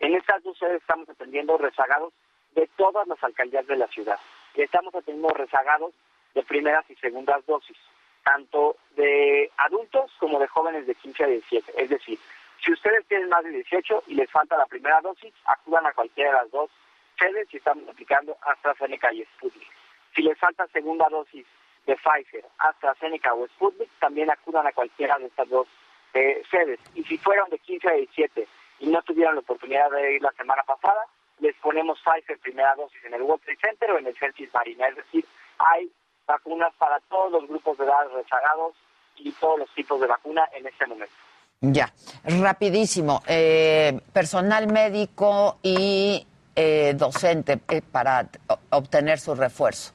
[0.00, 2.12] En estas dos sedes estamos atendiendo rezagados
[2.54, 4.18] de todas las alcaldías de la ciudad.
[4.54, 5.94] Estamos atendiendo rezagados
[6.34, 7.78] de primeras y segundas dosis,
[8.22, 11.72] tanto de adultos como de jóvenes de 15 a 17.
[11.82, 12.18] Es decir,
[12.62, 16.30] si ustedes tienen más de 18 y les falta la primera dosis, acudan a cualquiera
[16.30, 16.70] de las dos
[17.18, 19.68] sedes y estamos aplicando AstraZeneca y Sputnik.
[20.14, 21.46] Si les falta segunda dosis
[21.86, 25.66] de Pfizer, AstraZeneca o Sputnik, también acudan a cualquiera de estas dos
[26.14, 26.78] eh, sedes.
[26.94, 28.48] Y si fueron de 15 a 17
[28.80, 31.06] y no tuvieron la oportunidad de ir la semana pasada,
[31.40, 34.88] les ponemos Pfizer primera dosis en el World Center o en el Celsius Marina.
[34.88, 35.24] Es decir,
[35.58, 35.90] hay
[36.26, 38.74] vacunas para todos los grupos de edad rezagados
[39.16, 41.14] y todos los tipos de vacuna en este momento.
[41.60, 41.92] Ya,
[42.24, 43.22] rapidísimo.
[43.26, 48.28] Eh, personal médico y eh, docente eh, para
[48.70, 49.92] obtener su refuerzo?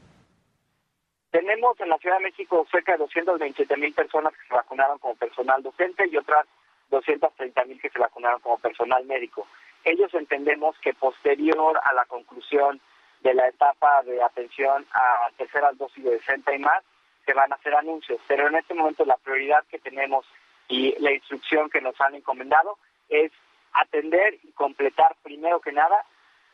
[1.31, 5.15] Tenemos en la Ciudad de México cerca de 227 mil personas que se vacunaron como
[5.15, 6.45] personal docente y otras
[6.90, 9.48] 230 mil que se vacunaron como personal médico.
[9.84, 12.81] Ellos entendemos que posterior a la conclusión
[13.22, 16.84] de la etapa de atención a terceras dosis de 60 y más,
[17.26, 18.19] se van a hacer anuncios.
[18.27, 20.26] Pero en este momento la prioridad que tenemos
[20.68, 22.77] y la instrucción que nos han encomendado
[23.10, 23.31] es
[23.73, 26.06] atender y completar primero que nada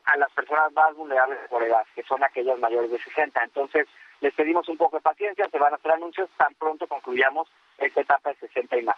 [0.06, 3.44] a las personas más vulnerables por edad, que son aquellas mayores de 60.
[3.44, 3.88] Entonces,
[4.22, 8.02] les pedimos un poco de paciencia, se van a hacer anuncios tan pronto concluyamos esta
[8.02, 8.98] etapa de 60 y más.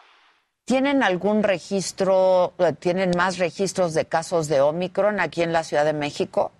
[0.65, 5.85] ¿Tienen algún registro, eh, tienen más registros de casos de Omicron aquí en la Ciudad
[5.85, 6.51] de México?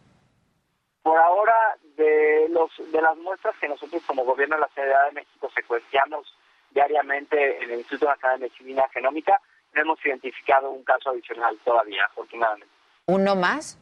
[1.04, 5.12] Por ahora, de, los, de las muestras que nosotros como gobierno de la Ciudad de
[5.12, 6.34] México secuenciamos
[6.72, 9.42] diariamente en el Instituto Nacional de Medicina Genómica,
[9.74, 12.74] no hemos identificado un caso adicional todavía, afortunadamente.
[13.08, 13.80] ¿Uno más?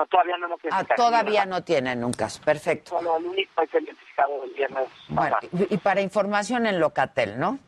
[0.00, 2.96] No, todavía no nos ah, Todavía no tienen un caso, perfecto.
[2.96, 4.88] Solo el único es el identificado viernes.
[5.08, 7.58] Bueno, y, para información en Locatel, ¿no?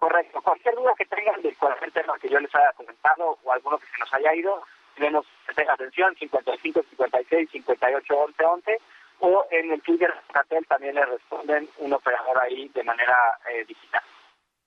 [0.00, 0.42] Correcto.
[0.42, 3.86] Cualquier duda que tengan de cualquier tema que yo les haya comentado o alguno que
[3.86, 4.60] se nos haya ido,
[4.96, 5.24] tenemos
[5.54, 8.78] tenga atención 55 56 58 11 11
[9.20, 13.16] o en el Twitter Locatel también le responden un operador ahí de manera
[13.52, 14.02] eh, digital.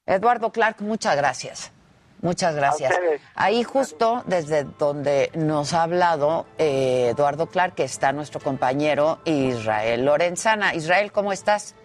[0.06, 1.74] Eduardo Clark, muchas gracias.
[2.22, 2.94] Muchas gracias.
[3.36, 10.06] Ahí justo desde donde nos ha hablado eh, Eduardo Clark, que está nuestro compañero Israel
[10.06, 10.76] Lorenzana.
[10.76, 11.76] Israel, ¿cómo estás?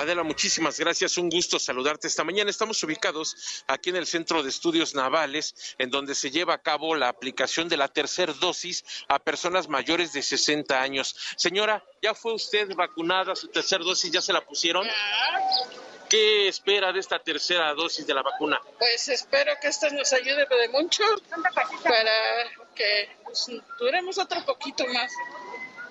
[0.00, 1.18] Adela, muchísimas gracias.
[1.18, 2.48] Un gusto saludarte esta mañana.
[2.48, 6.94] Estamos ubicados aquí en el Centro de Estudios Navales, en donde se lleva a cabo
[6.94, 11.14] la aplicación de la tercera dosis a personas mayores de 60 años.
[11.36, 13.36] Señora, ¿ya fue usted vacunada?
[13.36, 14.88] ¿Su tercera dosis ya se la pusieron?
[16.10, 18.60] ¿Qué espera de esta tercera dosis de la vacuna?
[18.80, 21.04] Pues espero que esta nos ayude de mucho
[21.84, 23.46] para que pues,
[23.78, 25.12] duremos otro poquito más,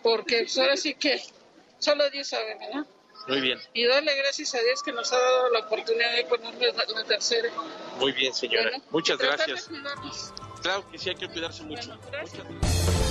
[0.03, 1.21] porque pues, ahora sí que
[1.79, 2.85] solo Dios sabe, ¿verdad?
[3.29, 3.59] Muy bien.
[3.73, 7.49] Y darle gracias a Dios que nos ha dado la oportunidad de ponerle la, tercera.
[7.99, 8.71] Muy bien, señora.
[8.89, 9.69] Muchas gracias.
[10.61, 11.97] Claro que sí, hay que cuidarse mucho.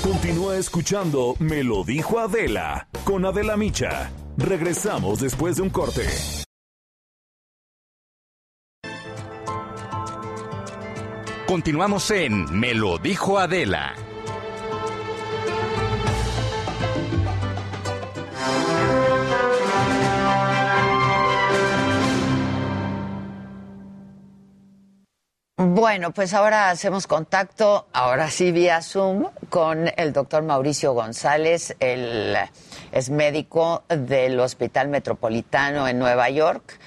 [0.02, 4.10] Continúa escuchando Me lo dijo Adela con Adela Micha.
[4.36, 6.06] Regresamos después de un corte.
[11.48, 13.94] Continuamos en Me lo dijo Adela.
[25.56, 32.36] Bueno, pues ahora hacemos contacto, ahora sí vía Zoom, con el doctor Mauricio González, él
[32.92, 36.78] es médico del Hospital Metropolitano en Nueva York.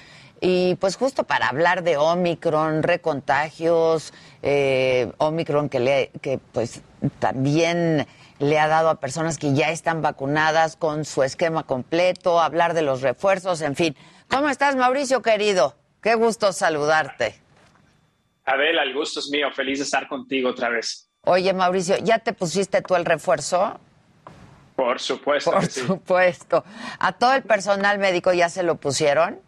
[0.44, 4.12] Y pues justo para hablar de Omicron, recontagios,
[4.42, 6.82] eh, Omicron que, le, que pues
[7.18, 8.06] también
[8.38, 12.82] le ha dado a personas que ya están vacunadas con su esquema completo, hablar de
[12.82, 13.96] los refuerzos, en fin.
[14.28, 15.76] ¿Cómo estás, Mauricio, querido?
[16.02, 17.36] Qué gusto saludarte.
[18.44, 19.48] Adela, el gusto es mío.
[19.52, 21.08] Feliz de estar contigo otra vez.
[21.24, 23.78] Oye, Mauricio, ¿ya te pusiste tú el refuerzo?
[24.74, 25.52] Por supuesto.
[25.52, 26.64] Por supuesto.
[26.98, 29.38] ¿A todo el personal médico ya se lo pusieron?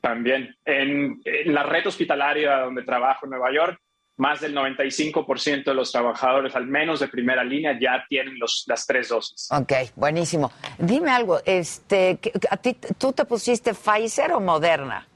[0.00, 0.56] También.
[0.64, 3.80] En, la red hospitalaria donde trabajo en Nueva York,
[4.16, 8.86] más del 95% de los trabajadores, al menos de primera línea, ya tienen los, las
[8.86, 9.48] tres dosis.
[9.50, 10.52] Ok, buenísimo.
[10.78, 12.18] Dime algo, este,
[12.50, 15.06] ¿a ti, ¿tú te pusiste Pfizer o Moderna?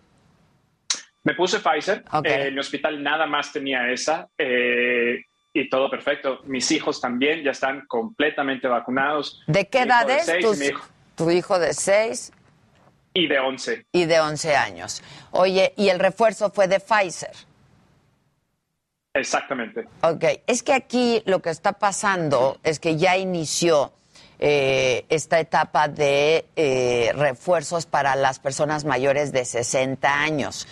[1.23, 2.05] Me puse Pfizer.
[2.25, 4.29] Eh, mi hospital nada más tenía esa.
[4.39, 6.41] Eh, y todo perfecto.
[6.45, 9.43] Mis hijos también ya están completamente vacunados.
[9.47, 10.31] ¿De qué edad es
[11.17, 12.33] tu hijo de 6?
[13.15, 13.87] Y de 11.
[13.93, 15.03] Y de 11 años.
[15.33, 17.33] Oye, ¿y el refuerzo fue de Pfizer?
[19.19, 19.87] Exactamente.
[20.03, 23.93] Ok, es que aquí lo que está pasando es que ya inició
[24.39, 26.47] eh, esta etapa de
[27.17, 30.69] refuerzos para las personas mayores de 60 años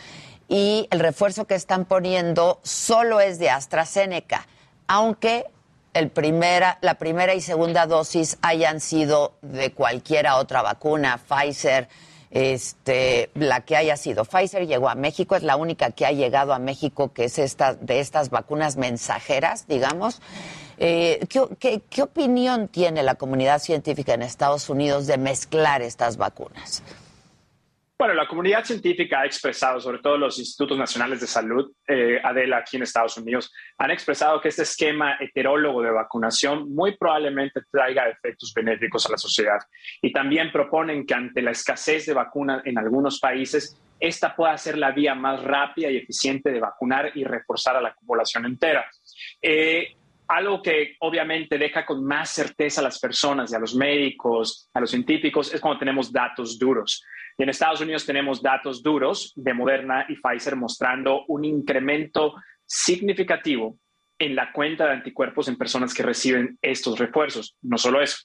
[0.49, 4.47] y el refuerzo que están poniendo solo es de AstraZeneca,
[4.87, 5.47] aunque
[5.95, 11.89] el primera, la primera y segunda dosis hayan sido de cualquiera otra vacuna, Pfizer,
[12.37, 14.27] este, la que haya sido.
[14.27, 17.73] Pfizer llegó a México, es la única que ha llegado a México que es esta,
[17.73, 20.21] de estas vacunas mensajeras, digamos.
[20.77, 21.27] Eh,
[21.59, 26.83] ¿qué, qué opinión tiene la comunidad científica en Estados Unidos de mezclar estas vacunas?
[27.99, 32.59] Bueno, la comunidad científica ha expresado, sobre todo los institutos nacionales de salud, eh, Adela,
[32.59, 38.07] aquí en Estados Unidos, han expresado que este esquema heterólogo de vacunación muy probablemente traiga
[38.07, 39.59] efectos benéficos a la sociedad.
[40.03, 44.77] Y también proponen que ante la escasez de vacunas en algunos países, esta pueda ser
[44.77, 48.85] la vía más rápida y eficiente de vacunar y reforzar a la población entera.
[49.41, 49.96] Eh,
[50.29, 54.81] algo que obviamente deja con más certeza a las personas y a los médicos, a
[54.81, 57.05] los científicos, es cuando tenemos datos duros.
[57.39, 62.35] Y en Estados Unidos tenemos datos duros de Moderna y Pfizer mostrando un incremento
[62.65, 63.79] significativo
[64.19, 67.57] en la cuenta de anticuerpos en personas que reciben estos refuerzos.
[67.63, 68.19] No solo eso,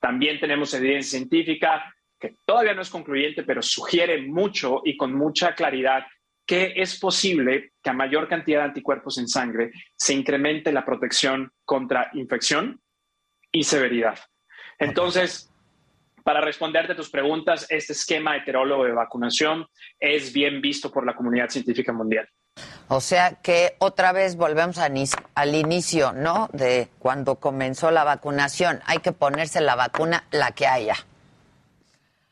[0.00, 5.54] también tenemos evidencia científica que todavía no es concluyente, pero sugiere mucho y con mucha
[5.54, 6.04] claridad
[6.48, 11.52] que es posible que a mayor cantidad de anticuerpos en sangre se incremente la protección
[11.66, 12.80] contra infección
[13.52, 14.18] y severidad.
[14.78, 15.52] Entonces,
[16.24, 19.66] para responderte a tus preguntas, este esquema heterólogo de vacunación
[20.00, 22.26] es bien visto por la comunidad científica mundial.
[22.88, 26.48] O sea que otra vez volvemos al inicio, ¿no?
[26.54, 28.80] De cuando comenzó la vacunación.
[28.86, 30.96] Hay que ponerse la vacuna la que haya.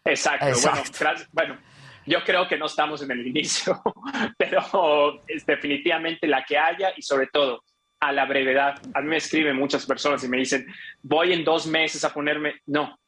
[0.06, 0.46] Exacto.
[0.62, 1.58] Bueno, bueno,
[2.06, 3.82] yo creo que no estamos en el inicio,
[4.38, 7.62] pero es definitivamente la que haya y sobre todo
[8.00, 8.74] a la brevedad.
[8.94, 10.66] A mí me escriben muchas personas y me dicen,
[11.02, 12.60] voy en dos meses a ponerme.
[12.66, 12.98] No,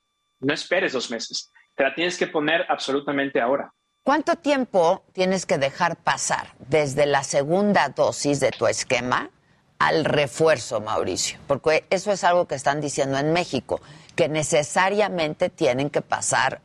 [0.41, 1.53] no esperes dos meses.
[1.75, 3.73] Te la tienes que poner absolutamente ahora.
[4.03, 9.31] ¿Cuánto tiempo tienes que dejar pasar desde la segunda dosis de tu esquema
[9.79, 11.39] al refuerzo, Mauricio?
[11.47, 13.81] Porque eso es algo que están diciendo en México,
[14.17, 16.63] que necesariamente tienen que pasar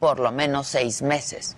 [0.00, 1.56] por lo menos seis meses.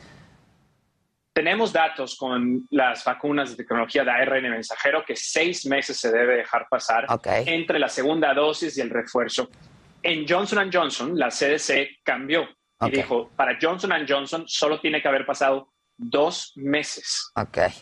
[1.34, 6.36] Tenemos datos con las vacunas de tecnología de ARN mensajero que seis meses se debe
[6.36, 7.06] dejar pasar
[7.46, 9.48] entre la segunda dosis y el refuerzo.
[10.02, 12.48] En Johnson Johnson, la CDC cambió
[12.84, 17.32] y dijo, para Johnson Johnson solo tiene que haber pasado dos meses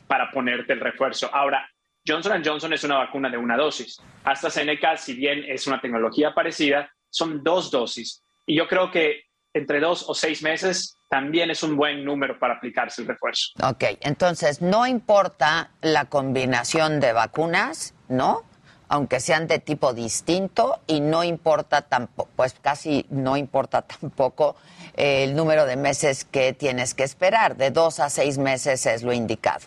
[0.06, 1.28] para ponerte el refuerzo.
[1.32, 1.68] Ahora,
[2.06, 4.00] Johnson Johnson es una vacuna de una dosis.
[4.24, 8.22] AstraZeneca, si bien es una tecnología parecida, son dos dosis.
[8.46, 12.54] Y yo creo que entre dos o seis meses también es un buen número para
[12.54, 13.50] aplicarse el refuerzo.
[13.64, 18.44] Ok, entonces no importa la combinación de vacunas, ¿no?
[18.88, 24.54] Aunque sean de tipo distinto y no importa tampoco, pues casi no importa tampoco
[24.94, 29.02] eh, el número de meses que tienes que esperar, de dos a seis meses es
[29.02, 29.66] lo indicado.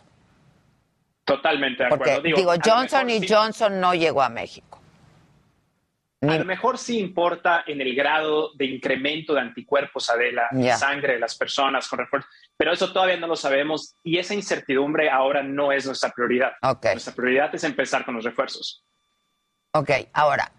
[1.25, 2.21] Totalmente de acuerdo.
[2.21, 4.72] digo, Johnson y Johnson no llegó a México.
[6.29, 11.13] A lo mejor sí importa en el grado de incremento de anticuerpos, a la sangre
[11.13, 15.43] de las personas con refuerzo, pero eso todavía no lo sabemos y esa incertidumbre ahora
[15.43, 16.53] no es nuestra prioridad.
[16.61, 18.83] Nuestra prioridad es empezar con los refuerzos.
[19.73, 20.51] Ok, ahora,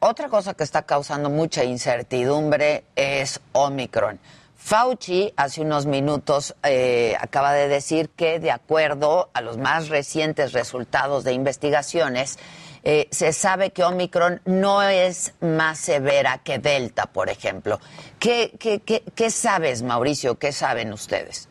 [0.00, 4.18] otra cosa que está causando mucha incertidumbre es Omicron.
[4.56, 10.52] Fauci hace unos minutos eh, acaba de decir que de acuerdo a los más recientes
[10.52, 12.38] resultados de investigaciones,
[12.84, 17.78] eh, se sabe que Omicron no es más severa que Delta, por ejemplo.
[18.18, 20.38] ¿Qué, qué, qué, sabes, Mauricio?
[20.38, 21.48] ¿Qué saben ustedes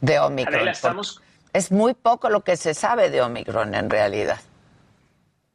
[0.00, 0.68] de Omicron?
[1.52, 4.40] Es muy poco lo que se sabe de Omicron en realidad.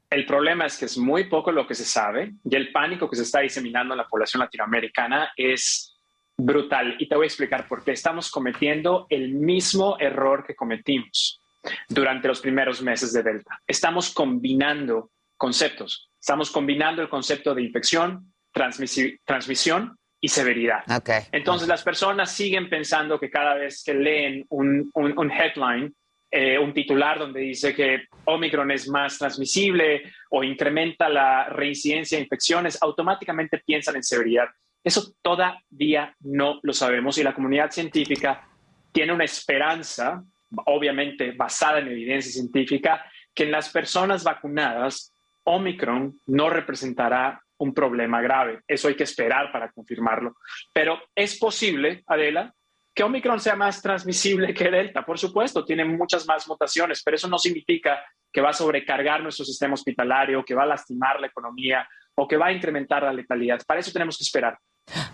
[0.10, 3.16] El problema es que es muy poco lo que se sabe y el pánico que
[3.16, 5.96] se está diseminando en la población latinoamericana es
[6.36, 6.96] brutal.
[7.00, 7.92] Y te voy a explicar por qué.
[7.92, 11.41] Estamos cometiendo el mismo error que cometimos
[11.88, 13.60] durante los primeros meses de Delta.
[13.68, 16.10] Estamos combinando conceptos.
[16.20, 20.84] Estamos combinando el concepto de infección, transmisión y severidad.
[21.32, 24.92] Entonces las personas siguen pensando que cada vez que leen un,
[25.32, 25.94] headline,
[26.30, 32.24] eh, un titular donde dice que Omicron es más transmisible o incrementa la reincidencia de
[32.24, 34.48] infecciones, automáticamente piensan en severidad.
[34.84, 38.48] Eso todavía no lo sabemos y la comunidad científica
[38.92, 40.24] tiene una esperanza
[40.66, 45.14] obviamente basada en evidencia científica, que en las personas vacunadas,
[45.44, 48.62] Omicron no representará un problema grave.
[48.68, 50.36] Eso hay que esperar para confirmarlo.
[50.74, 52.54] Pero es posible, Adela,
[52.94, 55.06] que Omicron sea más transmisible que Delta.
[55.06, 59.46] Por supuesto, tiene muchas más mutaciones, pero eso no significa que va a sobrecargar nuestro
[59.46, 63.62] sistema hospitalario, que va a lastimar la economía o que va a incrementar la letalidad.
[63.66, 64.58] Para eso tenemos que esperar.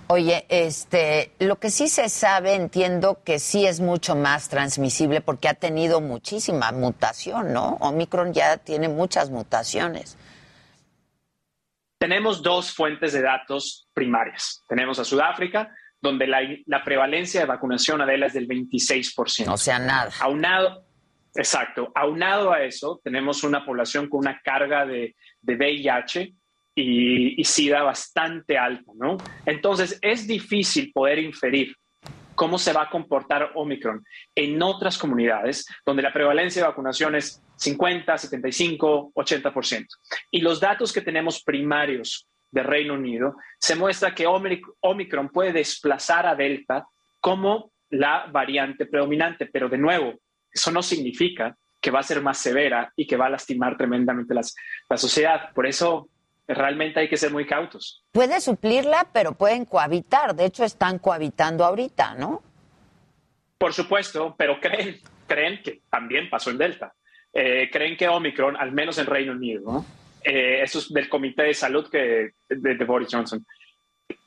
[0.07, 5.49] Oye, este, lo que sí se sabe, entiendo que sí es mucho más transmisible porque
[5.49, 7.77] ha tenido muchísima mutación, ¿no?
[7.81, 10.17] Omicron ya tiene muchas mutaciones.
[11.99, 14.63] Tenemos dos fuentes de datos primarias.
[14.69, 19.51] Tenemos a Sudáfrica, donde la, prevalencia de vacunación Adela es del 26%.
[19.51, 20.11] O sea, nada.
[20.21, 20.85] Aunado,
[21.35, 21.91] exacto.
[21.95, 26.33] Aunado a eso, tenemos una población con una carga de, de VIH
[26.77, 29.17] y, SIDA bastante alta, ¿no?
[29.45, 31.75] Entonces es difícil poder inferir
[32.35, 34.05] cómo se va a comportar Omicron
[34.35, 39.87] en otras comunidades donde la prevalencia de vacunación es 50, 75, 80%.
[40.29, 46.27] Y los datos que tenemos primarios de Reino Unido se muestra que Omicron puede desplazar
[46.27, 46.85] a Delta
[47.19, 50.13] como la variante predominante, pero de nuevo,
[50.51, 54.35] eso no significa que va a ser más severa y que va a lastimar tremendamente
[54.35, 55.51] la sociedad.
[55.53, 56.09] Por eso
[56.47, 58.03] realmente hay que ser muy cautos.
[58.11, 60.35] Puede suplirla, pero pueden cohabitar.
[60.35, 62.41] De hecho, están cohabitando ahorita, ¿no?
[63.57, 66.93] Por supuesto, pero creen, creen que también pasó en Delta.
[67.33, 69.85] Eh, creen que Omicron, al menos en Reino Unido, ¿no?
[70.23, 73.45] Eh, eso es del Comité de Salud que, de, Boris Johnson,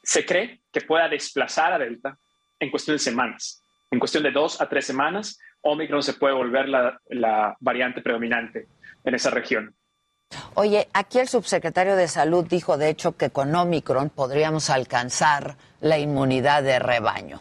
[0.02, 2.16] se cree que pueda desplazar a Delta
[2.58, 3.64] en cuestión de semanas.
[3.90, 8.68] En cuestión de dos a tres semanas, Omicron se puede volver la variante predominante
[9.04, 9.74] en esa región.
[10.54, 15.98] Oye, aquí el subsecretario de Salud dijo, de hecho, que con Omicron podríamos alcanzar la
[15.98, 17.40] inmunidad de rebaño.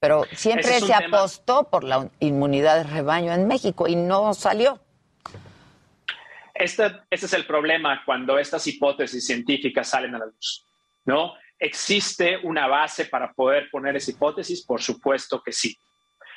[0.00, 4.80] Pero siempre se apostó por la inmunidad de rebaño en México y no salió.
[6.54, 10.66] Este, este, es el problema cuando estas hipótesis científicas salen a la luz,
[11.04, 11.34] ¿no?
[11.58, 14.64] ¿Existe una base para poder poner esa hipótesis?
[14.64, 15.76] Por supuesto que sí.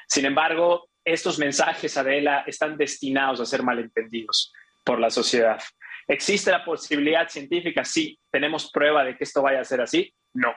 [0.07, 4.53] Sin embargo, estos mensajes, Adela, están destinados a ser malentendidos
[4.85, 5.61] por la sociedad.
[6.07, 7.83] ¿Existe la posibilidad científica?
[7.83, 8.17] Sí.
[8.31, 10.13] ¿Tenemos prueba de que esto vaya a ser así?
[10.33, 10.53] No.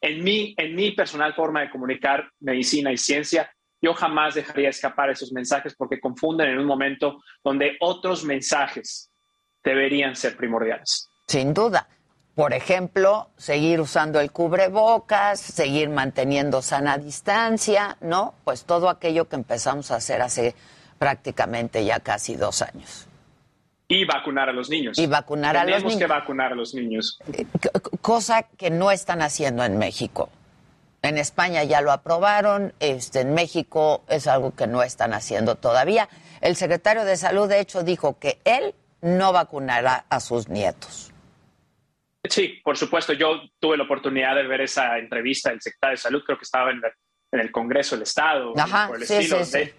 [0.00, 5.10] En mi, en mi personal forma de comunicar medicina y ciencia, yo jamás dejaría escapar
[5.10, 9.10] esos mensajes porque confunden en un momento donde otros mensajes
[9.62, 11.08] deberían ser primordiales.
[11.28, 11.88] Sin duda.
[12.34, 18.34] Por ejemplo, seguir usando el cubrebocas, seguir manteniendo sana distancia, ¿no?
[18.44, 20.54] Pues todo aquello que empezamos a hacer hace
[20.98, 23.09] prácticamente ya casi dos años.
[23.92, 24.96] Y vacunar a los niños.
[24.98, 25.98] Y vacunar a los Tenemos niños.
[25.98, 27.18] que vacunar a los niños.
[27.34, 27.46] C-
[28.00, 30.30] cosa que no están haciendo en México.
[31.02, 36.08] En España ya lo aprobaron, este, en México es algo que no están haciendo todavía.
[36.40, 41.10] El secretario de Salud, de hecho, dijo que él no vacunará a sus nietos.
[42.28, 43.12] Sí, por supuesto.
[43.14, 46.70] Yo tuve la oportunidad de ver esa entrevista del secretario de Salud, creo que estaba
[46.70, 46.92] en, el-
[47.32, 48.52] en el Congreso del Estado.
[48.56, 49.44] Ajá, por el sí, estilo.
[49.44, 49.72] sí, sí.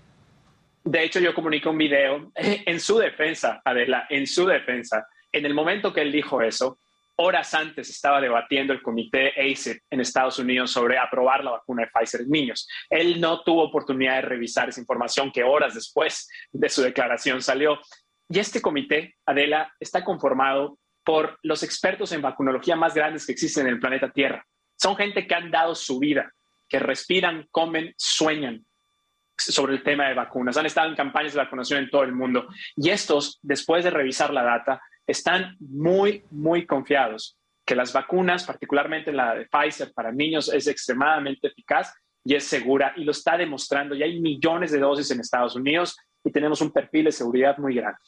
[0.83, 5.07] De, hecho, yo comuniqué un video en su defensa, Adela, en su defensa.
[5.31, 6.79] En el momento que él dijo eso,
[7.15, 11.89] horas antes estaba debatiendo el comité ACIP en Estados Unidos sobre aprobar la vacuna de
[11.93, 12.67] Pfizer en niños.
[12.89, 17.79] Él no tuvo oportunidad de revisar esa información que horas después de su declaración salió.
[18.27, 23.67] Y este comité, Adela, está conformado por los expertos en vacunología más grandes que existen
[23.67, 24.45] en el planeta Tierra.
[24.77, 26.31] Son gente que han dado su vida,
[26.67, 28.65] que respiran, comen, sueñan
[29.43, 30.57] sobre el tema de vacunas.
[30.57, 32.47] Han estado en campañas de vacunación en todo el mundo.
[32.75, 39.11] Y estos, después de revisar la data, están muy, muy confiados que las vacunas, particularmente
[39.11, 41.93] la de Pfizer para niños, es extremadamente eficaz
[42.23, 43.95] y es segura y lo está demostrando.
[43.95, 47.75] Y hay millones de dosis en Estados Unidos y tenemos un perfil de seguridad muy
[47.75, 47.99] grande.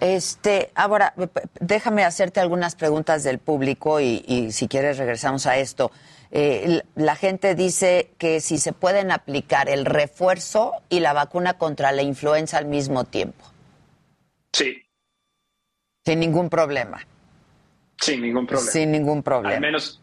[0.00, 1.12] Este, ahora,
[1.58, 5.90] déjame hacerte algunas preguntas del público y si quieres regresamos a esto.
[6.30, 11.90] Eh, la gente dice que si se pueden aplicar el refuerzo y la vacuna contra
[11.92, 13.44] la influenza al mismo tiempo,
[14.52, 14.82] Sí,
[16.04, 17.06] sin ningún problema.
[18.00, 18.70] sin ningún problema.
[18.70, 19.54] Sin ningún problema.
[19.54, 20.00] Al menos,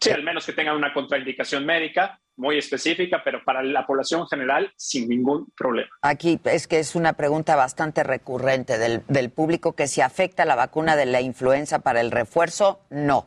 [0.00, 4.72] sí, al menos que tengan una contraindicación médica muy específica, pero para la población general,
[4.76, 5.90] sin ningún problema.
[6.02, 10.54] Aquí es que es una pregunta bastante recurrente del, del público que si afecta la
[10.54, 13.26] vacuna de la influenza para el refuerzo, no.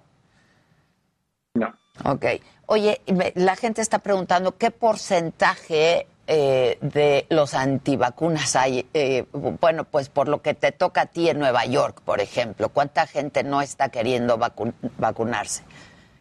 [2.03, 2.25] Ok.
[2.65, 3.01] Oye,
[3.35, 8.85] la gente está preguntando qué porcentaje eh, de los antivacunas hay.
[8.93, 12.69] Eh, bueno, pues por lo que te toca a ti en Nueva York, por ejemplo,
[12.69, 15.63] ¿cuánta gente no está queriendo vacu- vacunarse?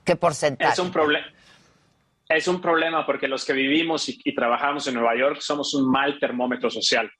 [0.05, 0.73] ¿Qué porcentaje?
[0.73, 1.27] Es un problema.
[2.29, 6.19] Es un problema porque los que vivimos y trabajamos en Nueva York somos un mal
[6.19, 7.11] termómetro social,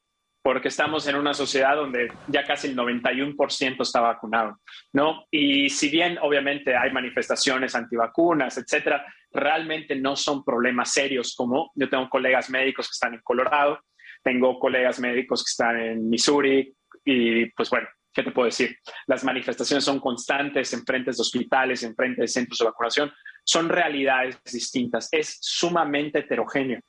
[0.43, 4.59] porque estamos en una sociedad donde ya casi el 91% está vacunado,
[4.93, 5.27] ¿no?
[5.31, 11.89] Y si bien obviamente hay manifestaciones antivacunas, etcétera, realmente no son problemas serios como yo
[11.89, 13.81] tengo colegas médicos que están en Colorado,
[14.25, 16.75] tengo colegas médicos que están en Missouri
[17.05, 18.77] y pues bueno, ¿qué te puedo decir?
[19.07, 23.13] Las manifestaciones son constantes en frentes de hospitales, en frentes de centros de vacunación,
[23.45, 26.81] son realidades distintas, es sumamente heterogéneo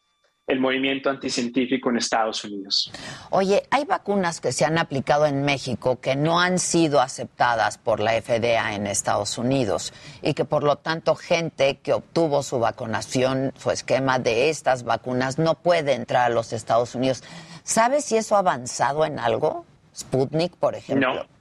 [0.48, 2.92] el movimiento anticientífico en Estados Unidos.
[3.30, 8.02] Oye, hay vacunas que se han aplicado en México que no han sido aceptadas por
[8.02, 13.54] la FDA en Estados Unidos y que por lo tanto gente que obtuvo su vacunación,
[13.58, 17.24] su esquema de estas vacunas, no puede entrar a los Estados Unidos.
[17.64, 19.66] ¿Sabes si eso ha avanzado en algo?
[19.96, 21.14] Sputnik, por ejemplo.
[21.14, 21.34] No.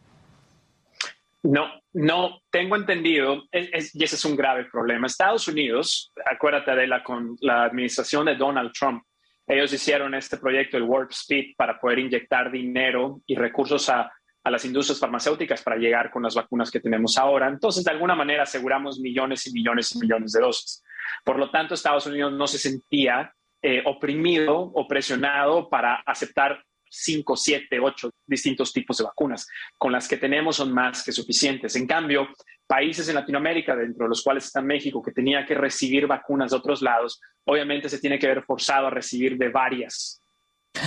[1.44, 5.06] No, no tengo entendido, y ese es un grave problema.
[5.06, 9.02] Estados Unidos, acuérdate de la, con la administración de Donald Trump,
[9.46, 14.10] ellos hicieron este proyecto, el Warp Speed, para poder inyectar dinero y recursos a,
[14.44, 17.48] a las industrias farmacéuticas para llegar con las vacunas que tenemos ahora.
[17.48, 20.82] Entonces, de alguna manera, aseguramos millones y millones y millones de dosis.
[21.24, 27.36] Por lo tanto, Estados Unidos no se sentía eh, oprimido o presionado para aceptar cinco,
[27.36, 29.48] siete, ocho distintos tipos de vacunas.
[29.78, 31.74] Con las que tenemos son más que suficientes.
[31.76, 32.28] En cambio,
[32.66, 36.58] países en Latinoamérica, dentro de los cuales está México, que tenía que recibir vacunas de
[36.58, 40.20] otros lados, obviamente se tiene que ver forzado a recibir de varias,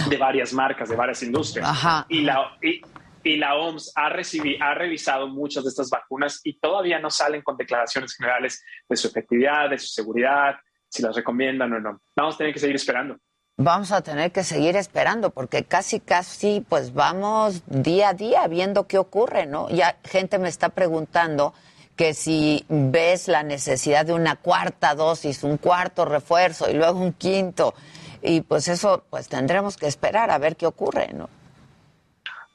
[0.10, 1.68] de varias marcas, de varias industrias.
[1.68, 2.06] Ajá.
[2.10, 2.82] Y la, y,
[3.24, 7.42] y la OMS ha, recibi- ha revisado muchas de estas vacunas y todavía no salen
[7.42, 10.56] con declaraciones generales de su efectividad, de su seguridad,
[10.88, 12.02] si las recomiendan o no.
[12.16, 13.18] Vamos a tener que seguir esperando.
[13.58, 18.86] Vamos a tener que seguir esperando porque casi, casi, pues vamos día a día viendo
[18.86, 19.70] qué ocurre, ¿no?
[19.70, 21.54] Ya gente me está preguntando
[21.96, 27.14] que si ves la necesidad de una cuarta dosis, un cuarto refuerzo y luego un
[27.14, 27.74] quinto.
[28.22, 31.30] Y pues eso, pues tendremos que esperar a ver qué ocurre, ¿no?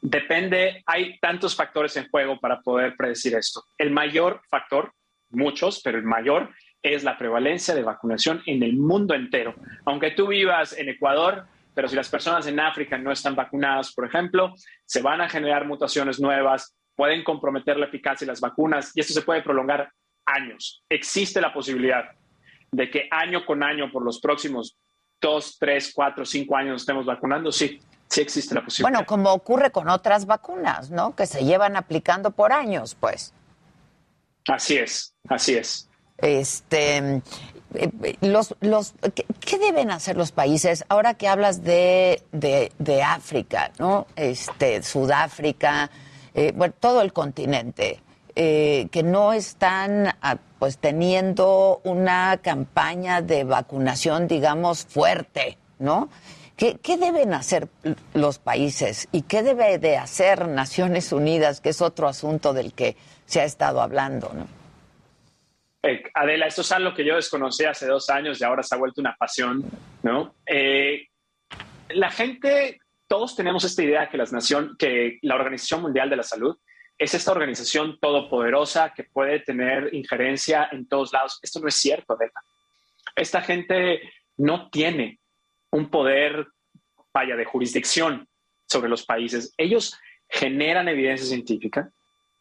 [0.03, 3.65] Depende, hay tantos factores en juego para poder predecir esto.
[3.79, 4.93] El mayor factor,
[5.31, 6.51] muchos, pero el mayor
[6.83, 9.55] es la prevalencia de vacunación en el mundo entero.
[9.85, 14.07] Aunque tú vivas en Ecuador, pero si las personas en África no están vacunadas, por
[14.07, 14.55] ejemplo,
[14.85, 19.13] se van a generar mutaciones nuevas, pueden comprometer la eficacia de las vacunas y esto
[19.13, 19.91] se puede prolongar
[20.27, 20.83] años.
[20.89, 22.05] Existe la posibilidad
[22.73, 24.77] de que año con año por los próximos
[25.21, 28.91] dos, tres, cuatro, cinco años nos estemos vacunando, sí, sí existe la posibilidad.
[28.91, 31.15] Bueno, como ocurre con otras vacunas, ¿no?
[31.15, 33.35] Que se llevan aplicando por años, pues.
[34.49, 35.90] Así es, así es.
[36.23, 37.23] Este,
[37.75, 44.07] eh, los, los, ¿qué, deben hacer los países ahora que hablas de, de, África, ¿no?
[44.17, 45.91] Este, Sudáfrica,
[46.35, 48.01] eh, bueno, todo el continente,
[48.35, 56.09] eh, que no están ah, pues teniendo una campaña de vacunación, digamos, fuerte, ¿no?
[56.57, 57.69] ¿Qué, ¿Qué, deben hacer
[58.13, 62.97] los países y qué debe de hacer Naciones Unidas, que es otro asunto del que
[63.27, 64.60] se ha estado hablando, ¿no?
[65.83, 68.79] Eh, Adela, esto es algo que yo desconocí hace dos años y ahora se ha
[68.79, 69.65] vuelto una pasión,
[70.03, 70.35] ¿no?
[70.47, 71.07] Eh,
[71.91, 76.23] la gente, todos tenemos esta idea que, las nación, que la Organización Mundial de la
[76.23, 76.57] Salud
[76.99, 81.39] es esta organización todopoderosa que puede tener injerencia en todos lados.
[81.43, 82.43] Esto no es cierto, Adela.
[83.17, 84.03] Esta gente
[84.37, 85.19] no tiene
[85.71, 86.47] un poder,
[87.13, 88.29] vaya, de jurisdicción
[88.69, 89.55] sobre los países.
[89.57, 89.99] Ellos
[90.29, 91.91] generan evidencia científica,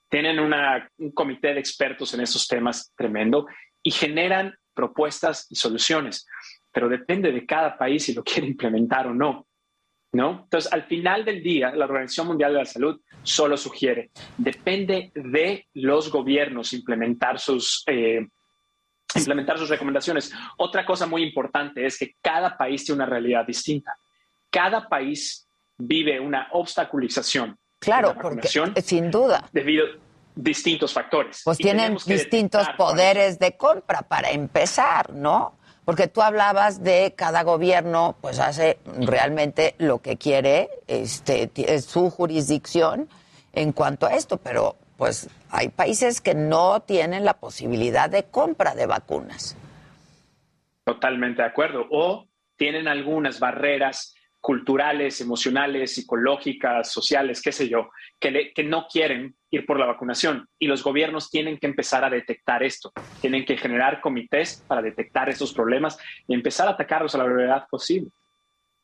[0.09, 3.47] tienen un comité de expertos en estos temas tremendo
[3.83, 6.25] y generan propuestas y soluciones,
[6.71, 9.45] pero depende de cada país si lo quiere implementar o no.
[10.11, 10.41] ¿No?
[10.45, 14.09] Entonces, al final del día, la Organización Mundial de la Salud solo sugiere,
[14.39, 18.27] depende de los gobiernos implementar sus, eh,
[19.13, 20.33] implementar sus recomendaciones.
[20.57, 23.95] Otra cosa muy importante es que cada país tiene una realidad distinta.
[24.49, 28.49] Cada país vive una obstaculización Claro, porque
[28.81, 29.47] sin duda.
[29.51, 29.89] Debido a
[30.35, 31.41] distintos factores.
[31.43, 35.55] Pues tienen distintos poderes de compra para empezar, ¿no?
[35.85, 42.09] Porque tú hablabas de cada gobierno, pues hace realmente lo que quiere, este, es su
[42.09, 43.09] jurisdicción
[43.53, 48.75] en cuanto a esto, pero pues hay países que no tienen la posibilidad de compra
[48.75, 49.57] de vacunas.
[50.83, 51.87] Totalmente de acuerdo.
[51.89, 57.89] O tienen algunas barreras culturales, emocionales, psicológicas, sociales, qué sé yo,
[58.19, 60.47] que, no quieren ir por la vacunación.
[60.57, 62.91] Y los gobiernos tienen que empezar a detectar esto,
[63.21, 65.97] tienen que generar comités para detectar estos problemas
[66.27, 68.11] y empezar a atacarlos a la brevedad posible.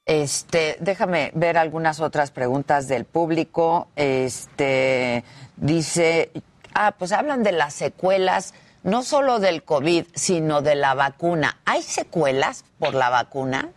[0.06, 3.88] Este, déjame ver algunas otras preguntas del público.
[3.96, 5.24] Este,
[5.56, 6.32] dice,
[6.74, 8.54] ah, pues hablan de las secuelas,
[8.84, 11.60] no solo del COVID, sino de la vacuna.
[11.66, 13.72] ¿Hay secuelas por la vacuna?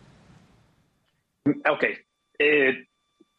[1.69, 1.85] Ok.
[2.37, 2.85] Eh,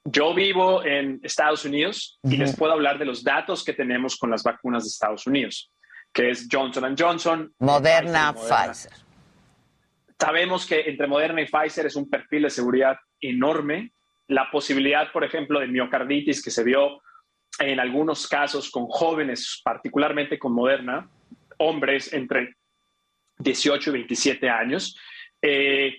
[0.04, 4.30] yo vivo en Estados Unidos y les puedo hablar de los datos que tenemos con
[4.30, 5.72] las vacunas de Estados Unidos,
[6.12, 7.52] que es Johnson Johnson.
[7.58, 8.92] Moderna, Pfizer,
[10.18, 13.92] Sabemos que entre Moderna y Pfizer es un perfil de seguridad enorme.
[14.28, 17.00] La posibilidad, por ejemplo, de miocarditis que se vio
[17.58, 21.08] en algunos casos con jóvenes, particularmente con Moderna,
[21.58, 22.56] hombres entre
[23.38, 24.96] 18 y 27 años,
[25.40, 25.94] eh,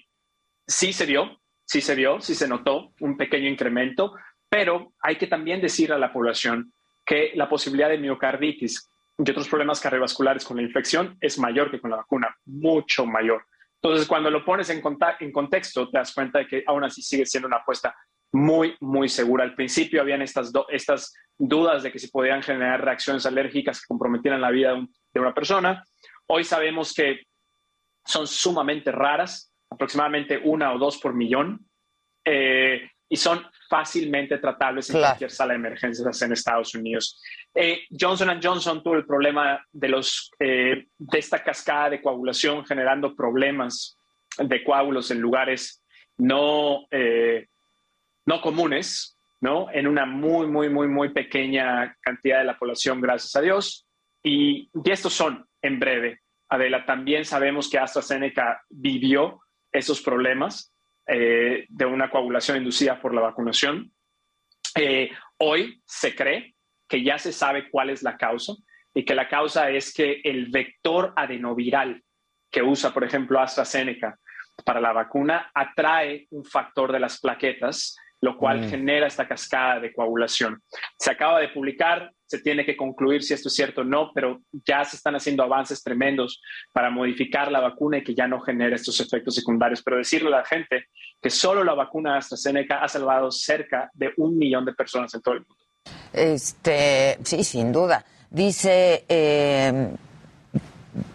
[0.68, 1.41] sí se dio,
[1.72, 4.14] sí se vio, sí se notó un pequeño incremento,
[4.50, 6.74] pero hay que también decir a la población
[7.06, 11.80] que la posibilidad de miocarditis y otros problemas cardiovasculares con la infección es mayor que
[11.80, 13.46] con la vacuna, mucho mayor.
[13.82, 14.82] Entonces, cuando lo pones en,
[15.22, 17.96] en contexto, te das cuenta de que aún así sigue siendo una apuesta
[18.34, 19.46] muy, muy segura.
[19.46, 24.42] Al principio habían estas, estas dudas de que se podían generar reacciones alérgicas que comprometieran
[24.42, 24.76] la vida
[25.14, 25.86] de una persona.
[26.28, 27.22] Hoy sabemos que
[28.06, 31.66] son sumamente raras, aproximadamente una o dos por millón,
[32.26, 37.22] eh, y son fácilmente tratables en cualquier sala de emergencias en Estados Unidos.
[37.56, 43.16] Eh, Johnson Johnson tuvo el problema de, los, eh, de esta cascada de coagulación generando
[43.16, 43.98] problemas
[44.38, 45.84] de coágulos en lugares
[46.18, 46.86] no,
[48.26, 49.72] no comunes, ¿no?
[49.72, 53.88] En una muy, muy, muy, muy pequeña cantidad de la población, gracias a Dios.
[54.24, 59.42] Y, y estos son, en breve, Adela, también sabemos que AstraZeneca vivió
[59.72, 60.74] esos problemas
[61.08, 63.92] eh, de una coagulación inducida por la vacunación.
[64.76, 66.56] Eh, hoy se cree
[66.88, 68.54] que ya se sabe cuál es la causa
[68.94, 72.04] y que la causa es que el vector adenoviral
[72.52, 74.20] que usa, por ejemplo, AstraZeneca
[74.66, 78.70] para la vacuna atrae un factor de las plaquetas lo cual mm.
[78.70, 80.62] genera esta cascada de coagulación.
[80.98, 84.42] Se acaba de publicar, se tiene que concluir si esto es cierto o no, pero
[84.52, 86.42] ya se están haciendo avances tremendos
[86.72, 89.82] para modificar la vacuna y que ya no genere estos efectos secundarios.
[89.82, 90.86] Pero decirle a la gente
[91.20, 95.34] que solo la vacuna AstraZeneca ha salvado cerca de un millón de personas en todo
[95.34, 95.56] el mundo.
[96.14, 98.06] Este, sí, sin duda.
[98.30, 99.90] Dice eh,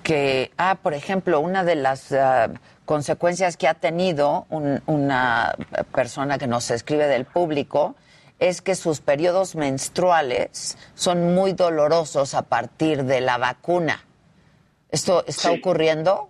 [0.03, 2.51] que, ah, por ejemplo, una de las ah,
[2.87, 5.55] consecuencias que ha tenido una
[5.95, 7.97] persona que nos escribe del público
[8.39, 14.05] es que sus periodos menstruales son muy dolorosos a partir de la vacuna.
[14.91, 16.29] ¿Esto está ocurriendo?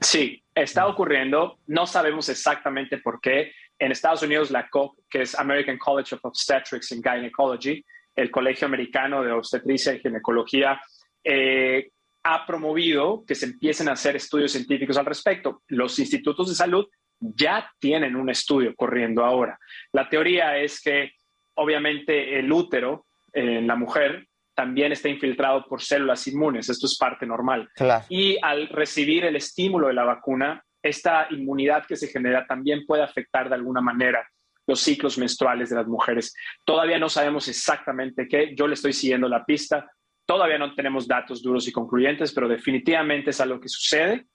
[0.00, 1.58] Sí, está ocurriendo.
[1.66, 3.52] No sabemos exactamente por qué.
[3.78, 7.84] En Estados Unidos, la COP, que es American College of Obstetrics and Gynecology,
[8.14, 10.80] el Colegio Americano de Obstetricia y Ginecología,
[11.22, 11.90] eh,
[12.28, 15.62] ha promovido que se empiecen a hacer estudios científicos al respecto.
[15.68, 16.86] Los institutos de salud
[17.20, 19.56] ya tienen un estudio corriendo ahora.
[19.92, 21.12] La teoría es que
[21.54, 26.68] obviamente el útero en la mujer también está infiltrado por células inmunes.
[26.68, 27.68] Esto es parte normal.
[28.08, 33.04] Y al recibir el estímulo de la vacuna, esta inmunidad que se genera también puede
[33.04, 34.28] afectar de alguna manera
[34.66, 36.34] los ciclos menstruales de las mujeres.
[36.64, 38.52] Todavía no sabemos exactamente qué.
[38.56, 39.88] Yo le estoy siguiendo la pista.
[40.26, 44.26] Todavía no tenemos datos duros y concluyentes, pero definitivamente es algo que sucede.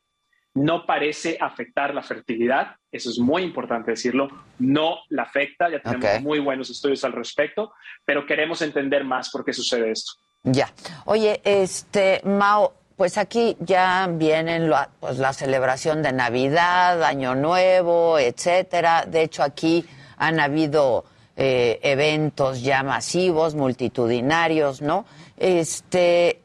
[0.53, 4.27] No parece afectar la fertilidad, eso es muy importante decirlo,
[4.59, 7.71] no la afecta, ya tenemos muy buenos estudios al respecto,
[8.03, 10.13] pero queremos entender más por qué sucede esto.
[10.43, 10.73] Ya.
[11.05, 18.19] Oye, este, Mao, pues aquí ya vienen la, pues la celebración de Navidad, Año Nuevo,
[18.19, 19.05] etcétera.
[19.05, 19.85] De hecho, aquí
[20.17, 21.05] han habido
[21.35, 25.05] eh, eventos ya masivos, multitudinarios, ¿no?
[25.41, 26.39] Este,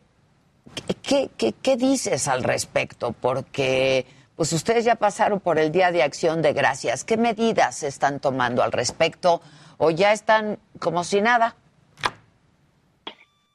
[1.02, 3.12] ¿qué, qué, qué dices al respecto?
[3.12, 4.06] Porque
[4.36, 7.04] pues ustedes ya pasaron por el Día de Acción de Gracias.
[7.04, 9.42] ¿Qué medidas se están tomando al respecto
[9.76, 11.56] o ya están como si nada?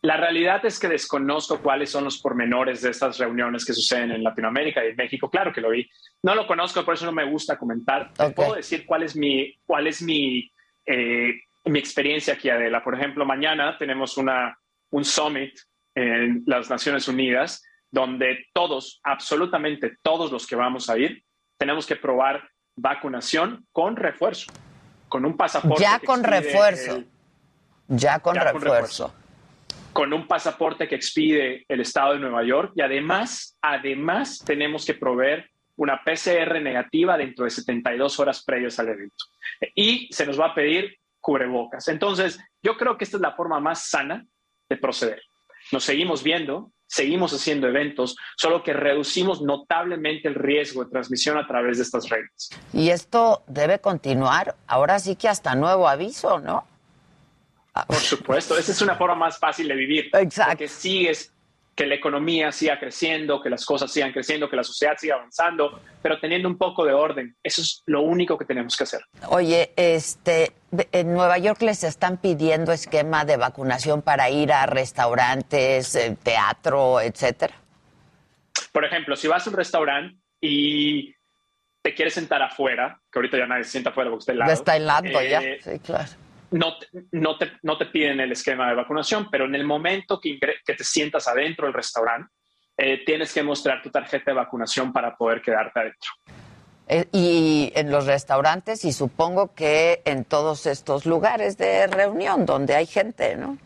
[0.03, 4.23] La realidad es que desconozco cuáles son los pormenores de estas reuniones que suceden en
[4.23, 5.27] Latinoamérica y en México.
[5.27, 5.89] Claro que lo vi.
[6.21, 8.11] No lo conozco, por eso no me gusta comentar.
[8.35, 10.51] Puedo decir cuál es mi, cuál es mi,
[10.85, 11.33] eh,
[11.65, 12.83] mi experiencia aquí, Adela.
[12.83, 14.55] Por ejemplo, mañana tenemos una,
[14.91, 15.53] un summit
[15.95, 21.23] en las Naciones Unidas donde todos, absolutamente todos los que vamos a ir,
[21.57, 24.51] tenemos que probar vacunación con refuerzo,
[25.09, 25.83] con un pasaporte.
[25.83, 27.03] Ya con refuerzo.
[27.87, 29.13] ya, con, refuerzo.
[29.91, 34.93] Con un pasaporte que expide el Estado de Nueva York y además, además tenemos que
[34.93, 39.25] proveer una PCR negativa dentro de 72 horas previas al evento.
[39.75, 41.87] Y se nos va a pedir cubrebocas.
[41.89, 44.25] Entonces, yo creo que esta es la forma más sana
[44.71, 45.21] de proceder.
[45.71, 51.45] Nos seguimos viendo, seguimos haciendo eventos, solo que reducimos notablemente el riesgo de transmisión a
[51.45, 52.49] través de estas reglas.
[52.73, 56.65] Y esto debe continuar, ahora sí que hasta nuevo aviso, ¿no?
[57.87, 60.09] Por supuesto, esa es una forma más fácil de vivir.
[60.13, 60.57] Exacto.
[60.57, 61.33] Que sigues
[61.75, 65.81] que la economía siga creciendo, que las cosas sigan creciendo, que la sociedad siga avanzando,
[66.01, 67.35] pero teniendo un poco de orden.
[67.41, 69.01] Eso es lo único que tenemos que hacer.
[69.29, 70.51] Oye, este,
[70.91, 76.99] en Nueva York les están pidiendo esquema de vacunación para ir a restaurantes, eh, teatro,
[76.99, 77.55] etcétera.
[78.71, 81.13] Por ejemplo, si vas a un restaurante y
[81.81, 84.51] te quieres sentar afuera, que ahorita ya nadie se sienta afuera porque está helado.
[84.51, 86.11] Está helado ya, eh, sí, claro
[86.51, 90.19] no te, no, te, no te piden el esquema de vacunación, pero en el momento
[90.19, 92.31] que, que te sientas adentro del restaurante,
[92.77, 96.11] eh, tienes que mostrar tu tarjeta de vacunación para poder quedarte adentro.
[96.87, 102.75] Eh, y en los restaurantes y supongo que en todos estos lugares de reunión donde
[102.75, 103.57] hay gente, ¿no?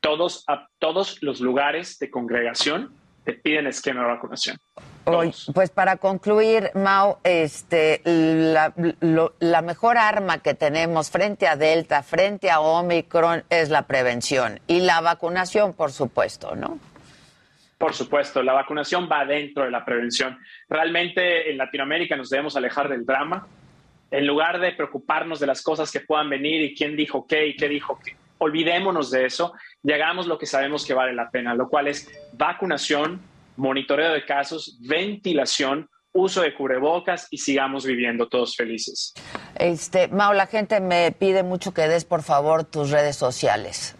[0.00, 4.56] Todos, a todos los lugares de congregación te piden esquema de vacunación.
[5.04, 8.72] Hoy, pues para concluir, Mau, este, la,
[9.40, 14.80] la, mejor arma que tenemos frente a Delta, frente a Omicron, es la prevención y
[14.80, 16.78] la vacunación, por supuesto, ¿no?
[17.78, 20.38] Por supuesto, la vacunación va dentro de la prevención.
[20.68, 23.46] Realmente en Latinoamérica nos debemos alejar del drama.
[24.10, 27.56] En lugar de preocuparnos de las cosas que puedan venir y quién dijo qué y
[27.56, 31.54] qué dijo qué, olvidémonos de eso y hagamos lo que sabemos que vale la pena,
[31.54, 33.20] lo cual es vacunación,
[33.56, 39.14] monitoreo de casos, ventilación, uso de cubrebocas y sigamos viviendo todos felices.
[39.54, 43.96] Este, Mau, la gente me pide mucho que des por favor tus redes sociales.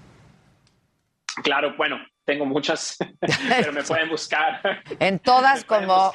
[1.43, 2.97] Claro, bueno, tengo muchas,
[3.49, 4.61] pero me pueden buscar.
[4.99, 6.13] En todas como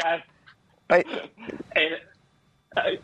[0.89, 1.03] eh,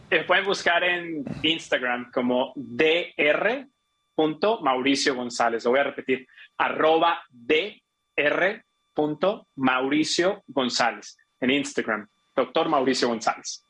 [0.10, 3.68] me pueden buscar en Instagram como dr.
[4.62, 5.64] Mauricio González.
[5.64, 6.28] Lo voy a repetir,
[6.58, 8.64] arroba dr.
[9.56, 13.66] Mauricio González en Instagram, doctor Mauricio González.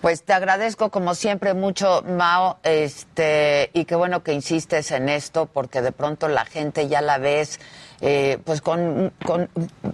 [0.00, 5.46] Pues te agradezco como siempre mucho, Mao, este, y qué bueno que insistes en esto,
[5.46, 7.60] porque de pronto la gente ya la ves,
[8.00, 9.12] eh, pues con,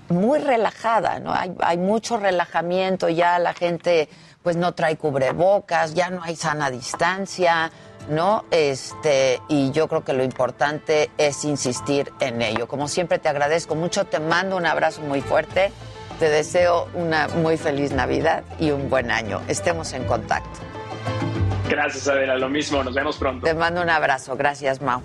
[0.08, 1.32] muy relajada, ¿no?
[1.32, 4.08] Hay, hay mucho relajamiento, ya la gente,
[4.42, 7.70] pues no trae cubrebocas, ya no hay sana distancia,
[8.08, 8.44] ¿no?
[8.50, 12.66] Este, y yo creo que lo importante es insistir en ello.
[12.66, 15.72] Como siempre te agradezco mucho, te mando un abrazo muy fuerte,
[16.18, 19.40] te deseo una muy feliz Navidad y un buen año.
[19.48, 20.60] Estemos en contacto.
[21.68, 23.46] Gracias, Adela, lo mismo, nos vemos pronto.
[23.46, 25.02] Te mando un abrazo, gracias, Mau.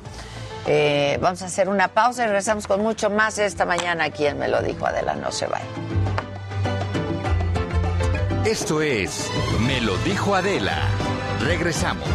[0.68, 4.10] Eh, vamos a hacer una pausa y regresamos con mucho más esta mañana.
[4.10, 5.66] Quien me lo dijo, Adela, no se vaya.
[8.46, 9.32] Esto es
[9.62, 10.84] Me lo dijo Adela.
[11.42, 12.08] Regresamos.